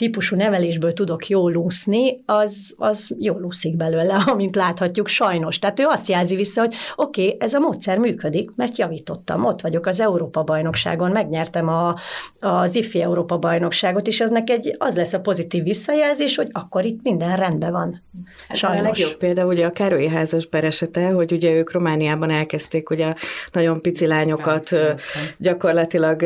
típusú 0.00 0.36
nevelésből 0.36 0.92
tudok 0.92 1.26
jól 1.26 1.54
úszni, 1.54 2.22
az, 2.26 2.74
az 2.78 3.10
jól 3.18 3.42
úszik 3.42 3.76
belőle, 3.76 4.14
amint 4.32 4.56
láthatjuk 4.56 5.08
sajnos. 5.08 5.58
Tehát 5.58 5.80
ő 5.80 5.84
azt 5.86 6.08
jelzi 6.08 6.36
vissza, 6.36 6.60
hogy 6.60 6.74
oké, 6.96 7.24
okay, 7.24 7.36
ez 7.40 7.54
a 7.54 7.58
módszer 7.58 7.98
működik, 7.98 8.50
mert 8.56 8.76
javítottam. 8.76 9.44
Ott 9.44 9.60
vagyok 9.60 9.86
az 9.86 10.00
Európa-bajnokságon, 10.00 11.10
megnyertem 11.10 11.68
a, 11.68 11.94
az 12.40 12.76
IFI 12.76 13.02
Európa-bajnokságot, 13.02 14.06
és 14.06 14.20
az 14.20 14.42
egy, 14.44 14.74
az 14.78 14.96
lesz 14.96 15.12
a 15.12 15.20
pozitív 15.20 15.62
visszajelzés, 15.62 16.36
hogy 16.36 16.48
akkor 16.52 16.84
itt 16.84 17.02
minden 17.02 17.36
rendben 17.36 17.72
van. 17.72 18.02
Hát 18.48 18.56
sajnos. 18.56 18.80
A 18.80 18.82
legjobb 18.82 19.16
példa 19.16 19.46
ugye 19.46 19.66
a 19.66 19.70
Károlyi 19.72 20.08
házas 20.08 20.48
esete, 20.50 21.08
hogy 21.08 21.32
ugye 21.32 21.52
ők 21.52 21.72
Romániában 21.72 22.30
elkezdték 22.30 22.90
ugye 22.90 23.14
nagyon 23.52 23.80
pici 23.80 24.06
lányokat 24.06 24.70
gyakorlatilag 25.38 26.22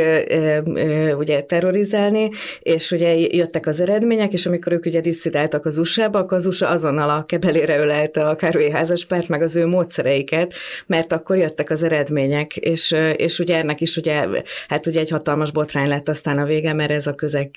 ugye 1.18 1.42
terrorizálni, 1.42 2.30
és 2.60 2.90
ugye 2.90 3.16
jöttek 3.16 3.63
jöttek 3.64 3.86
az 3.86 3.90
eredmények, 3.90 4.32
és 4.32 4.46
amikor 4.46 4.72
ők 4.72 4.86
ugye 4.86 5.00
disszidáltak 5.00 5.66
az 5.66 5.78
USA-ba, 5.78 6.18
akkor 6.18 6.36
az 6.36 6.46
USA 6.46 6.68
azonnal 6.68 7.10
a 7.10 7.24
kebelére 7.24 7.78
ölelte 7.78 8.28
a 8.28 8.36
Károlyi 8.36 8.70
házaspárt, 8.70 9.28
meg 9.28 9.42
az 9.42 9.56
ő 9.56 9.66
módszereiket, 9.66 10.54
mert 10.86 11.12
akkor 11.12 11.36
jöttek 11.36 11.70
az 11.70 11.82
eredmények, 11.82 12.56
és, 12.56 12.94
és 13.16 13.38
ugye 13.38 13.56
ennek 13.56 13.80
is 13.80 13.96
ugye, 13.96 14.26
hát 14.68 14.86
ugye 14.86 15.00
egy 15.00 15.10
hatalmas 15.10 15.50
botrány 15.50 15.88
lett 15.88 16.08
aztán 16.08 16.38
a 16.38 16.44
vége, 16.44 16.72
mert 16.72 16.90
ez 16.90 17.06
a 17.06 17.14
közeg 17.14 17.50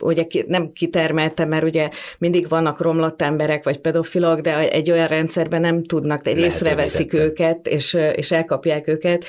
ugye 0.00 0.24
nem 0.46 0.72
kitermelte, 0.72 1.44
mert 1.44 1.64
ugye 1.64 1.88
mindig 2.18 2.48
vannak 2.48 2.80
romlott 2.80 3.22
emberek, 3.22 3.64
vagy 3.64 3.78
pedofilok, 3.78 4.40
de 4.40 4.70
egy 4.70 4.90
olyan 4.90 5.06
rendszerben 5.06 5.60
nem 5.60 5.84
tudnak, 5.84 6.22
de 6.22 6.30
észreveszik 6.30 7.12
őket, 7.12 7.66
és, 7.66 7.96
és 8.14 8.32
elkapják 8.32 8.88
őket. 8.88 9.24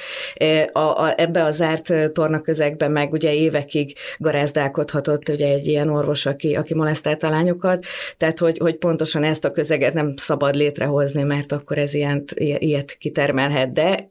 A, 0.72 0.80
a, 0.80 1.14
ebbe 1.18 1.44
a 1.44 1.52
zárt 1.52 1.94
tornaközegben 2.14 2.92
meg 2.92 3.12
ugye 3.12 3.34
évekig 3.34 3.96
garázdálkodhatott 4.28 5.30
ugye 5.30 5.48
egy 5.48 5.68
ilyen 5.68 5.90
orvos, 5.90 6.26
aki, 6.26 6.56
aki 6.56 6.74
molesztálta 6.74 7.28
a 7.28 7.30
lányokat, 7.30 7.86
tehát 8.18 8.40
hogy, 8.40 8.58
hogy 8.58 8.76
pontosan 8.76 9.24
ezt 9.24 9.46
a 9.46 9.52
közeget 9.52 9.94
nem 9.94 10.14
szabad 10.16 10.56
létrehozni, 10.56 11.24
mert 11.24 11.52
akkor 11.52 11.78
ez 11.78 11.94
ilyet, 11.94 12.34
ilyet 12.38 12.92
kitermelhet, 12.92 13.74
de 13.74 14.10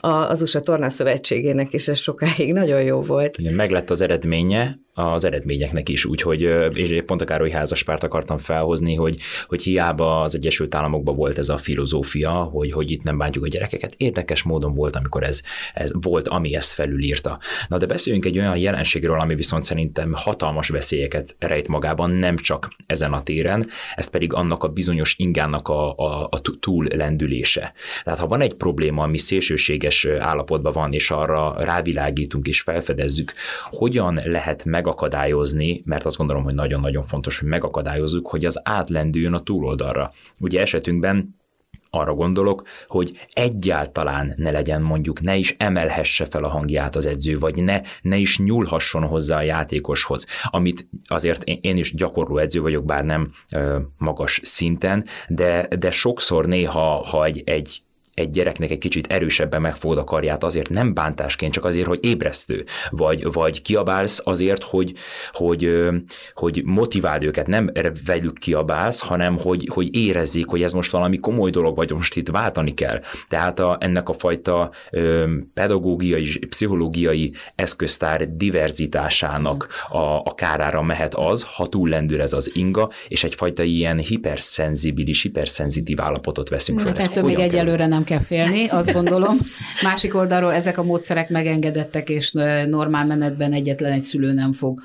az 0.00 0.42
USA 0.42 0.60
Torna 0.60 0.90
Szövetségének 0.90 1.72
is 1.72 1.88
ez 1.88 1.98
sokáig 1.98 2.52
nagyon 2.52 2.82
jó 2.82 3.00
volt. 3.00 3.38
Igen, 3.38 3.54
meg 3.54 3.70
lett 3.70 3.90
az 3.90 4.00
eredménye, 4.00 4.78
az 4.94 5.24
eredményeknek 5.24 5.88
is, 5.88 6.04
úgyhogy 6.04 6.40
és 6.74 7.02
pont 7.06 7.20
a 7.20 7.24
Károly 7.24 7.50
házaspárt 7.50 8.04
akartam 8.04 8.38
felhozni, 8.38 8.94
hogy, 8.94 9.18
hogy 9.46 9.62
hiába 9.62 10.20
az 10.20 10.34
Egyesült 10.34 10.74
Államokban 10.74 11.16
volt 11.16 11.38
ez 11.38 11.48
a 11.48 11.58
filozófia, 11.58 12.30
hogy, 12.30 12.72
hogy 12.72 12.90
itt 12.90 13.02
nem 13.02 13.18
bántjuk 13.18 13.44
a 13.44 13.48
gyerekeket, 13.48 13.94
érdekes 13.96 14.42
módon 14.42 14.74
volt, 14.74 14.96
amikor 14.96 15.22
ez, 15.22 15.42
ez 15.74 15.90
volt, 16.00 16.28
ami 16.28 16.54
ezt 16.54 16.72
felülírta. 16.72 17.38
Na 17.68 17.76
de 17.76 17.86
beszéljünk 17.86 18.24
egy 18.24 18.38
olyan 18.38 18.56
jelenségről, 18.56 19.20
ami 19.20 19.34
viszont 19.34 19.64
szerintem 19.64 20.12
hatalmas 20.14 20.68
veszélyeket 20.68 21.36
rejt 21.38 21.68
magában, 21.68 22.10
nem 22.10 22.36
csak 22.36 22.72
ezen 22.86 23.12
a 23.12 23.22
téren, 23.22 23.68
ez 23.94 24.10
pedig 24.10 24.32
annak 24.32 24.64
a 24.64 24.68
bizonyos 24.68 25.14
ingának 25.18 25.68
a, 25.68 25.94
a, 25.96 26.28
a 26.30 26.40
túl 26.60 26.86
lendülése. 26.94 27.72
Tehát 28.04 28.18
ha 28.18 28.26
van 28.26 28.40
egy 28.40 28.54
probléma, 28.54 29.02
ami 29.02 29.18
szélsőséges 29.18 30.04
állapotban 30.18 30.72
van, 30.72 30.92
és 30.92 31.10
arra 31.10 31.54
rávilágítunk 31.58 32.46
és 32.46 32.60
felfedezzük, 32.60 33.32
hogyan 33.70 34.20
lehet 34.24 34.64
meg 34.64 34.79
megakadályozni, 34.80 35.82
mert 35.84 36.04
azt 36.04 36.16
gondolom, 36.16 36.42
hogy 36.42 36.54
nagyon-nagyon 36.54 37.02
fontos, 37.02 37.38
hogy 37.38 37.48
megakadályozzuk, 37.48 38.28
hogy 38.28 38.44
az 38.44 38.60
átlendüljön 38.64 39.34
a 39.34 39.42
túloldalra. 39.42 40.12
Ugye 40.40 40.60
esetünkben 40.60 41.38
arra 41.90 42.14
gondolok, 42.14 42.62
hogy 42.86 43.26
egyáltalán 43.32 44.32
ne 44.36 44.50
legyen 44.50 44.82
mondjuk, 44.82 45.20
ne 45.20 45.36
is 45.36 45.54
emelhesse 45.58 46.26
fel 46.30 46.44
a 46.44 46.48
hangját 46.48 46.96
az 46.96 47.06
edző, 47.06 47.38
vagy 47.38 47.62
ne, 47.62 47.80
ne 48.02 48.16
is 48.16 48.38
nyúlhasson 48.38 49.02
hozzá 49.02 49.36
a 49.36 49.42
játékoshoz, 49.42 50.26
amit 50.44 50.88
azért 51.06 51.42
én, 51.44 51.76
is 51.76 51.94
gyakorló 51.94 52.38
edző 52.38 52.60
vagyok, 52.60 52.84
bár 52.84 53.04
nem 53.04 53.30
ö, 53.54 53.78
magas 53.98 54.40
szinten, 54.42 55.04
de, 55.28 55.68
de 55.78 55.90
sokszor 55.90 56.46
néha, 56.46 57.04
ha 57.10 57.24
egy, 57.24 57.42
egy 57.46 57.82
egy 58.20 58.30
gyereknek 58.30 58.70
egy 58.70 58.78
kicsit 58.78 59.06
erősebben 59.06 59.60
megfogod 59.60 59.98
a 59.98 60.04
karját 60.04 60.44
azért 60.44 60.68
nem 60.68 60.94
bántásként, 60.94 61.52
csak 61.52 61.64
azért, 61.64 61.86
hogy 61.86 61.98
ébresztő, 62.02 62.64
vagy, 62.90 63.32
vagy 63.32 63.62
kiabálsz 63.62 64.20
azért, 64.24 64.62
hogy, 64.62 64.92
hogy, 65.32 65.78
hogy 66.34 66.62
motiváld 66.64 67.24
őket, 67.24 67.46
nem 67.46 67.70
velük 68.06 68.38
kiabálsz, 68.38 69.00
hanem 69.00 69.38
hogy, 69.38 69.68
hogy 69.72 69.94
érezzék, 69.94 70.46
hogy 70.46 70.62
ez 70.62 70.72
most 70.72 70.90
valami 70.90 71.18
komoly 71.18 71.50
dolog, 71.50 71.76
vagy 71.76 71.90
most 71.90 72.16
itt 72.16 72.28
váltani 72.28 72.74
kell. 72.74 73.00
Tehát 73.28 73.58
a, 73.58 73.76
ennek 73.80 74.08
a 74.08 74.12
fajta 74.12 74.70
pedagógiai, 75.54 76.38
pszichológiai 76.48 77.32
eszköztár 77.54 78.36
diverzitásának 78.36 79.68
a, 79.88 79.98
a 79.98 80.34
kárára 80.34 80.82
mehet 80.82 81.14
az, 81.14 81.46
ha 81.54 81.66
túllendül 81.66 82.20
ez 82.20 82.32
az 82.32 82.50
inga, 82.54 82.90
és 83.08 83.24
egyfajta 83.24 83.62
ilyen 83.62 83.98
hiperszenzibilis, 83.98 85.22
hiperszenzitív 85.22 86.00
állapotot 86.00 86.48
veszünk 86.48 86.80
fel. 86.80 86.92
Tehát 86.92 87.22
még 87.22 87.38
egyelőre 87.38 87.86
nem 87.86 88.04
kell 88.10 88.18
félni, 88.18 88.66
azt 88.66 88.92
gondolom. 88.92 89.38
Másik 89.82 90.14
oldalról 90.14 90.54
ezek 90.54 90.78
a 90.78 90.82
módszerek 90.82 91.28
megengedettek, 91.28 92.08
és 92.08 92.32
normál 92.66 93.06
menetben 93.06 93.52
egyetlen 93.52 93.92
egy 93.92 94.02
szülő 94.02 94.32
nem 94.32 94.52
fog 94.52 94.80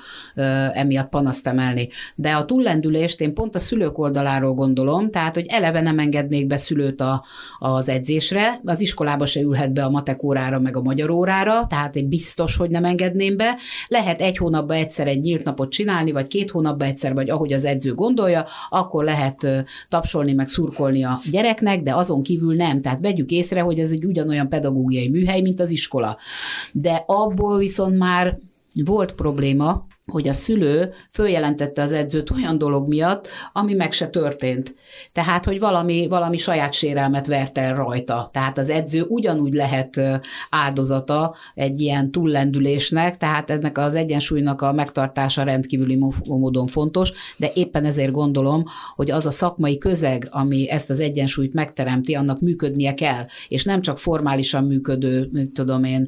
emiatt 0.72 1.08
panaszt 1.08 1.46
emelni. 1.46 1.88
De 2.14 2.32
a 2.32 2.44
túllendülést 2.44 3.20
én 3.20 3.34
pont 3.34 3.54
a 3.54 3.58
szülők 3.58 3.98
oldaláról 3.98 4.54
gondolom, 4.54 5.10
tehát, 5.10 5.34
hogy 5.34 5.46
eleve 5.48 5.80
nem 5.80 5.98
engednék 5.98 6.46
be 6.46 6.58
szülőt 6.58 7.00
a, 7.00 7.24
az 7.58 7.88
edzésre, 7.88 8.60
az 8.64 8.80
iskolába 8.80 9.26
se 9.26 9.40
ülhet 9.40 9.72
be 9.72 9.84
a 9.84 9.90
matek 9.90 10.22
órára, 10.22 10.58
meg 10.58 10.76
a 10.76 10.82
magyar 10.82 11.10
órára, 11.10 11.66
tehát 11.66 11.96
én 11.96 12.08
biztos, 12.08 12.56
hogy 12.56 12.70
nem 12.70 12.84
engedném 12.84 13.36
be. 13.36 13.56
Lehet 13.86 14.20
egy 14.20 14.36
hónapban 14.36 14.76
egyszer 14.76 15.06
egy 15.06 15.20
nyílt 15.20 15.44
napot 15.44 15.70
csinálni, 15.70 16.12
vagy 16.12 16.26
két 16.26 16.50
hónapban 16.50 16.88
egyszer, 16.88 17.14
vagy 17.14 17.30
ahogy 17.30 17.52
az 17.52 17.64
edző 17.64 17.94
gondolja, 17.94 18.46
akkor 18.68 19.04
lehet 19.04 19.46
tapsolni, 19.88 20.32
meg 20.32 20.48
szurkolni 20.48 21.04
a 21.04 21.20
gyereknek, 21.30 21.80
de 21.80 21.94
azon 21.94 22.22
kívül 22.22 22.54
nem. 22.54 22.80
Tehát 22.80 23.00
vegyük 23.06 23.30
észre, 23.30 23.60
hogy 23.60 23.78
ez 23.78 23.90
egy 23.90 24.04
ugyanolyan 24.04 24.48
pedagógiai 24.48 25.08
műhely, 25.08 25.40
mint 25.40 25.60
az 25.60 25.70
iskola. 25.70 26.18
De 26.72 27.04
abból 27.06 27.58
viszont 27.58 27.98
már 27.98 28.38
volt 28.84 29.12
probléma, 29.12 29.86
hogy 30.12 30.28
a 30.28 30.32
szülő 30.32 30.92
följelentette 31.10 31.82
az 31.82 31.92
edzőt 31.92 32.30
olyan 32.30 32.58
dolog 32.58 32.88
miatt, 32.88 33.28
ami 33.52 33.74
meg 33.74 33.92
se 33.92 34.06
történt. 34.06 34.74
Tehát, 35.12 35.44
hogy 35.44 35.58
valami, 35.58 36.06
valami 36.08 36.36
saját 36.36 36.72
sérelmet 36.72 37.26
vert 37.26 37.58
el 37.58 37.74
rajta. 37.74 38.30
Tehát 38.32 38.58
az 38.58 38.70
edző 38.70 39.02
ugyanúgy 39.08 39.52
lehet 39.52 40.00
áldozata 40.50 41.34
egy 41.54 41.80
ilyen 41.80 42.10
túllendülésnek, 42.10 43.16
tehát 43.16 43.50
ennek 43.50 43.78
az 43.78 43.94
egyensúlynak 43.94 44.62
a 44.62 44.72
megtartása 44.72 45.42
rendkívüli 45.42 45.98
módon 46.24 46.66
fontos, 46.66 47.12
de 47.36 47.50
éppen 47.54 47.84
ezért 47.84 48.12
gondolom, 48.12 48.64
hogy 48.94 49.10
az 49.10 49.26
a 49.26 49.30
szakmai 49.30 49.78
közeg, 49.78 50.28
ami 50.30 50.70
ezt 50.70 50.90
az 50.90 51.00
egyensúlyt 51.00 51.52
megteremti, 51.52 52.14
annak 52.14 52.40
működnie 52.40 52.94
kell, 52.94 53.24
és 53.48 53.64
nem 53.64 53.80
csak 53.80 53.98
formálisan 53.98 54.64
működő, 54.64 55.30
tudom 55.54 55.84
én, 55.84 56.06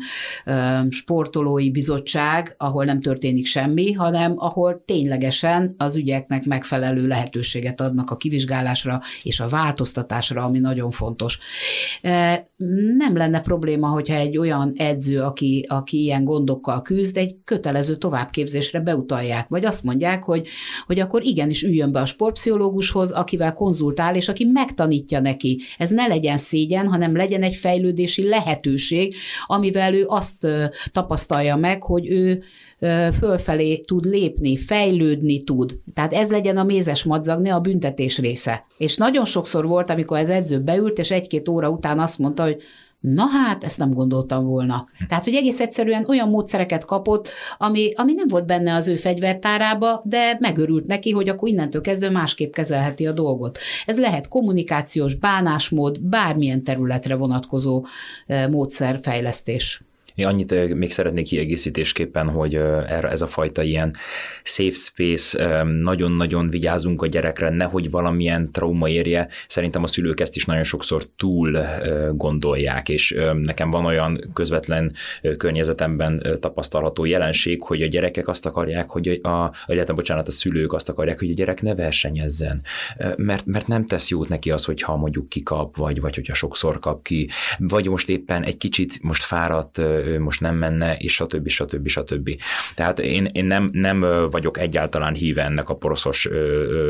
sportolói 0.90 1.70
bizottság, 1.70 2.55
ahol 2.59 2.84
nem 2.84 3.01
történik 3.01 3.46
semmi, 3.46 3.86
hanem 3.93 4.34
ahol 4.36 4.82
ténylegesen 4.84 5.70
az 5.76 5.97
ügyeknek 5.97 6.45
megfelelő 6.45 7.07
lehetőséget 7.07 7.80
adnak 7.80 8.11
a 8.11 8.16
kivizsgálásra 8.16 9.01
és 9.22 9.41
a 9.41 9.49
változtatásra, 9.49 10.45
ami 10.45 10.59
nagyon 10.59 10.91
fontos. 10.91 11.39
E, 12.03 12.49
nem 12.97 13.16
lenne 13.16 13.41
probléma, 13.41 13.89
hogyha 13.89 14.14
egy 14.14 14.39
olyan 14.39 14.72
edző, 14.76 15.20
aki, 15.20 15.66
aki 15.68 16.03
ilyen 16.03 16.24
gondokkal 16.24 16.82
küzd, 16.82 17.16
egy 17.16 17.36
kötelező 17.45 17.97
továbbképzésre 17.97 18.80
beutalják, 18.80 19.49
vagy 19.49 19.64
azt 19.64 19.82
mondják, 19.82 20.22
hogy, 20.22 20.49
hogy 20.86 21.01
akkor 21.01 21.24
igenis 21.24 21.62
üljön 21.62 21.93
be 21.93 22.01
a 22.01 22.07
sportpszichológushoz, 22.07 23.11
akivel 23.11 23.53
konzultál, 23.53 24.16
és 24.16 24.28
aki 24.28 24.45
megtanítja 24.45 25.20
neki. 25.20 25.61
Ez 25.78 25.91
ne 25.91 26.07
legyen 26.07 26.39
szégyen, 26.39 26.89
hanem 26.89 27.16
legyen 27.16 27.43
egy 27.43 27.55
fejlődési 27.55 28.28
lehetőség, 28.28 29.14
amivel 29.47 29.95
ő 29.95 30.05
azt 30.07 30.47
tapasztalja 30.93 31.57
meg, 31.57 31.82
hogy 31.82 32.07
ő 32.07 32.43
fölfelé 33.18 33.79
tud 33.79 34.05
lépni, 34.05 34.57
fejlődni 34.57 35.43
tud. 35.43 35.79
Tehát 35.95 36.12
ez 36.12 36.31
legyen 36.31 36.57
a 36.57 36.62
mézes 36.62 37.05
madzag, 37.05 37.41
ne 37.41 37.55
a 37.55 37.61
büntetés 37.61 38.18
része. 38.18 38.66
És 38.79 38.97
nagyon 38.97 39.24
sokszor 39.24 39.66
volt, 39.66 39.91
amikor 39.91 40.18
az 40.18 40.29
edző 40.29 40.61
beült, 40.61 40.99
és 40.99 41.11
egy-két 41.11 41.49
óra 41.49 41.70
után 41.70 41.99
azt 41.99 42.18
mondta, 42.18 42.43
hogy 42.43 42.62
Na 43.01 43.24
hát, 43.24 43.64
ezt 43.64 43.79
nem 43.79 43.91
gondoltam 43.91 44.47
volna. 44.47 44.89
Tehát, 45.09 45.24
hogy 45.24 45.35
egész 45.35 45.61
egyszerűen 45.61 46.05
olyan 46.09 46.29
módszereket 46.29 46.85
kapott, 46.85 47.29
ami, 47.59 47.91
ami 47.95 48.12
nem 48.12 48.29
volt 48.29 48.47
benne 48.47 48.74
az 48.74 48.89
ő 48.89 48.97
fegyvertárába, 48.97 50.03
de 50.05 50.37
megörült 50.41 50.87
neki, 50.87 51.11
hogy 51.11 51.29
akkor 51.29 51.49
innentől 51.49 51.81
kezdve 51.81 52.11
másképp 52.11 52.53
kezelheti 52.53 53.07
a 53.07 53.12
dolgot. 53.12 53.59
Ez 53.87 53.99
lehet 53.99 54.29
kommunikációs, 54.29 55.14
bánásmód, 55.14 56.01
bármilyen 56.01 56.64
területre 56.64 57.14
vonatkozó 57.14 57.85
módszerfejlesztés. 58.51 59.83
Én 60.18 60.26
annyit 60.26 60.74
még 60.74 60.92
szeretnék 60.92 61.24
kiegészítésképpen, 61.24 62.28
hogy 62.28 62.54
erre 62.54 63.08
ez 63.08 63.22
a 63.22 63.26
fajta 63.26 63.62
ilyen 63.62 63.94
safe 64.42 64.74
space, 64.74 65.62
nagyon-nagyon 65.62 66.50
vigyázunk 66.50 67.02
a 67.02 67.06
gyerekre, 67.06 67.50
nehogy 67.50 67.90
valamilyen 67.90 68.52
trauma 68.52 68.88
érje. 68.88 69.28
Szerintem 69.46 69.82
a 69.82 69.86
szülők 69.86 70.20
ezt 70.20 70.36
is 70.36 70.44
nagyon 70.44 70.64
sokszor 70.64 71.06
túl 71.16 71.58
gondolják, 72.12 72.88
és 72.88 73.16
nekem 73.34 73.70
van 73.70 73.84
olyan 73.84 74.30
közvetlen 74.32 74.92
környezetemben 75.36 76.38
tapasztalható 76.40 77.04
jelenség, 77.04 77.62
hogy 77.62 77.82
a 77.82 77.86
gyerekek 77.86 78.28
azt 78.28 78.46
akarják, 78.46 78.90
hogy 78.90 79.08
a, 79.08 79.52
illetve 79.66 79.94
bocsánat, 79.94 80.28
a 80.28 80.30
szülők 80.30 80.72
azt 80.72 80.88
akarják, 80.88 81.18
hogy 81.18 81.30
a 81.30 81.34
gyerek 81.34 81.62
ne 81.62 81.74
versenyezzen, 81.74 82.62
mert, 83.16 83.46
mert 83.46 83.66
nem 83.66 83.86
tesz 83.86 84.10
jót 84.10 84.28
neki 84.28 84.50
az, 84.50 84.64
hogyha 84.64 84.96
mondjuk 84.96 85.28
kikap, 85.28 85.76
vagy, 85.76 86.00
vagy 86.00 86.14
hogyha 86.14 86.34
sokszor 86.34 86.78
kap 86.78 87.02
ki, 87.02 87.28
vagy 87.58 87.88
most 87.88 88.08
éppen 88.08 88.42
egy 88.42 88.56
kicsit 88.56 89.02
most 89.02 89.22
fáradt 89.22 89.80
ő 90.09 90.20
most 90.20 90.40
nem 90.40 90.56
menne, 90.56 90.96
és 90.96 91.14
stb. 91.14 91.48
stb. 91.48 91.88
stb. 91.88 92.30
Tehát 92.74 92.98
én, 92.98 93.30
én 93.32 93.44
nem, 93.44 93.68
nem 93.72 94.00
vagyok 94.30 94.59
egyáltalán 94.59 95.14
híve 95.14 95.44
ennek 95.44 95.68
a 95.68 95.74
poroszos 95.74 96.28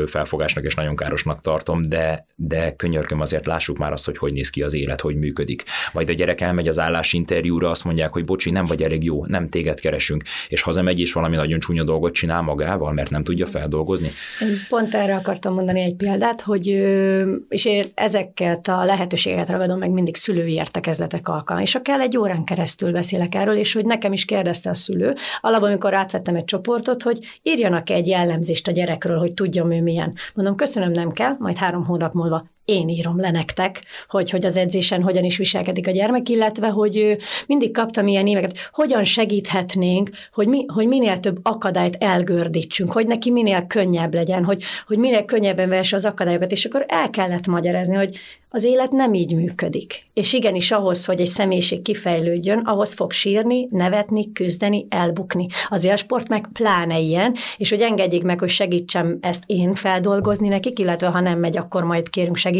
felfogásnak, 0.07 0.63
és 0.63 0.75
nagyon 0.75 0.95
károsnak 0.95 1.41
tartom, 1.41 1.81
de, 1.81 2.25
de 2.35 2.75
könyörgöm 2.75 3.19
azért 3.19 3.45
lássuk 3.45 3.77
már 3.77 3.91
azt, 3.91 4.05
hogy 4.05 4.17
hogy 4.17 4.33
néz 4.33 4.49
ki 4.49 4.61
az 4.61 4.73
élet, 4.73 5.01
hogy 5.01 5.15
működik. 5.15 5.63
Majd 5.93 6.09
a 6.09 6.13
gyerek 6.13 6.41
elmegy 6.41 6.67
az 6.67 6.79
állásinterjúra, 6.79 7.69
azt 7.69 7.83
mondják, 7.83 8.13
hogy 8.13 8.25
bocsi, 8.25 8.51
nem 8.51 8.65
vagy 8.65 8.83
elég 8.83 9.03
jó, 9.03 9.25
nem 9.25 9.49
téged 9.49 9.79
keresünk, 9.79 10.23
és 10.47 10.61
hazamegy, 10.61 10.99
és 10.99 11.13
valami 11.13 11.35
nagyon 11.35 11.59
csúnya 11.59 11.83
dolgot 11.83 12.13
csinál 12.13 12.41
magával, 12.41 12.93
mert 12.93 13.09
nem 13.09 13.23
tudja 13.23 13.45
feldolgozni. 13.45 14.09
Pont 14.69 14.93
erre 14.93 15.15
akartam 15.15 15.53
mondani 15.53 15.81
egy 15.81 15.95
példát, 15.95 16.41
hogy 16.41 16.67
és 17.49 17.65
én 17.65 17.85
ezeket 17.93 18.67
a 18.67 18.85
lehetőségeket 18.85 19.49
ragadom 19.49 19.79
meg 19.79 19.89
mindig 19.89 20.15
szülői 20.15 20.53
értekezletek 20.53 21.27
alkalmával, 21.27 21.67
és 21.67 21.73
ha 21.73 21.81
kell 21.81 21.99
egy 21.99 22.17
órán 22.17 22.43
keresztül 22.43 22.91
beszélek 23.09 23.35
erről, 23.35 23.57
és 23.57 23.73
hogy 23.73 23.85
nekem 23.85 24.13
is 24.13 24.25
kérdezte 24.25 24.69
a 24.69 24.73
szülő, 24.73 25.15
alapban, 25.41 25.69
amikor 25.69 25.93
átvettem 25.93 26.35
egy 26.35 26.45
csoportot, 26.45 27.03
hogy 27.03 27.39
írjanak 27.43 27.89
egy 27.89 28.07
jellemzést 28.07 28.67
a 28.67 28.71
gyerekről, 28.71 29.17
hogy 29.17 29.33
tudjam 29.33 29.71
ő 29.71 29.81
milyen. 29.81 30.13
Mondom, 30.33 30.55
köszönöm, 30.55 30.91
nem 30.91 31.11
kell, 31.11 31.35
majd 31.39 31.57
három 31.57 31.85
hónap 31.85 32.13
múlva 32.13 32.47
én 32.69 32.89
írom 32.89 33.19
le 33.19 33.31
nektek, 33.31 33.83
hogy, 34.09 34.29
hogy 34.29 34.45
az 34.45 34.57
edzésen 34.57 35.01
hogyan 35.01 35.23
is 35.23 35.37
viselkedik 35.37 35.87
a 35.87 35.91
gyermek, 35.91 36.29
illetve 36.29 36.67
hogy 36.67 37.17
mindig 37.47 37.71
kaptam 37.71 38.07
ilyen 38.07 38.27
éveket, 38.27 38.57
hogyan 38.71 39.03
segíthetnénk, 39.03 40.09
hogy, 40.33 40.47
mi, 40.47 40.65
hogy 40.73 40.87
minél 40.87 41.19
több 41.19 41.39
akadályt 41.43 41.97
elgördítsünk, 41.99 42.91
hogy 42.91 43.07
neki 43.07 43.31
minél 43.31 43.67
könnyebb 43.67 44.13
legyen, 44.13 44.43
hogy, 44.43 44.63
hogy 44.87 44.97
minél 44.97 45.25
könnyebben 45.25 45.69
vesse 45.69 45.95
az 45.95 46.05
akadályokat, 46.05 46.51
és 46.51 46.65
akkor 46.65 46.85
el 46.87 47.09
kellett 47.09 47.47
magyarázni, 47.47 47.95
hogy 47.95 48.19
az 48.51 48.63
élet 48.63 48.91
nem 48.91 49.13
így 49.13 49.35
működik. 49.35 50.05
És 50.13 50.33
igenis 50.33 50.71
ahhoz, 50.71 51.05
hogy 51.05 51.21
egy 51.21 51.27
személyiség 51.27 51.81
kifejlődjön, 51.81 52.59
ahhoz 52.59 52.93
fog 52.93 53.11
sírni, 53.11 53.67
nevetni, 53.71 54.31
küzdeni, 54.31 54.85
elbukni. 54.89 55.47
Az 55.69 55.83
élsport 55.83 56.27
meg 56.27 56.47
pláne 56.53 56.99
ilyen, 56.99 57.35
és 57.57 57.69
hogy 57.69 57.81
engedjék 57.81 58.23
meg, 58.23 58.39
hogy 58.39 58.49
segítsem 58.49 59.17
ezt 59.21 59.43
én 59.45 59.73
feldolgozni 59.73 60.47
nekik, 60.47 60.79
illetve 60.79 61.07
ha 61.07 61.19
nem 61.19 61.39
megy, 61.39 61.57
akkor 61.57 61.83
majd 61.83 62.09
kérünk 62.09 62.35
segítséget, 62.35 62.58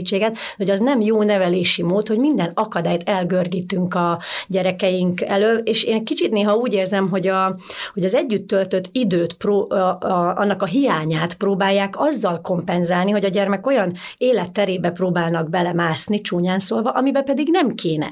hogy 0.57 0.69
az 0.69 0.79
nem 0.79 1.01
jó 1.01 1.23
nevelési 1.23 1.83
mód, 1.83 2.07
hogy 2.07 2.17
minden 2.17 2.51
akadályt 2.53 3.09
elgörgítünk 3.09 3.93
a 3.95 4.19
gyerekeink 4.47 5.21
elől, 5.21 5.57
és 5.57 5.83
én 5.83 6.05
kicsit 6.05 6.31
néha 6.31 6.55
úgy 6.55 6.73
érzem, 6.73 7.09
hogy, 7.09 7.27
a, 7.27 7.57
hogy 7.93 8.03
az 8.03 8.13
együtt 8.13 8.47
töltött 8.47 8.89
időt, 8.91 9.33
pró, 9.33 9.71
a, 9.71 9.97
a, 9.99 10.35
annak 10.37 10.61
a 10.61 10.65
hiányát 10.65 11.33
próbálják 11.33 11.99
azzal 11.99 12.41
kompenzálni, 12.41 13.11
hogy 13.11 13.25
a 13.25 13.29
gyermek 13.29 13.67
olyan 13.67 13.97
életterébe 14.17 14.91
próbálnak 14.91 15.49
bele 15.49 15.73
mászni, 15.73 16.21
csúnyán 16.21 16.59
szólva, 16.59 16.89
amiben 16.89 17.23
pedig 17.23 17.47
nem 17.51 17.75
kéne. 17.75 18.09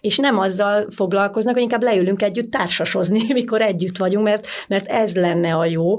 És 0.00 0.16
nem 0.16 0.38
azzal 0.38 0.86
foglalkoznak, 0.90 1.54
hogy 1.54 1.62
inkább 1.62 1.82
leülünk 1.82 2.22
együtt 2.22 2.50
társasozni, 2.50 3.22
mikor 3.32 3.60
együtt 3.60 3.96
vagyunk, 3.96 4.24
mert, 4.24 4.46
mert 4.68 4.86
ez 4.86 5.16
lenne 5.16 5.54
a 5.54 5.64
jó. 5.64 5.96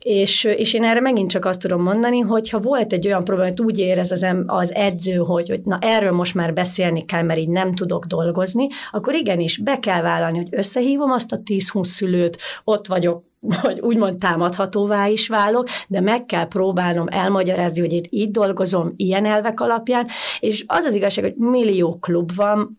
És, 0.00 0.44
és 0.44 0.74
én 0.74 0.84
erre 0.84 1.00
megint 1.00 1.30
csak 1.30 1.44
azt 1.44 1.60
tudom 1.60 1.82
mondani, 1.82 2.20
hogy 2.20 2.50
ha 2.50 2.58
volt 2.58 2.92
egy 2.92 3.06
olyan 3.06 3.24
probléma, 3.24 3.50
hogy 3.50 3.60
úgy 3.60 3.78
érez 3.78 4.12
az, 4.12 4.26
az 4.46 4.74
edző, 4.74 5.14
hogy, 5.14 5.48
hogy 5.48 5.60
na 5.64 5.78
erről 5.80 6.12
most 6.12 6.34
már 6.34 6.54
beszélni 6.54 7.04
kell, 7.04 7.22
mert 7.22 7.38
így 7.38 7.48
nem 7.48 7.74
tudok 7.74 8.04
dolgozni, 8.04 8.66
akkor 8.90 9.14
igenis 9.14 9.58
be 9.58 9.78
kell 9.78 10.02
vállalni, 10.02 10.36
hogy 10.36 10.48
összehívom 10.50 11.10
azt 11.10 11.32
a 11.32 11.40
10-20 11.44 11.84
szülőt, 11.84 12.38
ott 12.64 12.86
vagyok 12.86 13.26
vagy 13.62 13.80
úgymond 13.80 14.18
támadhatóvá 14.18 15.06
is 15.06 15.28
válok, 15.28 15.68
de 15.88 16.00
meg 16.00 16.26
kell 16.26 16.48
próbálnom 16.48 17.06
elmagyarázni, 17.08 17.80
hogy 17.80 17.92
én 17.92 18.06
így 18.10 18.30
dolgozom, 18.30 18.92
ilyen 18.96 19.24
elvek 19.24 19.60
alapján, 19.60 20.06
és 20.40 20.64
az 20.66 20.84
az 20.84 20.94
igazság, 20.94 21.24
hogy 21.24 21.34
millió 21.36 21.98
klub 21.98 22.34
van, 22.34 22.78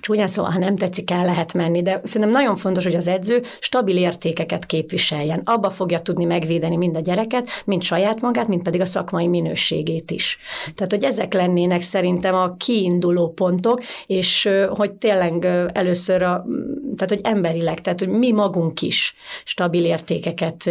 csúnyán 0.00 0.28
szóval, 0.28 0.50
ha 0.50 0.58
nem 0.58 0.76
tetszik, 0.76 1.10
el 1.10 1.24
lehet 1.24 1.54
menni, 1.54 1.82
de 1.82 2.00
szerintem 2.04 2.42
nagyon 2.42 2.56
fontos, 2.56 2.84
hogy 2.84 2.94
az 2.94 3.06
edző 3.06 3.42
stabil 3.60 3.96
értékeket 3.96 4.66
képviseljen. 4.66 5.40
Abba 5.44 5.70
fogja 5.70 6.00
tudni 6.00 6.24
megvédeni 6.24 6.76
mind 6.76 6.96
a 6.96 7.00
gyereket, 7.00 7.48
mind 7.64 7.82
saját 7.82 8.20
magát, 8.20 8.48
mind 8.48 8.62
pedig 8.62 8.80
a 8.80 8.86
szakmai 8.86 9.26
minőségét 9.26 10.10
is. 10.10 10.38
Tehát, 10.74 10.92
hogy 10.92 11.04
ezek 11.04 11.34
lennének 11.34 11.80
szerintem 11.80 12.34
a 12.34 12.54
kiinduló 12.56 13.32
pontok, 13.32 13.80
és 14.06 14.48
hogy 14.68 14.92
tényleg 14.92 15.44
először 15.72 16.22
a, 16.22 16.44
tehát, 16.98 17.14
hogy 17.14 17.32
emberileg, 17.34 17.80
tehát, 17.80 17.98
hogy 17.98 18.08
mi 18.08 18.32
magunk 18.32 18.82
is 18.82 19.14
stabil 19.44 19.84
értékeket. 19.84 20.66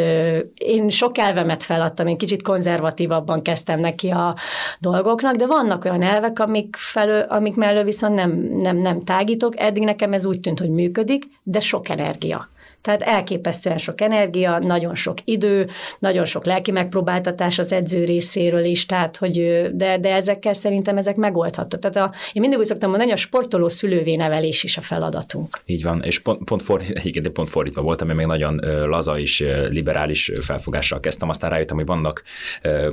Én 0.53 0.89
sok 0.89 1.17
elvemet 1.17 1.63
feladtam, 1.63 2.07
én 2.07 2.17
kicsit 2.17 2.41
konzervatívabban 2.41 3.41
kezdtem 3.41 3.79
neki 3.79 4.09
a 4.09 4.35
dolgoknak, 4.79 5.35
de 5.35 5.45
vannak 5.45 5.85
olyan 5.85 6.01
elvek, 6.01 6.39
amik, 6.39 6.75
felől, 6.75 7.21
amik 7.21 7.55
mellől 7.55 7.83
viszont 7.83 8.15
nem, 8.15 8.31
nem, 8.59 8.77
nem 8.77 9.03
tágítok. 9.03 9.59
Eddig 9.59 9.83
nekem 9.83 10.13
ez 10.13 10.25
úgy 10.25 10.39
tűnt, 10.39 10.59
hogy 10.59 10.69
működik, 10.69 11.23
de 11.43 11.59
sok 11.59 11.89
energia. 11.89 12.49
Tehát 12.87 13.01
elképesztően 13.01 13.77
sok 13.77 14.01
energia, 14.01 14.59
nagyon 14.59 14.95
sok 14.95 15.17
idő, 15.23 15.69
nagyon 15.99 16.25
sok 16.25 16.45
lelki 16.45 16.71
megpróbáltatás 16.71 17.59
az 17.59 17.71
edző 17.71 18.05
részéről 18.05 18.63
is, 18.63 18.85
tehát 18.85 19.17
hogy, 19.17 19.67
de, 19.73 19.97
de 19.97 20.13
ezekkel 20.13 20.53
szerintem 20.53 20.97
ezek 20.97 21.15
megoldható. 21.15 21.77
Tehát 21.77 21.97
a, 22.09 22.15
én 22.33 22.41
mindig 22.41 22.59
úgy 22.59 22.65
szoktam 22.65 22.89
mondani, 22.89 23.11
a 23.11 23.15
sportoló 23.15 23.67
szülővé 23.67 24.15
nevelés 24.15 24.63
is 24.63 24.77
a 24.77 24.81
feladatunk. 24.81 25.47
Így 25.65 25.83
van, 25.83 26.03
és 26.03 26.19
pont, 26.19 26.43
pont, 26.43 26.61
fordítva, 26.61 26.99
egyébként 26.99 27.29
pont 27.29 27.49
fordítva 27.49 27.81
voltam, 27.81 28.09
én 28.09 28.15
még 28.15 28.25
nagyon 28.25 28.55
laza 28.85 29.19
és 29.19 29.45
liberális 29.69 30.31
felfogással 30.41 30.99
kezdtem, 30.99 31.29
aztán 31.29 31.49
rájöttem, 31.49 31.77
hogy 31.77 31.85
vannak 31.85 32.23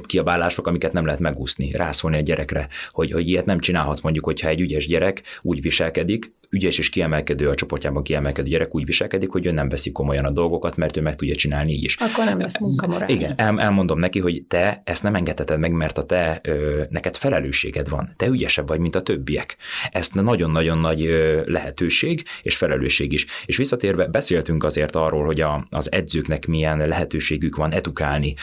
kiabálások, 0.06 0.66
amiket 0.66 0.92
nem 0.92 1.04
lehet 1.04 1.20
megúszni, 1.20 1.72
rászólni 1.72 2.16
a 2.16 2.20
gyerekre, 2.20 2.68
hogy, 2.90 3.12
hogy 3.12 3.28
ilyet 3.28 3.46
nem 3.46 3.60
csinálhatsz 3.60 4.00
mondjuk, 4.00 4.24
hogyha 4.24 4.48
egy 4.48 4.60
ügyes 4.60 4.86
gyerek 4.86 5.22
úgy 5.42 5.60
viselkedik, 5.60 6.32
ügyes 6.54 6.78
és 6.78 6.88
kiemelkedő, 6.88 7.48
a 7.48 7.54
csoportjában 7.54 8.02
kiemelkedő 8.02 8.48
gyerek 8.48 8.74
úgy 8.74 8.84
viselkedik, 8.84 9.30
hogy 9.30 9.46
ő 9.46 9.50
nem 9.50 9.68
veszi 9.68 9.92
komolyan 9.92 10.24
a 10.24 10.30
dolgokat, 10.30 10.76
mert 10.76 10.96
ő 10.96 11.00
meg 11.00 11.16
tudja 11.16 11.34
csinálni 11.34 11.72
így 11.72 11.82
is. 11.82 11.96
Akkor 11.96 12.24
nem 12.24 12.40
lesz 12.40 12.58
munkamorál. 12.58 13.08
Igen, 13.08 13.34
el, 13.36 13.60
elmondom 13.60 13.98
neki, 13.98 14.18
hogy 14.18 14.42
te 14.48 14.82
ezt 14.84 15.02
nem 15.02 15.14
engedheted 15.14 15.58
meg, 15.58 15.72
mert 15.72 15.98
a 15.98 16.04
te, 16.04 16.40
ö, 16.42 16.82
neked 16.88 17.16
felelősséged 17.16 17.88
van. 17.88 18.14
Te 18.16 18.26
ügyesebb 18.26 18.68
vagy, 18.68 18.78
mint 18.78 18.94
a 18.94 19.02
többiek. 19.02 19.56
Ezt 19.90 20.14
nagyon-nagyon 20.14 20.78
nagy 20.78 21.00
lehetőség 21.44 22.24
és 22.42 22.56
felelősség 22.56 23.12
is. 23.12 23.26
És 23.44 23.56
visszatérve 23.56 24.06
beszéltünk 24.06 24.64
azért 24.64 24.96
arról, 24.96 25.24
hogy 25.24 25.40
a, 25.40 25.66
az 25.70 25.92
edzőknek 25.92 26.46
milyen 26.46 26.88
lehetőségük 26.88 27.56
van 27.56 27.72
edukálni, 27.72 28.34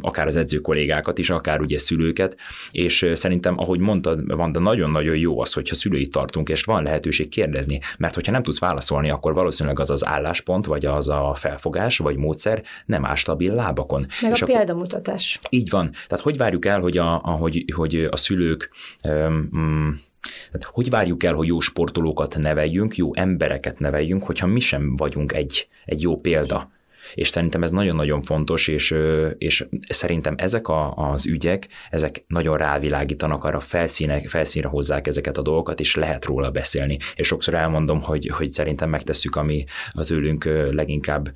akár 0.00 0.26
az 0.26 0.36
edző 0.36 0.58
kollégákat 0.58 1.18
is, 1.18 1.30
akár 1.30 1.60
ugye 1.60 1.78
szülőket, 1.78 2.36
és 2.70 3.10
szerintem, 3.14 3.58
ahogy 3.58 3.80
mondtad, 3.80 4.36
van, 4.36 4.52
de 4.52 4.58
nagyon-nagyon 4.58 5.16
jó 5.16 5.40
az, 5.40 5.52
hogyha 5.52 5.74
szülőit 5.74 6.10
tartunk, 6.10 6.48
és 6.48 6.62
van 6.62 6.82
lehetőség 6.82 7.28
kérdezni, 7.42 7.80
mert 7.98 8.14
hogyha 8.14 8.32
nem 8.32 8.42
tudsz 8.42 8.58
válaszolni, 8.58 9.10
akkor 9.10 9.34
valószínűleg 9.34 9.80
az 9.80 9.90
az 9.90 10.06
álláspont, 10.06 10.66
vagy 10.66 10.86
az 10.86 11.08
a 11.08 11.34
felfogás, 11.38 11.98
vagy 11.98 12.16
módszer 12.16 12.62
nem 12.86 13.04
áll 13.04 13.14
stabil 13.14 13.54
lábakon. 13.54 14.06
Meg 14.22 14.32
és 14.32 14.42
a 14.42 14.46
példamutatás. 14.46 15.40
Így 15.50 15.70
van. 15.70 15.90
Tehát 16.06 16.24
hogy 16.24 16.36
várjuk 16.36 16.66
el, 16.66 16.80
hogy 16.80 16.98
a, 16.98 17.20
ahogy, 17.22 17.64
hogy 17.74 18.08
a 18.10 18.16
szülők 18.16 18.70
um, 19.04 20.00
tehát 20.22 20.68
hogy 20.72 20.90
várjuk 20.90 21.24
el, 21.24 21.34
hogy 21.34 21.46
jó 21.46 21.60
sportolókat 21.60 22.38
neveljünk, 22.38 22.96
jó 22.96 23.14
embereket 23.14 23.78
neveljünk, 23.78 24.24
hogyha 24.24 24.46
mi 24.46 24.60
sem 24.60 24.96
vagyunk 24.96 25.32
egy, 25.32 25.68
egy 25.84 26.02
jó 26.02 26.20
példa 26.20 26.70
és 27.14 27.28
szerintem 27.28 27.62
ez 27.62 27.70
nagyon-nagyon 27.70 28.22
fontos, 28.22 28.68
és, 28.68 28.94
és 29.38 29.66
szerintem 29.88 30.34
ezek 30.38 30.68
a, 30.68 30.94
az 30.94 31.26
ügyek, 31.26 31.68
ezek 31.90 32.24
nagyon 32.26 32.56
rávilágítanak 32.56 33.44
arra, 33.44 33.60
felszíne, 33.60 34.28
felszínre 34.28 34.68
hozzák 34.68 35.06
ezeket 35.06 35.36
a 35.36 35.42
dolgokat, 35.42 35.80
és 35.80 35.94
lehet 35.94 36.24
róla 36.24 36.50
beszélni. 36.50 36.98
És 37.14 37.26
sokszor 37.26 37.54
elmondom, 37.54 38.02
hogy, 38.02 38.26
hogy 38.26 38.52
szerintem 38.52 38.88
megtesszük, 38.88 39.36
ami 39.36 39.64
a 39.92 40.04
tőlünk 40.04 40.44
leginkább 40.70 41.32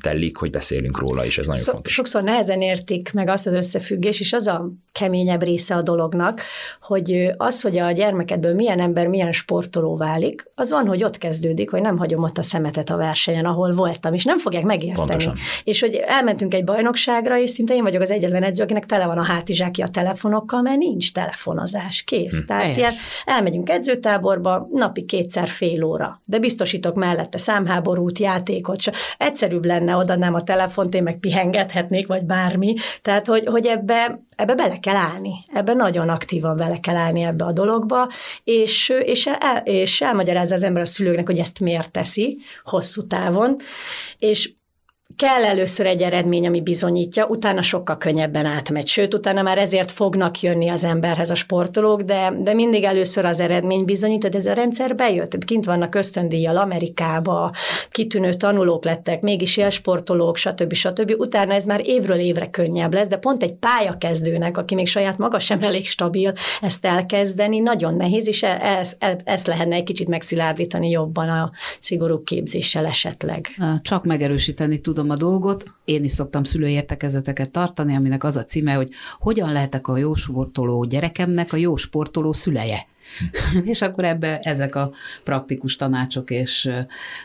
tellik, 0.00 0.36
hogy 0.36 0.50
beszélünk 0.50 0.98
róla, 0.98 1.24
és 1.24 1.38
ez 1.38 1.46
nagyon 1.46 1.62
so, 1.62 1.72
fontos. 1.72 1.92
Sokszor 1.92 2.22
nehezen 2.22 2.62
értik 2.62 3.12
meg 3.12 3.28
azt 3.28 3.46
az 3.46 3.54
összefüggés, 3.54 4.20
és 4.20 4.32
az 4.32 4.46
a 4.46 4.70
keményebb 4.98 5.42
része 5.42 5.74
a 5.74 5.82
dolognak, 5.82 6.42
hogy 6.80 7.32
az, 7.36 7.60
hogy 7.60 7.78
a 7.78 7.90
gyermekedből 7.90 8.54
milyen 8.54 8.80
ember, 8.80 9.06
milyen 9.06 9.32
sportoló 9.32 9.96
válik, 9.96 10.50
az 10.54 10.70
van, 10.70 10.86
hogy 10.86 11.04
ott 11.04 11.18
kezdődik, 11.18 11.70
hogy 11.70 11.80
nem 11.80 11.98
hagyom 11.98 12.22
ott 12.22 12.38
a 12.38 12.42
szemetet 12.42 12.90
a 12.90 12.96
versenyen, 12.96 13.44
ahol 13.44 13.74
voltam, 13.74 14.14
és 14.14 14.24
nem 14.24 14.38
fogják 14.38 14.64
meg 14.64 14.76
megérteni. 14.76 15.08
Pontosan. 15.08 15.34
És 15.64 15.80
hogy 15.80 15.94
elmentünk 15.94 16.54
egy 16.54 16.64
bajnokságra, 16.64 17.38
és 17.38 17.50
szinte 17.50 17.74
én 17.74 17.82
vagyok 17.82 18.02
az 18.02 18.10
egyetlen 18.10 18.42
edző, 18.42 18.62
akinek 18.62 18.86
tele 18.86 19.06
van 19.06 19.18
a 19.18 19.24
hátizsáki 19.24 19.82
a 19.82 19.86
telefonokkal, 19.86 20.62
mert 20.62 20.78
nincs 20.78 21.12
telefonozás, 21.12 22.02
kész. 22.02 22.40
Hm. 22.40 22.46
Tehát 22.46 22.76
ilyen, 22.76 22.92
elmegyünk 23.24 23.70
edzőtáborba, 23.70 24.68
napi 24.72 25.04
kétszer 25.04 25.48
fél 25.48 25.84
óra, 25.84 26.20
de 26.24 26.38
biztosítok 26.38 26.94
mellette 26.94 27.38
számháborút, 27.38 28.18
játékot, 28.18 28.80
s 28.80 28.90
egyszerűbb 29.18 29.64
lenne, 29.64 29.96
odanám 29.96 30.34
a 30.34 30.40
telefont, 30.40 30.94
én 30.94 31.02
meg 31.02 31.18
pihengethetnék, 31.18 32.06
vagy 32.06 32.22
bármi. 32.22 32.74
Tehát, 33.02 33.26
hogy, 33.26 33.46
hogy 33.46 33.66
ebbe, 33.66 34.20
ebbe 34.36 34.54
bele 34.54 34.78
kell 34.86 34.96
állni, 34.96 35.44
ebbe 35.52 35.72
nagyon 35.72 36.08
aktívan 36.08 36.56
bele 36.56 36.80
kell 36.80 36.96
állni 36.96 37.22
ebbe 37.22 37.44
a 37.44 37.52
dologba, 37.52 38.08
és, 38.44 38.88
és, 38.88 39.26
el, 39.26 39.62
és 39.64 40.00
elmagyarázza 40.00 40.54
az 40.54 40.62
ember 40.62 40.82
a 40.82 40.86
szülőknek, 40.86 41.26
hogy 41.26 41.38
ezt 41.38 41.60
miért 41.60 41.90
teszi 41.90 42.38
hosszú 42.64 43.06
távon, 43.06 43.56
és 44.18 44.52
kell 45.16 45.44
először 45.44 45.86
egy 45.86 46.02
eredmény, 46.02 46.46
ami 46.46 46.60
bizonyítja, 46.60 47.26
utána 47.26 47.62
sokkal 47.62 47.98
könnyebben 47.98 48.46
átmegy. 48.46 48.86
Sőt, 48.86 49.14
utána 49.14 49.42
már 49.42 49.58
ezért 49.58 49.90
fognak 49.90 50.40
jönni 50.40 50.68
az 50.68 50.84
emberhez 50.84 51.30
a 51.30 51.34
sportolók, 51.34 52.00
de, 52.00 52.32
de 52.38 52.54
mindig 52.54 52.82
először 52.84 53.24
az 53.24 53.40
eredmény 53.40 53.84
bizonyít, 53.84 54.22
hogy 54.22 54.36
ez 54.36 54.46
a 54.46 54.52
rendszer 54.52 54.94
bejött. 54.94 55.44
Kint 55.44 55.64
vannak 55.64 55.94
ösztöndíjjal 55.94 56.56
Amerikába, 56.56 57.52
kitűnő 57.90 58.34
tanulók 58.34 58.84
lettek, 58.84 59.20
mégis 59.20 59.56
élsportolók, 59.56 60.36
stb. 60.36 60.72
stb. 60.72 61.14
Utána 61.18 61.54
ez 61.54 61.64
már 61.64 61.80
évről 61.84 62.18
évre 62.18 62.50
könnyebb 62.50 62.94
lesz, 62.94 63.08
de 63.08 63.16
pont 63.16 63.42
egy 63.42 63.54
pályakezdőnek, 63.54 64.58
aki 64.58 64.74
még 64.74 64.88
saját 64.88 65.18
maga 65.18 65.38
sem 65.38 65.62
elég 65.62 65.86
stabil, 65.86 66.32
ezt 66.60 66.84
elkezdeni, 66.84 67.58
nagyon 67.58 67.94
nehéz, 67.94 68.28
és 68.28 68.42
ezt, 68.42 68.96
e, 68.98 69.20
ezt 69.24 69.46
lehetne 69.46 69.74
egy 69.74 69.84
kicsit 69.84 70.08
megszilárdítani 70.08 70.90
jobban 70.90 71.28
a 71.28 71.50
szigorú 71.80 72.22
képzéssel 72.22 72.86
esetleg. 72.86 73.48
Csak 73.82 74.04
megerősíteni 74.04 74.78
tudom 74.78 75.05
a 75.10 75.16
dolgot, 75.16 75.64
én 75.84 76.04
is 76.04 76.12
szoktam 76.12 76.44
szülői 76.44 76.72
értekezeteket 76.72 77.50
tartani, 77.50 77.94
aminek 77.94 78.24
az 78.24 78.36
a 78.36 78.44
címe, 78.44 78.72
hogy 78.72 78.88
hogyan 79.18 79.52
lehetek 79.52 79.88
a 79.88 79.96
jó 79.96 80.14
sportoló 80.14 80.84
gyerekemnek 80.84 81.52
a 81.52 81.56
jó 81.56 81.76
sportoló 81.76 82.32
szüleje. 82.32 82.86
és 83.64 83.82
akkor 83.82 84.04
ebbe 84.04 84.38
ezek 84.38 84.74
a 84.74 84.92
praktikus 85.24 85.76
tanácsok 85.76 86.30
és 86.30 86.70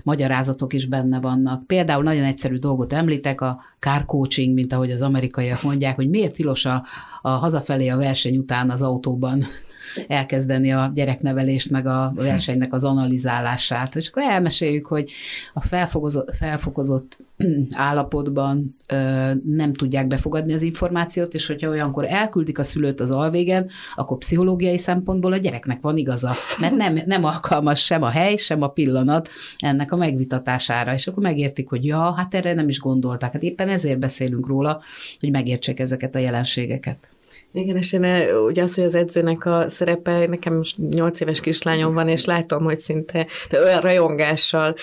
magyarázatok 0.03 0.73
is 0.73 0.85
benne 0.85 1.19
vannak. 1.19 1.67
Például 1.67 2.03
nagyon 2.03 2.23
egyszerű 2.23 2.55
dolgot 2.55 2.93
említek, 2.93 3.41
a 3.41 3.61
car 3.79 4.05
coaching, 4.05 4.53
mint 4.53 4.73
ahogy 4.73 4.91
az 4.91 5.01
amerikaiak 5.01 5.63
mondják, 5.63 5.95
hogy 5.95 6.09
miért 6.09 6.33
tilos 6.33 6.65
a, 6.65 6.85
a 7.21 7.29
hazafelé 7.29 7.87
a 7.87 7.97
verseny 7.97 8.37
után 8.37 8.69
az 8.69 8.81
autóban 8.81 9.45
elkezdeni 10.07 10.71
a 10.71 10.91
gyereknevelést, 10.93 11.69
meg 11.69 11.85
a 11.85 12.11
versenynek 12.15 12.73
az 12.73 12.83
analizálását. 12.83 13.95
És 13.95 14.07
akkor 14.07 14.23
elmeséljük, 14.23 14.85
hogy 14.85 15.11
a 15.53 15.61
felfokozott, 15.61 16.35
felfokozott 16.35 17.17
állapotban 17.75 18.75
ö, 18.91 19.31
nem 19.45 19.73
tudják 19.73 20.07
befogadni 20.07 20.53
az 20.53 20.61
információt, 20.61 21.33
és 21.33 21.47
hogyha 21.47 21.69
olyankor 21.69 22.05
elküldik 22.07 22.59
a 22.59 22.63
szülőt 22.63 22.99
az 22.99 23.11
alvégen, 23.11 23.69
akkor 23.95 24.17
pszichológiai 24.17 24.77
szempontból 24.77 25.33
a 25.33 25.37
gyereknek 25.37 25.81
van 25.81 25.97
igaza, 25.97 26.33
mert 26.59 26.75
nem, 26.75 26.99
nem 27.05 27.23
alkalmas 27.23 27.83
sem 27.83 28.03
a 28.03 28.09
hely, 28.09 28.35
sem 28.35 28.61
a 28.61 28.67
pillanat 28.67 29.29
ennek 29.57 29.91
a 29.91 29.95
megvitatására, 29.95 30.93
és 30.93 31.07
akkor 31.07 31.23
megértik, 31.23 31.69
hogy 31.69 31.85
ja, 31.85 32.13
hát 32.17 32.35
erre 32.35 32.53
nem 32.53 32.67
is 32.67 32.79
gondolták. 32.79 33.33
Hát 33.33 33.43
éppen 33.43 33.69
ezért 33.69 33.99
beszélünk 33.99 34.47
róla, 34.47 34.81
hogy 35.19 35.31
megértsék 35.31 35.79
ezeket 35.79 36.15
a 36.15 36.19
jelenségeket. 36.19 37.09
Igen, 37.53 37.77
és 37.77 37.93
én 37.93 38.03
ugye 38.45 38.63
az, 38.63 38.75
hogy 38.75 38.83
az 38.83 38.95
edzőnek 38.95 39.45
a 39.45 39.69
szerepe, 39.69 40.27
nekem 40.27 40.55
most 40.55 40.77
nyolc 40.77 41.19
éves 41.19 41.39
kislányom 41.39 41.93
van, 41.93 42.09
és 42.09 42.25
látom, 42.25 42.63
hogy 42.63 42.79
szinte 42.79 43.27
de 43.49 43.61
olyan 43.61 43.81
rajongással 43.81 44.75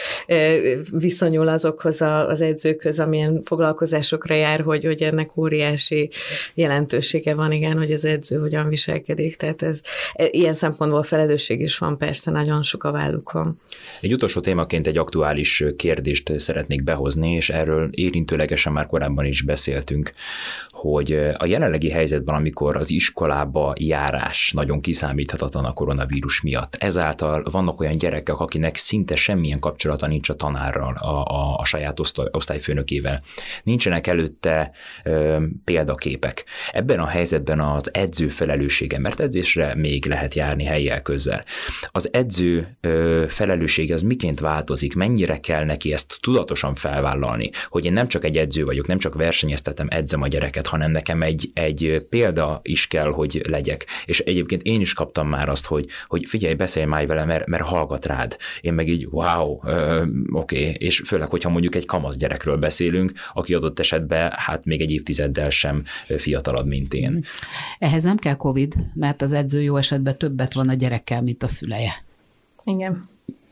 viszonyul 0.90 1.48
azokhoz 1.48 2.00
az 2.00 2.40
edzőkhöz, 2.40 3.00
amilyen 3.00 3.42
foglalkozásokra 3.42 4.34
jár, 4.34 4.60
hogy, 4.60 4.84
hogy 4.84 5.02
ennek 5.02 5.36
óriási 5.36 6.10
jelentősége 6.54 7.34
van, 7.34 7.52
igen, 7.52 7.76
hogy 7.76 7.92
az 7.92 8.04
edző 8.04 8.38
hogyan 8.38 8.68
viselkedik. 8.68 9.36
Tehát 9.36 9.62
ez 9.62 9.80
e, 10.12 10.26
ilyen 10.30 10.54
szempontból 10.54 11.02
felelősség 11.02 11.60
is 11.60 11.78
van, 11.78 11.98
persze 11.98 12.30
nagyon 12.30 12.62
sok 12.62 12.84
a 12.84 12.90
vállukon. 12.90 13.60
Egy 14.00 14.12
utolsó 14.12 14.40
témaként 14.40 14.86
egy 14.86 14.98
aktuális 14.98 15.64
kérdést 15.76 16.32
szeretnék 16.40 16.84
behozni, 16.84 17.32
és 17.32 17.50
erről 17.50 17.88
érintőlegesen 17.92 18.72
már 18.72 18.86
korábban 18.86 19.24
is 19.24 19.42
beszéltünk, 19.42 20.12
hogy 20.66 21.12
a 21.38 21.46
jelenlegi 21.46 21.90
helyzetben, 21.90 22.34
amikor 22.34 22.57
amikor 22.58 22.76
az 22.80 22.90
iskolába 22.90 23.72
járás 23.76 24.52
nagyon 24.52 24.80
kiszámíthatatlan 24.80 25.64
a 25.64 25.72
koronavírus 25.72 26.40
miatt. 26.40 26.76
Ezáltal 26.78 27.42
vannak 27.50 27.80
olyan 27.80 27.98
gyerekek, 27.98 28.38
akinek 28.38 28.76
szinte 28.76 29.16
semmilyen 29.16 29.60
kapcsolata 29.60 30.06
nincs 30.06 30.28
a 30.28 30.34
tanárral, 30.34 30.94
a, 30.94 31.24
a, 31.24 31.56
a 31.58 31.64
saját 31.64 32.00
osztály, 32.00 32.26
osztályfőnökével. 32.30 33.22
Nincsenek 33.62 34.06
előtte 34.06 34.70
ö, 35.04 35.42
példaképek. 35.64 36.44
Ebben 36.72 36.98
a 36.98 37.06
helyzetben 37.06 37.60
az 37.60 37.94
edző 37.94 38.28
felelőssége, 38.28 38.98
mert 38.98 39.20
edzésre 39.20 39.74
még 39.74 40.06
lehet 40.06 40.34
járni 40.34 40.64
helyjel 40.64 41.02
közel. 41.02 41.44
Az 41.90 42.12
edző 42.12 42.76
ö, 42.80 43.24
felelőssége 43.28 43.94
az 43.94 44.02
miként 44.02 44.40
változik, 44.40 44.94
mennyire 44.94 45.40
kell 45.40 45.64
neki 45.64 45.92
ezt 45.92 46.18
tudatosan 46.20 46.74
felvállalni, 46.74 47.50
hogy 47.66 47.84
én 47.84 47.92
nem 47.92 48.08
csak 48.08 48.24
egy 48.24 48.36
edző 48.36 48.64
vagyok, 48.64 48.86
nem 48.86 48.98
csak 48.98 49.14
versenyeztetem, 49.14 49.86
edzem 49.90 50.22
a 50.22 50.28
gyereket, 50.28 50.66
hanem 50.66 50.90
nekem 50.90 51.22
egy, 51.22 51.50
egy 51.54 52.06
példa 52.10 52.47
is 52.62 52.86
kell, 52.86 53.10
hogy 53.10 53.42
legyek. 53.48 53.86
És 54.04 54.20
egyébként 54.20 54.62
én 54.62 54.80
is 54.80 54.92
kaptam 54.92 55.28
már 55.28 55.48
azt, 55.48 55.66
hogy, 55.66 55.86
hogy 56.06 56.24
figyelj, 56.26 56.54
beszélj 56.54 56.86
már 56.86 57.06
vele, 57.06 57.24
mert, 57.24 57.46
mert 57.46 57.62
hallgat 57.62 58.06
rád. 58.06 58.36
Én 58.60 58.72
meg 58.72 58.88
így, 58.88 59.06
wow, 59.10 59.52
oké, 59.52 59.68
okay. 60.32 60.74
és 60.78 61.02
főleg, 61.06 61.28
hogyha 61.28 61.48
mondjuk 61.48 61.74
egy 61.74 61.86
kamasz 61.86 62.16
gyerekről 62.16 62.56
beszélünk, 62.56 63.12
aki 63.32 63.54
adott 63.54 63.78
esetben 63.78 64.32
hát 64.34 64.64
még 64.64 64.80
egy 64.80 64.90
évtizeddel 64.90 65.50
sem 65.50 65.82
fiatalabb, 66.16 66.66
mint 66.66 66.94
én. 66.94 67.24
Ehhez 67.78 68.02
nem 68.02 68.16
kell 68.16 68.36
COVID, 68.36 68.74
mert 68.94 69.22
az 69.22 69.32
edző 69.32 69.62
jó 69.62 69.76
esetben 69.76 70.18
többet 70.18 70.54
van 70.54 70.68
a 70.68 70.74
gyerekkel, 70.74 71.22
mint 71.22 71.42
a 71.42 71.48
szüleje. 71.48 72.02
Igen. 72.64 73.08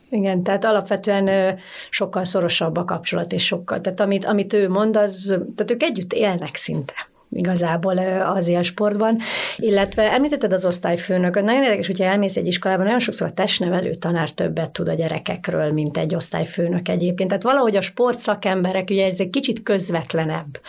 Igen, 0.09 0.43
tehát 0.43 0.65
alapvetően 0.65 1.57
sokkal 1.89 2.23
szorosabb 2.23 2.75
a 2.77 2.83
kapcsolat, 2.83 3.33
és 3.33 3.45
sokkal, 3.45 3.81
tehát 3.81 3.99
amit, 3.99 4.25
amit 4.25 4.53
ő 4.53 4.69
mond, 4.69 4.97
az, 4.97 5.35
tehát 5.55 5.71
ők 5.71 5.83
együtt 5.83 6.13
élnek 6.13 6.55
szinte 6.55 6.93
igazából 7.29 7.97
az 8.23 8.51
sportban. 8.61 9.17
Illetve 9.57 10.11
említetted 10.11 10.53
az 10.53 10.65
osztályfőnököt. 10.65 11.43
Nagyon 11.43 11.63
érdekes, 11.63 11.87
hogyha 11.87 12.05
elmész 12.05 12.37
egy 12.37 12.47
iskolában, 12.47 12.85
nagyon 12.85 12.99
sokszor 12.99 13.27
a 13.27 13.31
testnevelő 13.33 13.93
tanár 13.93 14.29
többet 14.29 14.71
tud 14.71 14.87
a 14.87 14.93
gyerekekről, 14.93 15.71
mint 15.71 15.97
egy 15.97 16.15
osztályfőnök 16.15 16.89
egyébként. 16.89 17.29
Tehát 17.29 17.43
valahogy 17.43 17.75
a 17.75 17.81
sportszakemberek, 17.81 18.89
ugye 18.89 19.05
ez 19.05 19.19
egy 19.19 19.29
kicsit 19.29 19.63
közvetlenebb 19.63 20.59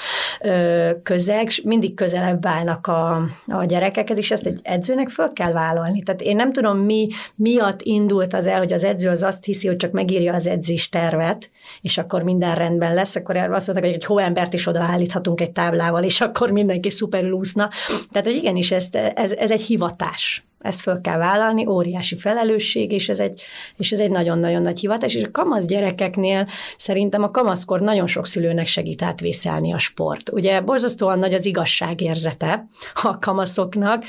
közeg, 1.02 1.50
mindig 1.64 1.94
közelebb 1.94 2.46
állnak 2.46 2.86
a, 2.86 3.22
a 3.46 3.64
gyerekeket, 3.64 4.18
és 4.18 4.30
ezt 4.30 4.46
egy 4.46 4.60
edzőnek 4.62 5.08
föl 5.08 5.32
kell 5.32 5.52
vállalni. 5.52 6.02
Tehát 6.02 6.22
én 6.22 6.36
nem 6.36 6.52
tudom, 6.52 6.78
mi 6.78 7.08
miatt 7.34 7.82
indult 7.82 8.34
az 8.34 8.46
el, 8.46 8.58
hogy 8.58 8.72
az 8.72 8.84
edző 8.84 9.08
az 9.08 9.22
azt 9.22 9.44
hiszi, 9.44 9.66
hogy 9.66 9.76
csak 9.76 9.92
megírja 9.92 10.34
az 10.34 10.46
edzés 10.46 10.88
tervet, 10.88 11.50
és 11.80 11.98
akkor 11.98 12.22
minden 12.22 12.54
rendben 12.54 12.94
lesz, 12.94 13.16
akkor 13.16 13.36
azt 13.36 13.66
mondták, 13.66 13.90
hogy 13.90 14.00
egy 14.00 14.04
hóembert 14.04 14.52
is 14.52 14.66
odaállíthatunk 14.66 15.40
egy 15.40 15.52
táblával, 15.52 16.02
és 16.02 16.20
akkor 16.20 16.47
mindenki 16.52 16.90
szuperül 16.90 17.32
úszna. 17.32 17.68
Tehát, 18.10 18.26
hogy 18.26 18.36
igenis, 18.36 18.70
ez, 18.70 18.88
ez, 19.14 19.30
ez 19.30 19.50
egy 19.50 19.62
hivatás 19.62 20.47
ezt 20.58 20.80
föl 20.80 21.00
kell 21.00 21.18
vállalni, 21.18 21.66
óriási 21.66 22.16
felelősség, 22.16 22.92
és 22.92 23.08
ez 23.08 23.18
egy, 23.18 23.42
és 23.76 23.92
ez 23.92 24.00
egy 24.00 24.10
nagyon-nagyon 24.10 24.62
nagy 24.62 24.80
hivatás, 24.80 25.14
és 25.14 25.22
a 25.22 25.30
kamasz 25.30 25.66
gyerekeknél 25.66 26.48
szerintem 26.76 27.22
a 27.22 27.30
kamaszkor 27.30 27.80
nagyon 27.80 28.06
sok 28.06 28.26
szülőnek 28.26 28.66
segít 28.66 29.02
átvészelni 29.02 29.72
a 29.72 29.78
sport. 29.78 30.30
Ugye 30.32 30.60
borzasztóan 30.60 31.18
nagy 31.18 31.34
az 31.34 31.46
igazságérzete 31.46 32.68
a 33.02 33.18
kamaszoknak, 33.18 34.04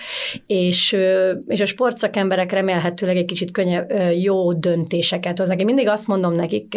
és, 0.48 0.98
és 1.48 1.62
a 1.62 1.66
sportszakemberek 1.66 2.52
remélhetőleg 2.52 3.18
egy 3.18 3.26
kicsit 3.26 3.52
könnyebb, 3.52 3.92
jó 4.22 4.54
döntéseket 4.54 5.38
hoznak. 5.38 5.60
Én 5.60 5.66
mindig 5.66 5.88
azt 5.88 6.08
mondom 6.08 6.34
nekik, 6.34 6.74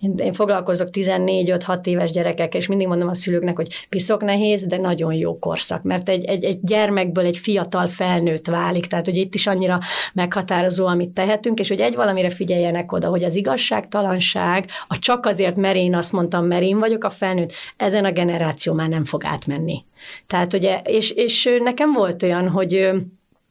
én, 0.00 0.14
én 0.16 0.32
foglalkozok 0.32 0.88
14-5-6 0.92 1.86
éves 1.86 2.10
gyerekekkel, 2.10 2.60
és 2.60 2.66
mindig 2.66 2.86
mondom 2.86 3.08
a 3.08 3.14
szülőknek, 3.14 3.56
hogy 3.56 3.86
piszok 3.88 4.22
nehéz, 4.22 4.64
de 4.64 4.76
nagyon 4.76 5.12
jó 5.12 5.38
korszak, 5.38 5.82
mert 5.82 6.08
egy, 6.08 6.24
egy, 6.24 6.44
egy 6.44 6.58
gyermekből 6.62 7.24
egy 7.24 7.38
fiatal 7.38 7.86
felnőtt 7.86 8.46
válik, 8.46 8.86
tehát 8.86 9.05
hogy 9.06 9.16
itt 9.16 9.34
is 9.34 9.46
annyira 9.46 9.78
meghatározó, 10.12 10.86
amit 10.86 11.10
tehetünk, 11.10 11.58
és 11.58 11.68
hogy 11.68 11.80
egy 11.80 11.94
valamire 11.94 12.30
figyeljenek 12.30 12.92
oda, 12.92 13.08
hogy 13.08 13.24
az 13.24 13.36
igazságtalanság, 13.36 14.70
a 14.88 14.98
csak 14.98 15.26
azért, 15.26 15.56
mert 15.56 15.76
én 15.76 15.94
azt 15.94 16.12
mondtam, 16.12 16.46
mert 16.46 16.62
én 16.62 16.78
vagyok 16.78 17.04
a 17.04 17.10
felnőtt, 17.10 17.52
ezen 17.76 18.04
a 18.04 18.12
generáció 18.12 18.72
már 18.72 18.88
nem 18.88 19.04
fog 19.04 19.24
átmenni. 19.24 19.84
Tehát 20.26 20.52
ugye, 20.52 20.80
és, 20.84 21.10
és 21.10 21.48
nekem 21.62 21.92
volt 21.92 22.22
olyan, 22.22 22.48
hogy 22.48 22.90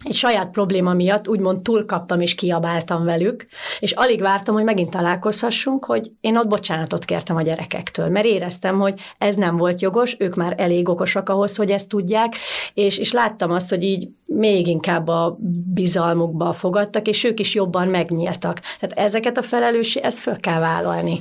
egy 0.05 0.13
saját 0.13 0.51
probléma 0.51 0.93
miatt 0.93 1.27
úgymond 1.27 1.61
túlkaptam 1.61 2.21
és 2.21 2.35
kiabáltam 2.35 3.03
velük, 3.03 3.47
és 3.79 3.91
alig 3.91 4.21
vártam, 4.21 4.55
hogy 4.55 4.63
megint 4.63 4.91
találkozhassunk, 4.91 5.85
hogy 5.85 6.11
én 6.21 6.37
ott 6.37 6.47
bocsánatot 6.47 7.05
kértem 7.05 7.35
a 7.35 7.41
gyerekektől, 7.41 8.07
mert 8.07 8.25
éreztem, 8.25 8.79
hogy 8.79 8.99
ez 9.17 9.35
nem 9.35 9.57
volt 9.57 9.81
jogos, 9.81 10.15
ők 10.19 10.35
már 10.35 10.53
elég 10.57 10.89
okosak 10.89 11.29
ahhoz, 11.29 11.55
hogy 11.55 11.71
ezt 11.71 11.89
tudják, 11.89 12.35
és, 12.73 12.97
és 12.97 13.11
láttam 13.11 13.51
azt, 13.51 13.69
hogy 13.69 13.83
így 13.83 14.09
még 14.25 14.67
inkább 14.67 15.07
a 15.07 15.37
bizalmukba 15.73 16.53
fogadtak, 16.53 17.07
és 17.07 17.23
ők 17.23 17.39
is 17.39 17.55
jobban 17.55 17.87
megnyíltak. 17.87 18.61
Tehát 18.79 19.07
ezeket 19.07 19.37
a 19.37 19.41
felelősség, 19.41 20.03
ezt 20.03 20.19
föl 20.19 20.39
kell 20.39 20.59
vállalni, 20.59 21.19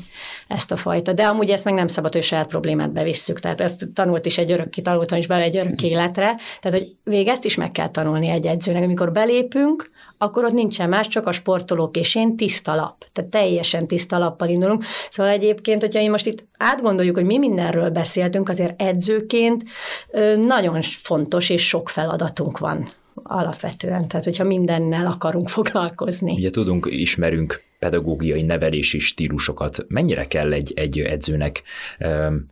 ezt 0.49 0.73
a 0.73 0.77
fajta. 0.77 1.13
De 1.13 1.25
amúgy 1.25 1.51
ezt 1.51 1.65
meg 1.65 1.75
nem 1.75 1.89
szabad, 1.89 2.13
hogy 2.13 2.23
saját 2.23 2.47
problémát 2.47 2.93
bevisszük. 2.93 3.41
Tehát 3.41 3.61
ezt 3.61 3.89
tanult 3.95 4.27
is 4.27 4.39
egy 4.39 4.53
örök, 4.53 4.75
tanultam 4.75 5.19
is 5.19 5.27
bele 5.27 5.43
egy 5.43 5.57
örök 5.57 5.83
életre. 5.83 6.37
Tehát, 6.61 6.79
hogy 6.79 6.95
végig 7.05 7.29
ezt 7.29 7.45
is 7.45 7.55
meg 7.55 7.73
kell 7.73 7.91
tanulni 7.91 8.29
egy 8.29 8.47
edzőnek. 8.75 8.83
Amikor 8.83 9.13
belépünk, 9.13 9.91
akkor 10.19 10.45
ott 10.45 10.53
nincsen 10.53 10.89
más, 10.89 11.09
csak 11.09 11.27
a 11.27 11.33
sportolók 11.33 11.97
és 11.97 12.15
én 12.15 12.37
tiszta 12.37 12.75
lap. 12.75 13.05
Tehát 13.13 13.31
teljesen 13.31 13.87
tiszta 13.87 14.19
lappal 14.19 14.49
indulunk. 14.49 14.85
Szóval 15.11 15.33
egyébként, 15.33 15.81
hogyha 15.81 16.01
én 16.01 16.11
most 16.11 16.27
itt 16.27 16.45
átgondoljuk, 16.59 17.15
hogy 17.15 17.25
mi 17.25 17.39
mindenről 17.39 17.91
beszéltünk, 17.91 18.49
azért 18.49 18.83
edzőként 18.83 19.65
nagyon 20.47 20.83
fontos 20.83 21.51
és 21.51 21.69
sok 21.69 21.89
feladatunk 21.89 22.59
van 22.59 22.89
alapvetően, 23.23 24.09
tehát 24.09 24.25
hogyha 24.25 24.45
mindennel 24.45 25.07
akarunk 25.07 25.49
foglalkozni. 25.49 26.33
Ugye 26.33 26.51
tudunk, 26.51 26.87
ismerünk 26.91 27.63
pedagógiai 27.79 28.43
nevelési 28.43 28.99
stílusokat. 28.99 29.85
Mennyire 29.89 30.27
kell 30.27 30.53
egy, 30.53 30.73
egy 30.77 30.99
edzőnek 30.99 31.63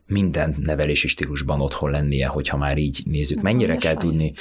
minden 0.07 0.55
nevelési 0.63 1.07
stílusban 1.07 1.61
otthon 1.61 1.91
lennie, 1.91 2.27
hogyha 2.27 2.57
már 2.57 2.77
így 2.77 3.01
nézzük? 3.05 3.41
Mennyire 3.41 3.75
kell 3.75 3.95
tudni? 3.95 4.33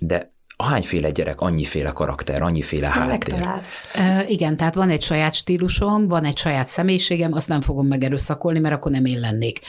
De 0.00 0.32
ahányféle 0.56 1.10
gyerek, 1.10 1.40
annyiféle 1.40 1.90
karakter, 1.90 2.42
annyiféle 2.42 2.88
háttér. 2.88 3.48
E, 3.94 4.24
igen, 4.28 4.56
tehát 4.56 4.74
van 4.74 4.90
egy 4.90 5.02
saját 5.02 5.34
stílusom, 5.34 6.08
van 6.08 6.24
egy 6.24 6.36
saját 6.36 6.68
személyiségem, 6.68 7.32
azt 7.32 7.48
nem 7.48 7.60
fogom 7.60 7.86
megerőszakolni, 7.86 8.58
mert 8.58 8.74
akkor 8.74 8.92
nem 8.92 9.04
én 9.04 9.20
lennék. 9.20 9.60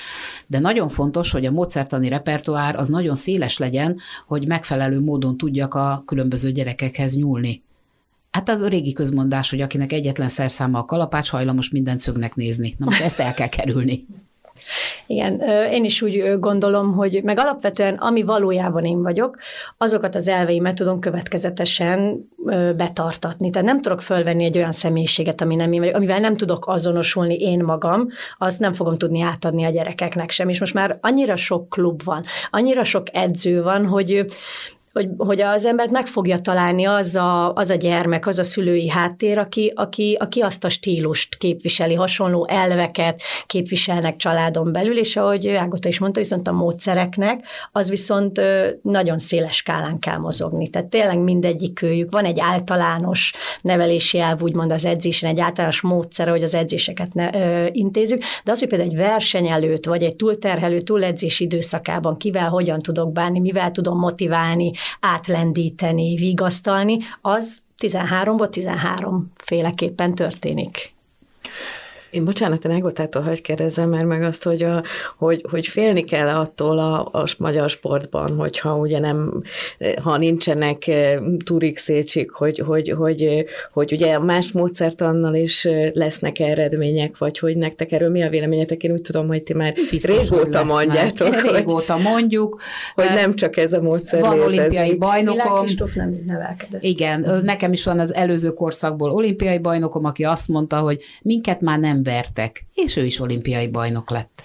De 0.48 0.60
nagyon 0.60 0.90
fontos, 0.90 1.32
hogy 1.32 1.46
a 1.46 1.52
módszertani 1.52 2.08
repertoár 2.08 2.76
az 2.76 2.90
nagyon 2.90 3.16
széles 3.16 3.58
legyen, 3.58 3.98
hogy 4.28 4.48
megfelelő 4.48 5.00
módon 5.00 5.38
tudjak 5.38 5.74
a 5.74 6.04
különböző 6.06 6.52
gyerekekhez 6.52 7.16
nyúlni. 7.16 7.64
Hát 8.32 8.50
az 8.50 8.60
a 8.60 8.68
régi 8.68 8.94
közmondás, 8.94 9.50
hogy 9.50 9.62
akinek 9.62 9.92
egyetlen 9.92 10.30
szerszáma 10.30 10.80
a 10.80 10.86
kalapács, 10.86 11.30
hajlamos 11.30 11.70
mindent 11.70 12.00
szögnek 12.00 12.36
nézni. 12.36 12.76
Na 12.78 12.86
most 12.86 13.02
ezt 13.02 13.20
el 13.20 13.34
kell 13.34 13.48
kerülni. 13.48 14.06
Igen, 15.08 15.40
én 15.72 15.84
is 15.84 16.02
úgy 16.02 16.40
gondolom, 16.40 16.94
hogy 16.94 17.24
meg 17.24 17.40
alapvetően, 17.40 17.96
ami 17.96 18.24
valójában 18.24 18.86
én 18.86 19.02
vagyok, 19.02 19.38
azokat 19.78 20.16
az 20.16 20.28
elveimet 20.28 20.76
tudom 20.76 21.00
következetesen 21.00 22.30
betartatni. 22.76 23.50
Tehát 23.50 23.68
nem 23.68 23.82
tudok 23.82 24.02
fölvenni 24.02 24.44
egy 24.44 24.58
olyan 24.58 24.72
személyiséget, 24.72 25.42
ami 25.42 25.56
nem 25.56 25.72
én 25.72 25.80
vagyok, 25.80 25.96
amivel 25.96 26.20
nem 26.20 26.36
tudok 26.36 26.68
azonosulni 26.68 27.36
én 27.36 27.64
magam, 27.64 28.08
azt 28.38 28.60
nem 28.60 28.74
fogom 28.74 28.98
tudni 28.98 29.22
átadni 29.22 29.64
a 29.64 29.70
gyerekeknek 29.70 30.30
sem. 30.30 30.50
És 30.50 30.60
most 30.60 30.74
már 30.74 30.98
annyira 31.02 31.36
sok 31.36 31.70
klub 31.70 32.04
van, 32.04 32.24
annyira 32.52 32.84
sok 32.84 33.08
edző 33.16 33.64
van, 33.64 33.86
hogy 33.86 34.26
hogy, 34.94 35.10
hogy 35.18 35.42
az 35.42 35.66
embert 35.66 35.92
meg 35.92 36.08
fogja 36.08 36.40
találni 36.40 36.86
az 36.86 37.16
a, 37.16 37.54
az 37.54 37.70
a 37.70 37.76
gyermek, 37.76 38.28
az 38.28 38.40
a 38.40 38.44
szülői 38.44 38.90
háttér, 38.90 39.38
aki, 39.38 39.72
aki, 39.76 40.18
aki 40.20 40.42
azt 40.42 40.64
a 40.64 40.70
stílust 40.70 41.36
képviseli, 41.38 41.94
hasonló 41.94 42.48
elveket 42.48 43.22
képviselnek 43.46 44.16
családon 44.16 44.72
belül, 44.72 44.98
és 44.98 45.16
ahogy 45.16 45.48
Ágota 45.48 45.88
is 45.88 46.00
mondta, 46.00 46.20
viszont 46.20 46.48
a 46.48 46.52
módszereknek, 46.52 47.46
az 47.72 47.90
viszont 47.90 48.42
nagyon 48.82 49.20
széles 49.20 49.56
skálán 49.56 50.00
kell 50.00 50.18
mozogni. 50.18 50.70
Tehát 50.70 50.88
tényleg 50.88 51.20
mindegyik 51.20 51.82
őjük. 51.82 52.12
Van 52.12 52.26
egy 52.26 52.40
általános 52.40 53.34
nevelési 53.62 54.20
elv, 54.20 54.42
úgymond 54.42 54.72
az 54.72 54.86
edzésen, 54.86 55.30
egy 55.30 55.40
általános 55.40 55.82
módszer, 55.82 56.30
hogy 56.30 56.44
az 56.44 56.56
edzéseket 56.56 57.14
ne, 57.14 57.34
ö, 57.34 57.68
intézzük, 57.72 58.24
de 58.44 58.52
az, 58.52 58.60
hogy 58.60 58.68
például 58.68 58.90
egy 58.90 58.98
verseny 58.98 59.48
előtt, 59.48 59.86
vagy 59.86 60.04
egy 60.04 60.16
túlterhelő, 60.16 60.82
túledzési 60.82 61.44
időszakában 61.44 62.18
kivel 62.18 62.50
hogyan 62.50 62.80
tudok 62.80 63.12
bánni, 63.12 63.40
mivel 63.40 63.72
tudom 63.72 63.98
motiválni, 63.98 64.72
átlendíteni, 65.00 66.16
vigasztalni, 66.16 66.98
az 67.22 67.62
13-ból 67.80 68.50
13 68.50 69.32
féleképpen 69.36 70.16
történik. 70.16 70.94
Én 72.14 72.26
bocsánat, 72.26 72.66
én 72.66 72.72
Ágotától 72.72 73.22
hagyj 73.22 73.42
kérdezzem 73.42 73.90
már 73.90 74.06
meg 74.06 74.24
azt, 74.24 74.44
hogy, 74.44 74.62
a, 74.62 74.84
hogy, 75.18 75.46
hogy 75.50 75.68
félni 75.68 76.04
kell 76.04 76.28
attól 76.28 76.80
a, 76.80 77.10
a 77.22 77.28
magyar 77.38 77.70
sportban, 77.70 78.36
hogyha 78.36 78.78
ugye 78.78 79.00
nem, 79.00 79.44
ha 80.04 80.18
nincsenek 80.18 80.88
eh, 80.88 81.20
turixécsik, 81.46 82.32
hogy, 82.32 82.60
hogy, 82.60 82.90
hogy, 82.90 83.46
hogy 83.72 83.92
ugye 83.92 84.20
más 84.20 84.52
módszertannal 84.52 85.36
is 85.36 85.66
eh, 85.66 85.92
lesznek 85.94 86.40
eredmények, 86.40 87.18
vagy 87.18 87.40
hogy 87.40 87.58
nektek 87.58 87.92
erről 87.92 88.10
mi 88.10 88.24
a 88.24 88.30
véleményetek? 88.30 88.84
Én 88.84 88.92
úgy 88.92 89.02
tudom, 89.02 89.28
hogy 89.28 89.44
ti 89.44 89.54
már 89.54 89.74
Biztos, 89.90 90.30
régóta 90.30 90.64
mondjátok. 90.64 91.52
Régóta 91.52 91.94
hogy, 91.94 92.04
mondjuk. 92.04 92.62
Hogy 92.96 93.06
nem 93.16 93.34
csak 93.36 93.58
ez 93.58 93.74
a 93.74 93.82
módszer 93.82 94.22
Van 94.22 94.32
létezik. 94.32 94.60
olimpiai 94.60 94.96
bajnokom. 94.96 95.66
nem 95.96 96.14
így 96.14 96.24
nevelkedett. 96.26 96.84
Igen, 96.84 97.42
nekem 97.44 97.72
is 97.72 97.84
van 97.84 98.00
az 98.00 98.14
előző 98.14 98.50
korszakból 98.50 99.12
olimpiai 99.12 99.60
bajnokom, 99.60 100.06
aki 100.06 100.24
azt 100.24 100.48
mondta, 100.48 100.80
hogy 100.80 101.04
minket 101.22 101.62
már 101.62 101.80
nem 101.80 102.03
vertek, 102.04 102.66
és 102.74 102.96
ő 102.96 103.06
is 103.06 103.20
olimpiai 103.20 103.68
bajnok 103.68 104.10
lett. 104.10 104.44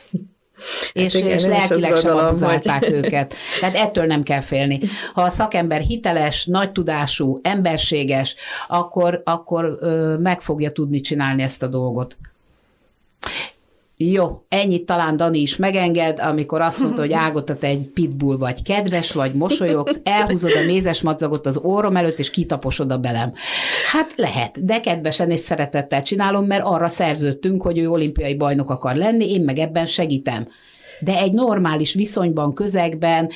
Hát 0.59 0.93
és, 0.93 1.15
igen, 1.15 1.31
és 1.31 1.45
lelkileg 1.45 1.97
sem 1.97 2.17
abuzálták 2.17 2.85
hogy... 2.85 2.93
őket. 2.93 3.35
Tehát 3.61 3.75
ettől 3.75 4.07
nem 4.07 4.23
kell 4.23 4.41
félni. 4.41 4.81
Ha 5.15 5.23
a 5.23 5.31
szakember 5.31 5.81
hiteles, 5.81 6.45
nagy 6.45 6.73
tudású, 6.73 7.39
emberséges, 7.43 8.37
akkor, 8.69 9.23
akkor 9.25 9.79
ö, 9.81 10.17
meg 10.17 10.41
fogja 10.41 10.71
tudni 10.73 11.01
csinálni 11.01 11.43
ezt 11.43 11.63
a 11.63 11.67
dolgot. 11.67 12.17
Jó, 14.01 14.45
ennyit 14.49 14.87
talán 14.87 15.17
Dani 15.17 15.41
is 15.41 15.57
megenged, 15.57 16.19
amikor 16.21 16.61
azt 16.61 16.81
mondta, 16.81 17.01
hogy 17.01 17.13
Ágota, 17.13 17.57
egy 17.61 17.91
pitbull 17.95 18.37
vagy, 18.37 18.63
kedves 18.63 19.13
vagy, 19.13 19.35
mosolyogsz, 19.35 20.01
elhúzod 20.03 20.53
a 20.57 20.65
mézes 20.65 21.03
madzagot 21.03 21.47
az 21.47 21.57
orrom 21.57 21.97
előtt, 21.97 22.19
és 22.19 22.31
kitaposod 22.31 22.93
a 22.93 22.99
belem. 22.99 23.33
Hát 23.93 24.13
lehet, 24.17 24.65
de 24.65 24.81
kedvesen 24.81 25.31
és 25.31 25.41
szeretettel 25.41 26.03
csinálom, 26.03 26.47
mert 26.47 26.65
arra 26.65 26.89
szerződtünk, 26.89 27.63
hogy 27.63 27.79
ő 27.79 27.91
olimpiai 27.91 28.35
bajnok 28.35 28.71
akar 28.71 28.97
lenni, 28.97 29.33
én 29.33 29.41
meg 29.41 29.59
ebben 29.59 29.87
segítem 29.87 30.49
de 31.01 31.19
egy 31.19 31.33
normális 31.33 31.95
viszonyban, 31.95 32.55
közegben, 32.55 33.31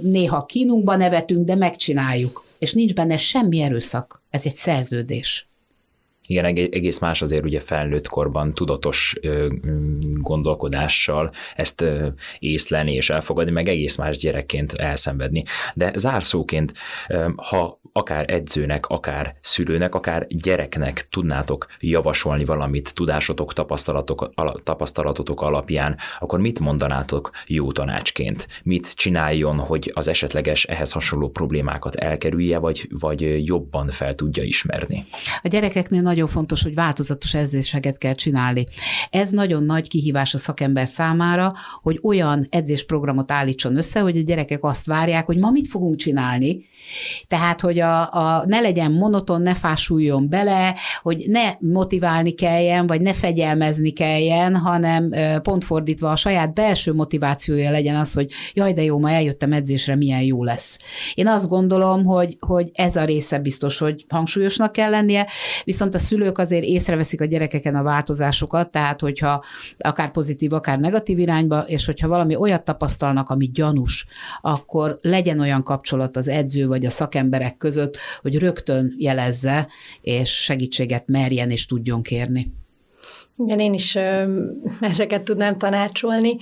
néha 0.00 0.44
kínunkban 0.44 0.98
nevetünk, 0.98 1.46
de 1.46 1.54
megcsináljuk. 1.54 2.44
És 2.58 2.72
nincs 2.72 2.94
benne 2.94 3.16
semmi 3.16 3.60
erőszak. 3.60 4.22
Ez 4.30 4.42
egy 4.44 4.56
szerződés. 4.56 5.51
Igen, 6.32 6.44
egész 6.44 6.98
más 6.98 7.22
azért 7.22 7.44
ugye 7.44 7.60
felnőtt 7.60 8.08
korban 8.08 8.54
tudatos 8.54 9.16
gondolkodással 10.16 11.32
ezt 11.56 11.84
észlelni 12.38 12.92
és 12.94 13.10
elfogadni, 13.10 13.52
meg 13.52 13.68
egész 13.68 13.96
más 13.96 14.18
gyerekként 14.18 14.72
elszenvedni. 14.72 15.44
De 15.74 15.92
zárszóként, 15.96 16.72
ha 17.36 17.80
akár 17.92 18.24
edzőnek, 18.32 18.86
akár 18.86 19.34
szülőnek, 19.40 19.94
akár 19.94 20.26
gyereknek 20.28 21.06
tudnátok 21.10 21.66
javasolni 21.80 22.44
valamit 22.44 22.94
tudásotok, 22.94 23.52
tapasztalatok, 23.52 24.32
tapasztalatotok 24.62 25.40
alapján, 25.40 25.96
akkor 26.18 26.40
mit 26.40 26.58
mondanátok 26.58 27.30
jó 27.46 27.72
tanácsként? 27.72 28.48
Mit 28.62 28.94
csináljon, 28.94 29.58
hogy 29.58 29.90
az 29.94 30.08
esetleges 30.08 30.64
ehhez 30.64 30.92
hasonló 30.92 31.30
problémákat 31.30 31.94
elkerülje, 31.94 32.58
vagy, 32.58 32.88
vagy 32.90 33.46
jobban 33.46 33.88
fel 33.88 34.14
tudja 34.14 34.42
ismerni? 34.42 35.06
A 35.42 35.48
gyerekeknél 35.48 36.00
nagyon 36.00 36.21
fontos, 36.26 36.62
hogy 36.62 36.74
változatos 36.74 37.34
edzéseket 37.34 37.98
kell 37.98 38.14
csinálni. 38.14 38.66
Ez 39.10 39.30
nagyon 39.30 39.64
nagy 39.64 39.88
kihívás 39.88 40.34
a 40.34 40.38
szakember 40.38 40.88
számára, 40.88 41.54
hogy 41.82 41.98
olyan 42.02 42.46
edzésprogramot 42.48 43.32
állítson 43.32 43.76
össze, 43.76 44.00
hogy 44.00 44.16
a 44.16 44.22
gyerekek 44.22 44.64
azt 44.64 44.86
várják, 44.86 45.26
hogy 45.26 45.38
ma 45.38 45.50
mit 45.50 45.66
fogunk 45.66 45.96
csinálni, 45.96 46.64
tehát, 47.28 47.60
hogy 47.60 47.78
a, 47.78 48.00
a, 48.00 48.44
ne 48.46 48.60
legyen 48.60 48.92
monoton, 48.92 49.42
ne 49.42 49.54
fásuljon 49.54 50.28
bele, 50.28 50.76
hogy 51.02 51.24
ne 51.26 51.52
motiválni 51.58 52.32
kelljen, 52.32 52.86
vagy 52.86 53.00
ne 53.00 53.12
fegyelmezni 53.12 53.90
kelljen, 53.90 54.56
hanem 54.56 55.14
pont 55.42 55.64
fordítva 55.64 56.10
a 56.10 56.16
saját 56.16 56.54
belső 56.54 56.92
motivációja 56.92 57.70
legyen 57.70 57.96
az, 57.96 58.12
hogy 58.12 58.30
jaj, 58.54 58.72
de 58.72 58.82
jó, 58.82 58.98
ma 58.98 59.10
eljöttem 59.10 59.52
edzésre, 59.52 59.96
milyen 59.96 60.22
jó 60.22 60.44
lesz. 60.44 60.78
Én 61.14 61.28
azt 61.28 61.48
gondolom, 61.48 62.04
hogy, 62.04 62.36
hogy 62.40 62.70
ez 62.72 62.96
a 62.96 63.04
része 63.04 63.38
biztos, 63.38 63.78
hogy 63.78 64.04
hangsúlyosnak 64.08 64.72
kell 64.72 64.90
lennie, 64.90 65.26
viszont 65.64 65.94
a 65.94 65.98
szülők 65.98 66.38
azért 66.38 66.64
észreveszik 66.64 67.20
a 67.20 67.24
gyerekeken 67.24 67.74
a 67.74 67.82
változásokat, 67.82 68.70
tehát 68.70 69.00
hogyha 69.00 69.42
akár 69.78 70.10
pozitív, 70.10 70.52
akár 70.52 70.78
negatív 70.78 71.18
irányba, 71.18 71.60
és 71.60 71.86
hogyha 71.86 72.08
valami 72.08 72.36
olyat 72.36 72.64
tapasztalnak, 72.64 73.30
ami 73.30 73.50
gyanús, 73.50 74.06
akkor 74.40 74.98
legyen 75.00 75.40
olyan 75.40 75.62
kapcsolat 75.62 76.16
az 76.16 76.28
edző 76.28 76.66
vagy 76.72 76.86
a 76.86 76.90
szakemberek 76.90 77.56
között, 77.56 77.98
hogy 78.20 78.38
rögtön 78.38 78.94
jelezze, 78.98 79.68
és 80.00 80.30
segítséget 80.42 81.06
merjen 81.06 81.50
és 81.50 81.66
tudjon 81.66 82.02
kérni. 82.02 82.52
Igen, 83.38 83.58
én 83.58 83.74
is 83.74 83.98
ezeket 84.80 85.22
tudnám 85.22 85.58
tanácsolni 85.58 86.36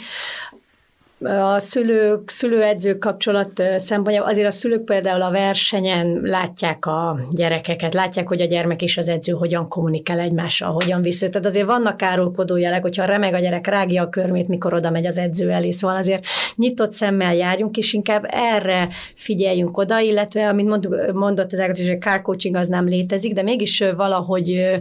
a 1.24 1.58
szülők, 1.58 2.30
szülőedzők 2.30 2.98
kapcsolat 2.98 3.62
szempontjából, 3.76 4.30
azért 4.30 4.46
a 4.46 4.50
szülők 4.50 4.84
például 4.84 5.22
a 5.22 5.30
versenyen 5.30 6.20
látják 6.22 6.86
a 6.86 7.18
gyerekeket, 7.30 7.94
látják, 7.94 8.28
hogy 8.28 8.40
a 8.40 8.46
gyermek 8.46 8.82
és 8.82 8.96
az 8.96 9.08
edző 9.08 9.32
hogyan 9.32 9.68
kommunikál 9.68 10.18
egymással, 10.18 10.72
hogyan 10.72 11.02
visz 11.02 11.18
Tehát 11.18 11.46
azért 11.46 11.66
vannak 11.66 12.02
árulkodó 12.02 12.56
jelek, 12.56 12.82
hogyha 12.82 13.04
remeg 13.04 13.34
a 13.34 13.38
gyerek, 13.38 13.66
rágja 13.66 14.02
a 14.02 14.08
körmét, 14.08 14.48
mikor 14.48 14.74
oda 14.74 14.90
megy 14.90 15.06
az 15.06 15.18
edző 15.18 15.50
elé. 15.50 15.70
Szóval 15.70 15.96
azért 15.96 16.24
nyitott 16.56 16.92
szemmel 16.92 17.34
járjunk, 17.34 17.76
és 17.76 17.92
inkább 17.92 18.26
erre 18.28 18.88
figyeljünk 19.14 19.78
oda, 19.78 19.98
illetve, 19.98 20.48
amit 20.48 21.12
mondott 21.12 21.52
az 21.52 21.58
ágat, 21.58 21.76
hogy 21.76 21.88
a 21.88 21.98
car 21.98 22.22
coaching 22.22 22.56
az 22.56 22.68
nem 22.68 22.86
létezik, 22.86 23.32
de 23.32 23.42
mégis 23.42 23.84
valahogy, 23.96 24.78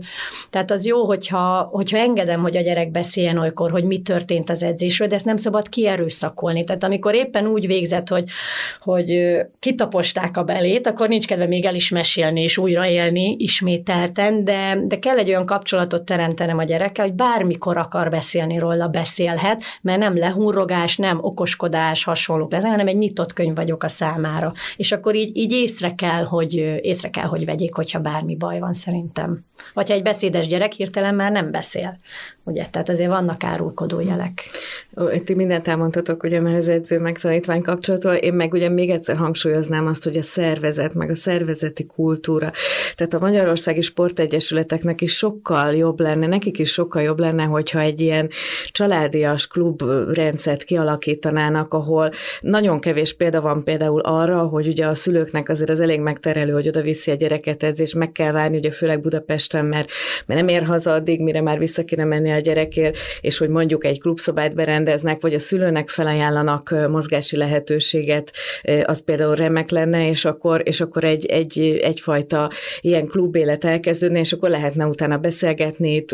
tehát 0.49 0.71
az 0.71 0.85
jó, 0.85 1.05
hogyha, 1.05 1.69
hogyha 1.71 1.97
engedem, 1.97 2.41
hogy 2.41 2.57
a 2.57 2.61
gyerek 2.61 2.91
beszéljen 2.91 3.37
olykor, 3.37 3.71
hogy 3.71 3.83
mi 3.83 4.01
történt 4.01 4.49
az 4.49 4.63
edzésről, 4.63 5.07
de 5.07 5.15
ezt 5.15 5.25
nem 5.25 5.37
szabad 5.37 5.69
kierőszak 5.69 6.28
megszakolni. 6.29 6.63
Tehát 6.63 6.83
amikor 6.83 7.15
éppen 7.15 7.47
úgy 7.47 7.67
végzett, 7.67 8.07
hogy, 8.07 8.25
hogy 8.81 9.37
kitaposták 9.59 10.37
a 10.37 10.43
belét, 10.43 10.87
akkor 10.87 11.07
nincs 11.07 11.27
kedve 11.27 11.47
még 11.47 11.65
el 11.65 11.75
is 11.75 11.89
mesélni 11.89 12.41
és 12.41 12.57
újraélni 12.57 13.35
ismételten, 13.39 14.43
de, 14.43 14.77
de 14.83 14.99
kell 14.99 15.17
egy 15.17 15.29
olyan 15.29 15.45
kapcsolatot 15.45 16.03
teremtenem 16.03 16.57
a 16.57 16.63
gyerekkel, 16.63 17.05
hogy 17.05 17.13
bármikor 17.13 17.77
akar 17.77 18.09
beszélni 18.09 18.57
róla, 18.57 18.87
beszélhet, 18.87 19.63
mert 19.81 19.99
nem 19.99 20.17
lehúrogás, 20.17 20.97
nem 20.97 21.19
okoskodás, 21.21 22.03
hasonlók 22.03 22.51
lesz, 22.51 22.63
hanem 22.63 22.87
egy 22.87 22.97
nyitott 22.97 23.33
könyv 23.33 23.55
vagyok 23.55 23.83
a 23.83 23.87
számára. 23.87 24.53
És 24.75 24.91
akkor 24.91 25.15
így, 25.15 25.37
így 25.37 25.51
észre 25.51 25.95
kell, 25.95 26.23
hogy 26.23 26.53
észre 26.81 27.09
kell, 27.09 27.27
hogy 27.27 27.45
vegyék, 27.45 27.75
hogyha 27.75 27.99
bármi 27.99 28.35
baj 28.35 28.59
van 28.59 28.73
szerintem. 28.73 29.45
Vagy 29.73 29.87
ha 29.89 29.93
egy 29.93 30.01
beszédes 30.01 30.47
gyerek 30.47 30.71
hirtelen 30.71 31.15
már 31.15 31.31
nem 31.31 31.51
beszél. 31.51 31.99
Ugye, 32.49 32.65
tehát 32.71 32.89
azért 32.89 33.09
vannak 33.09 33.43
árulkodó 33.43 33.99
jelek. 33.99 34.41
Itt 35.13 35.35
mindent 35.35 35.67
elmondhatok, 35.67 36.23
ugye 36.23 36.39
már 36.39 36.55
az 36.55 36.67
edző 36.67 36.99
megtanítvány 36.99 37.61
kapcsolatról, 37.61 38.13
én 38.13 38.33
meg 38.33 38.53
ugye 38.53 38.69
még 38.69 38.89
egyszer 38.89 39.15
hangsúlyoznám 39.15 39.87
azt, 39.87 40.03
hogy 40.03 40.17
a 40.17 40.23
szervezet, 40.23 40.93
meg 40.93 41.09
a 41.09 41.15
szervezeti 41.15 41.85
kultúra. 41.85 42.51
Tehát 42.95 43.13
a 43.13 43.19
Magyarországi 43.19 43.81
Sportegyesületeknek 43.81 45.01
is 45.01 45.17
sokkal 45.17 45.75
jobb 45.75 45.99
lenne, 45.99 46.27
nekik 46.27 46.59
is 46.59 46.71
sokkal 46.71 47.01
jobb 47.01 47.19
lenne, 47.19 47.43
hogyha 47.43 47.79
egy 47.79 48.01
ilyen 48.01 48.29
családias 48.71 49.47
klubrendszert 49.47 50.63
kialakítanának, 50.63 51.73
ahol 51.73 52.11
nagyon 52.41 52.79
kevés 52.79 53.13
példa 53.13 53.41
van 53.41 53.63
például 53.63 54.01
arra, 54.01 54.41
hogy 54.41 54.67
ugye 54.67 54.85
a 54.85 54.95
szülőknek 54.95 55.49
azért 55.49 55.69
az 55.69 55.79
elég 55.79 55.99
megterelő, 55.99 56.51
hogy 56.53 56.67
oda 56.67 56.81
viszi 56.81 57.11
a 57.11 57.15
gyereket 57.15 57.63
edzés, 57.63 57.93
meg 57.93 58.11
kell 58.11 58.31
várni, 58.31 58.57
ugye 58.57 58.71
főleg 58.71 59.01
Budapesten, 59.01 59.65
mert, 59.65 59.89
mert 60.25 60.39
nem 60.39 60.49
ér 60.49 60.63
haza 60.63 60.91
addig, 60.91 61.23
mire 61.23 61.41
már 61.41 61.57
vissza 61.59 61.83
kéne 61.83 62.03
menni 62.03 62.31
a 62.31 62.38
gyerekért, 62.39 62.97
és 63.21 63.37
hogy 63.37 63.49
mondjuk 63.49 63.85
egy 63.85 64.01
klubszobát 64.01 64.55
berendeznek, 64.55 65.21
vagy 65.21 65.33
a 65.33 65.39
szülőnek 65.39 65.89
felajánlanak 65.89 66.75
mozgási 66.89 67.37
lehetőséget, 67.37 68.31
az 68.83 69.03
például 69.03 69.35
remek 69.35 69.69
lenne, 69.69 70.09
és 70.09 70.25
akkor, 70.25 70.61
és 70.65 70.81
akkor 70.81 71.03
egy, 71.03 71.25
egy, 71.25 71.79
egyfajta 71.81 72.49
ilyen 72.81 73.07
klubélet 73.07 73.65
elkezdődne, 73.65 74.19
és 74.19 74.33
akkor 74.33 74.49
lehetne 74.49 74.85
utána 74.85 75.17
beszélgetni, 75.17 76.05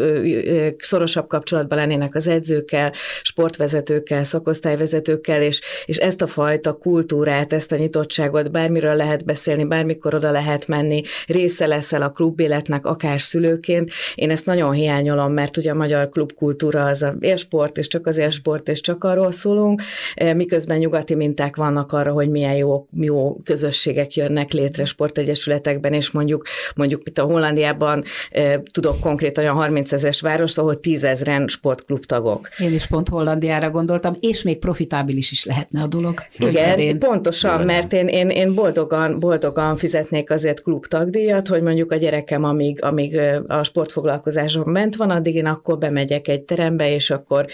szorosabb 0.77 1.27
kapcsolatban 1.27 1.77
lennének 1.77 2.15
az 2.15 2.27
edzőkkel, 2.27 2.93
sportvezetőkkel, 3.21 4.23
szakosztályvezetőkkel, 4.23 5.41
és, 5.41 5.61
és 5.85 5.97
ezt 5.97 6.21
a 6.21 6.27
fajta 6.27 6.73
kultúrát, 6.73 7.53
ezt 7.53 7.71
a 7.71 7.75
nyitottságot 7.75 8.51
bármiről 8.51 8.95
lehet 8.95 9.25
beszélni, 9.25 9.65
bármikor 9.65 10.13
oda 10.13 10.31
lehet 10.31 10.67
menni, 10.67 11.01
része 11.27 11.65
leszel 11.65 12.01
a 12.01 12.09
klubéletnek, 12.09 12.85
akár 12.85 13.21
szülőként. 13.21 13.91
Én 14.15 14.29
ezt 14.29 14.45
nagyon 14.45 14.71
hiányolom, 14.71 15.33
mert 15.33 15.57
ugye 15.57 15.71
a 15.71 15.75
magyar 15.75 16.09
klubkultúra 16.15 16.85
az 16.85 17.01
a 17.01 17.15
élsport, 17.19 17.77
és 17.77 17.87
csak 17.87 18.07
az 18.07 18.17
élsport, 18.17 18.69
és 18.69 18.81
csak 18.81 19.03
arról 19.03 19.31
szólunk, 19.31 19.81
eh, 20.13 20.33
miközben 20.33 20.77
nyugati 20.77 21.15
minták 21.15 21.55
vannak 21.55 21.91
arra, 21.91 22.11
hogy 22.11 22.29
milyen 22.29 22.55
jó, 22.55 22.87
jó 22.91 23.37
közösségek 23.43 24.15
jönnek 24.15 24.51
létre 24.51 24.85
sportegyesületekben, 24.85 25.93
és 25.93 26.11
mondjuk, 26.11 26.45
mondjuk 26.75 27.01
itt 27.05 27.17
a 27.17 27.23
Hollandiában 27.23 28.03
eh, 28.31 28.59
tudok 28.71 28.99
konkrét 28.99 29.37
olyan 29.37 29.55
30 29.55 29.91
ezeres 29.91 30.21
várost, 30.21 30.57
ahol 30.57 30.79
10 30.79 31.03
ezeren 31.03 31.47
sportklub 31.47 32.05
tagok. 32.05 32.49
Én 32.57 32.73
is 32.73 32.87
pont 32.87 33.09
Hollandiára 33.09 33.69
gondoltam, 33.69 34.13
és 34.19 34.41
még 34.41 34.59
profitábilis 34.59 35.31
is 35.31 35.45
lehetne 35.45 35.81
a 35.81 35.87
dolog. 35.87 36.13
Igen, 36.37 36.79
én 36.79 36.99
pontosan, 36.99 37.65
mert 37.65 37.93
én, 37.93 38.07
én, 38.07 38.29
én 38.29 38.53
boldogan, 38.53 39.19
boldogan 39.19 39.75
fizetnék 39.75 40.31
azért 40.31 40.61
klubtagdíjat, 40.61 41.47
hogy 41.47 41.61
mondjuk 41.61 41.91
a 41.91 41.95
gyerekem, 41.95 42.43
amíg, 42.43 42.83
amíg 42.83 43.15
eh, 43.15 43.41
a 43.47 43.63
sportfoglalkozáson 43.63 44.67
ment 44.67 44.95
van, 44.95 45.09
addig 45.09 45.35
én 45.35 45.45
akkor 45.45 45.77
bemegyek 45.95 46.27
egy 46.27 46.41
terembe, 46.41 46.93
és 46.93 47.09
akkor 47.09 47.45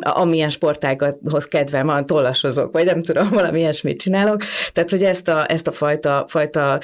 amilyen 0.00 0.48
sportágathoz 0.48 1.44
kedvem 1.44 1.86
van, 1.86 2.06
tollasozok, 2.06 2.72
vagy 2.72 2.84
nem 2.84 3.02
tudom, 3.02 3.28
valami 3.40 3.58
ilyesmit 3.58 4.00
csinálok. 4.00 4.42
Tehát, 4.72 4.90
hogy 4.90 5.02
ezt 5.02 5.28
a, 5.28 5.50
ezt 5.50 5.66
a 5.66 5.72
fajta, 5.72 6.24
fajta, 6.28 6.80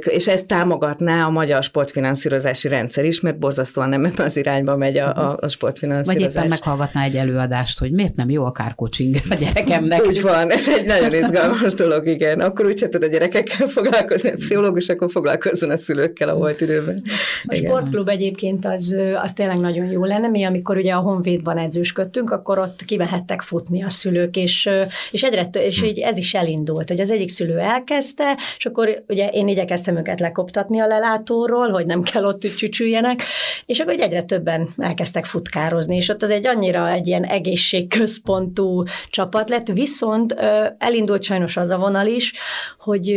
és 0.00 0.28
ezt 0.28 0.46
támogatná 0.46 1.24
a 1.24 1.30
magyar 1.30 1.62
sportfinanszírozási 1.62 2.68
rendszer 2.68 3.04
is, 3.04 3.20
mert 3.20 3.38
borzasztóan 3.38 3.88
nem 3.88 4.04
ebben 4.04 4.26
az 4.26 4.36
irányba 4.36 4.76
megy 4.76 4.98
a, 4.98 5.16
a, 5.16 5.38
a 5.40 5.48
sportfinanszírozás. 5.48 6.22
Vagy 6.22 6.34
éppen 6.34 6.48
meghallgatná 6.48 7.04
egy 7.04 7.16
előadást, 7.16 7.78
hogy 7.78 7.92
miért 7.92 8.14
nem 8.14 8.30
jó 8.30 8.44
a 8.44 8.52
kárkocsing 8.52 9.16
a 9.30 9.34
gyerekemnek. 9.34 10.06
Úgy 10.06 10.22
van, 10.22 10.50
ez 10.50 10.68
egy 10.68 10.86
nagyon 10.86 11.14
izgalmas 11.14 11.74
dolog, 11.74 12.06
igen. 12.06 12.40
Akkor 12.40 12.66
úgyse 12.66 12.88
tud 12.88 13.02
a 13.02 13.06
gyerekekkel 13.06 13.66
foglalkozni, 13.66 14.30
a 14.30 14.34
pszichológus 14.34 14.88
akkor 14.88 15.10
foglalkozzon 15.10 15.70
a 15.70 15.78
szülőkkel 15.78 16.28
a 16.28 16.34
volt 16.34 16.60
időben. 16.60 17.02
A 17.44 17.54
igen. 17.54 17.70
sportklub 17.70 18.08
egyébként 18.08 18.66
az, 18.66 18.96
az 19.22 19.32
tényleg 19.32 19.58
nagyon 19.58 19.86
jó 19.86 20.04
lenne. 20.04 20.28
Mi, 20.28 20.44
amikor 20.52 20.76
ugye 20.76 20.92
a 20.92 21.00
Honvédban 21.00 21.58
edzősködtünk, 21.58 22.30
akkor 22.30 22.58
ott 22.58 22.84
kivehettek 22.84 23.42
futni 23.42 23.82
a 23.82 23.88
szülők, 23.88 24.36
és, 24.36 24.70
és 25.10 25.22
egyre, 25.22 25.48
és 25.52 25.80
hm. 25.80 25.84
így 25.84 25.98
ez 25.98 26.18
is 26.18 26.34
elindult, 26.34 26.88
hogy 26.88 27.00
az 27.00 27.10
egyik 27.10 27.28
szülő 27.28 27.58
elkezdte, 27.58 28.36
és 28.56 28.66
akkor 28.66 29.04
ugye 29.08 29.28
én 29.28 29.48
igyekeztem 29.48 29.96
őket 29.96 30.20
lekoptatni 30.20 30.80
a 30.80 30.86
lelátóról, 30.86 31.70
hogy 31.70 31.86
nem 31.86 32.02
kell 32.02 32.24
ott 32.24 32.40
csücsüljenek, 32.40 33.22
és 33.66 33.80
akkor 33.80 33.92
egyre 33.92 34.22
többen 34.22 34.68
elkezdtek 34.76 35.24
futkározni, 35.24 35.96
és 35.96 36.08
ott 36.08 36.22
az 36.22 36.30
egy 36.30 36.46
annyira 36.46 36.90
egy 36.90 37.06
ilyen 37.06 37.24
egészségközpontú 37.24 38.82
csapat 39.10 39.50
lett, 39.50 39.66
viszont 39.66 40.34
elindult 40.78 41.22
sajnos 41.22 41.56
az 41.56 41.70
a 41.70 41.78
vonal 41.78 42.06
is, 42.06 42.32
hogy 42.78 43.16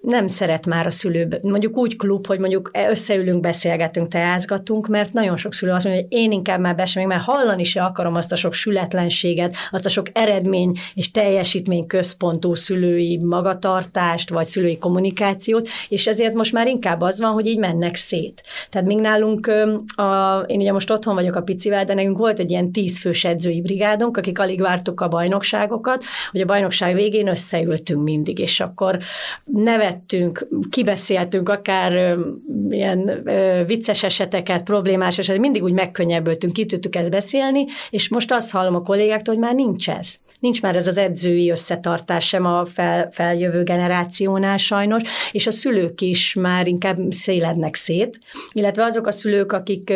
nem 0.00 0.26
szeret 0.26 0.66
már 0.66 0.86
a 0.86 0.90
szülő, 0.90 1.38
mondjuk 1.42 1.76
úgy 1.76 1.96
klub, 1.96 2.26
hogy 2.26 2.38
mondjuk 2.38 2.70
összeülünk, 2.90 3.40
beszélgetünk, 3.40 4.08
teázgatunk, 4.08 4.86
mert 4.86 5.12
nagyon 5.12 5.36
sok 5.36 5.54
szülő 5.54 5.72
azt 5.72 5.84
mondja, 5.84 6.02
hogy 6.02 6.12
én 6.18 6.32
inkább 6.32 6.55
inkább 6.56 6.76
már 6.76 6.84
be 6.84 6.90
sem, 6.90 7.06
mert 7.06 7.22
hallani 7.22 7.64
se 7.64 7.82
akarom 7.82 8.14
azt 8.14 8.32
a 8.32 8.36
sok 8.36 8.52
sületlenséget, 8.52 9.56
azt 9.70 9.86
a 9.86 9.88
sok 9.88 10.06
eredmény 10.12 10.76
és 10.94 11.10
teljesítmény 11.10 11.86
központú 11.86 12.54
szülői 12.54 13.18
magatartást, 13.24 14.30
vagy 14.30 14.46
szülői 14.46 14.78
kommunikációt, 14.78 15.68
és 15.88 16.06
ezért 16.06 16.34
most 16.34 16.52
már 16.52 16.66
inkább 16.66 17.00
az 17.00 17.20
van, 17.20 17.32
hogy 17.32 17.46
így 17.46 17.58
mennek 17.58 17.94
szét. 17.94 18.42
Tehát 18.70 18.86
még 18.86 18.98
nálunk, 18.98 19.46
a, 19.96 20.38
én 20.46 20.60
ugye 20.60 20.72
most 20.72 20.90
otthon 20.90 21.14
vagyok 21.14 21.34
a 21.34 21.42
picivel, 21.42 21.84
de 21.84 21.94
nekünk 21.94 22.18
volt 22.18 22.38
egy 22.38 22.50
ilyen 22.50 22.72
tízfős 22.72 23.24
edzői 23.24 23.60
brigádunk, 23.60 24.16
akik 24.16 24.38
alig 24.38 24.60
vártuk 24.60 25.00
a 25.00 25.08
bajnokságokat, 25.08 26.04
hogy 26.30 26.40
a 26.40 26.44
bajnokság 26.44 26.94
végén 26.94 27.28
összeültünk 27.28 28.02
mindig, 28.02 28.38
és 28.38 28.60
akkor 28.60 28.98
nevettünk, 29.44 30.48
kibeszéltünk 30.70 31.48
akár 31.48 32.16
ilyen 32.70 33.28
vicces 33.66 34.02
eseteket, 34.02 34.62
problémás 34.62 35.18
eseteket, 35.18 35.42
mindig 35.42 35.62
úgy 35.62 35.72
megkönnyebbültünk, 35.72 36.45
ki 36.52 36.64
tudtuk 36.64 36.96
ezt 36.96 37.10
beszélni, 37.10 37.64
és 37.90 38.08
most 38.08 38.32
azt 38.32 38.50
hallom 38.50 38.74
a 38.74 38.82
kollégáktól, 38.82 39.34
hogy 39.34 39.44
már 39.44 39.54
nincs 39.54 39.90
ez. 39.90 40.14
Nincs 40.40 40.62
már 40.62 40.76
ez 40.76 40.86
az 40.86 40.96
edzői 40.96 41.50
összetartás 41.50 42.26
sem 42.26 42.44
a 42.44 42.64
fel, 42.66 43.10
feljövő 43.12 43.62
generációnál 43.62 44.56
sajnos, 44.56 45.02
és 45.32 45.46
a 45.46 45.50
szülők 45.50 46.00
is 46.00 46.34
már 46.34 46.66
inkább 46.66 46.98
szélednek 47.10 47.74
szét, 47.74 48.18
illetve 48.52 48.84
azok 48.84 49.06
a 49.06 49.12
szülők, 49.12 49.52
akik 49.52 49.92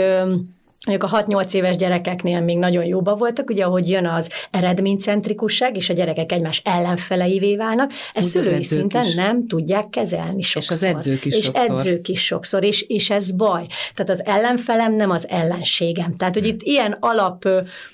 Mondjuk 0.87 1.13
a 1.13 1.25
6-8 1.25 1.55
éves 1.55 1.77
gyerekeknél 1.77 2.41
még 2.41 2.59
nagyon 2.59 2.85
jóba 2.85 3.15
voltak, 3.15 3.51
ugye 3.51 3.65
ahogy 3.65 3.89
jön 3.89 4.07
az 4.07 4.31
eredménycentrikusság, 4.51 5.77
és 5.77 5.89
a 5.89 5.93
gyerekek 5.93 6.33
egymás 6.33 6.63
ellenfeleivé 6.65 7.57
válnak, 7.57 7.93
ezt 8.13 8.37
Úgy 8.37 8.43
szülői 8.43 8.63
szinten 8.63 9.05
is. 9.05 9.15
nem 9.15 9.47
tudják 9.47 9.89
kezelni 9.91 10.43
sokszor. 10.43 10.77
És 10.77 10.83
az 10.83 10.95
edzők 10.95 11.25
is 11.25 11.37
és 11.37 11.45
sokszor. 11.45 11.71
edzők 11.71 12.09
is 12.09 12.25
sokszor, 12.25 12.65
és, 12.65 12.83
és 12.83 13.11
ez 13.11 13.31
baj. 13.31 13.67
Tehát 13.95 14.11
az 14.11 14.25
ellenfelem 14.25 14.95
nem 14.95 15.11
az 15.11 15.29
ellenségem. 15.29 16.13
Tehát, 16.13 16.35
hogy 16.35 16.47
itt 16.47 16.63
ilyen 16.63 16.97
alap 17.01 17.49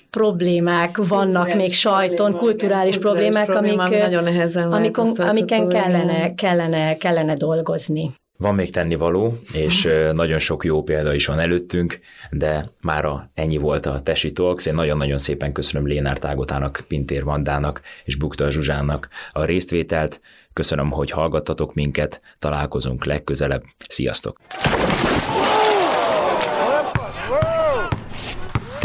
problémák 0.09 0.97
vannak 0.97 1.31
kulturális 1.33 1.55
még 1.55 1.73
sajton, 1.73 2.15
probléma, 2.15 2.39
kulturális, 2.39 2.97
kulturális 2.97 3.37
problémák, 3.47 3.89
amik, 3.89 4.01
nagyon 4.01 4.23
nehezen 4.23 4.71
amikon, 4.71 5.07
amiken 5.07 5.67
kellene, 5.67 6.33
kellene, 6.35 6.97
kellene 6.97 7.35
dolgozni. 7.35 8.11
Van 8.37 8.55
még 8.55 8.71
tennivaló, 8.71 9.39
és 9.53 9.87
nagyon 10.13 10.39
sok 10.39 10.65
jó 10.65 10.83
példa 10.83 11.13
is 11.13 11.25
van 11.25 11.39
előttünk, 11.39 11.99
de 12.31 12.69
mára 12.81 13.31
ennyi 13.33 13.57
volt 13.57 13.85
a 13.85 14.01
Tesi 14.01 14.31
Talks. 14.31 14.65
Én 14.65 14.73
nagyon-nagyon 14.73 15.17
szépen 15.17 15.51
köszönöm 15.51 15.87
Lénár 15.87 16.19
Tágotának, 16.19 16.83
Pintér 16.87 17.23
Vandának 17.23 17.81
és 18.05 18.15
Bukta 18.15 18.49
Zsuzsának 18.49 19.09
a 19.31 19.43
résztvételt. 19.43 20.21
Köszönöm, 20.53 20.91
hogy 20.91 21.09
hallgattatok 21.09 21.73
minket, 21.73 22.21
találkozunk 22.39 23.05
legközelebb. 23.05 23.63
Sziasztok! 23.89 24.39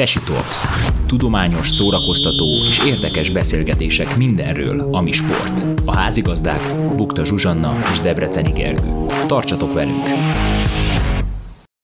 Tesi 0.02 0.20
Talks. 0.20 0.66
Tudományos, 1.06 1.70
szórakoztató 1.70 2.44
és 2.68 2.84
érdekes 2.84 3.30
beszélgetések 3.30 4.16
mindenről, 4.16 4.88
ami 4.90 5.12
sport. 5.12 5.64
A 5.84 5.96
házigazdák 5.96 6.60
Bukta 6.96 7.24
Zsuzsanna 7.24 7.78
és 7.92 8.00
Debreceni 8.00 8.52
Gergő. 8.52 9.04
Tartsatok 9.26 9.72
velünk! 9.72 10.04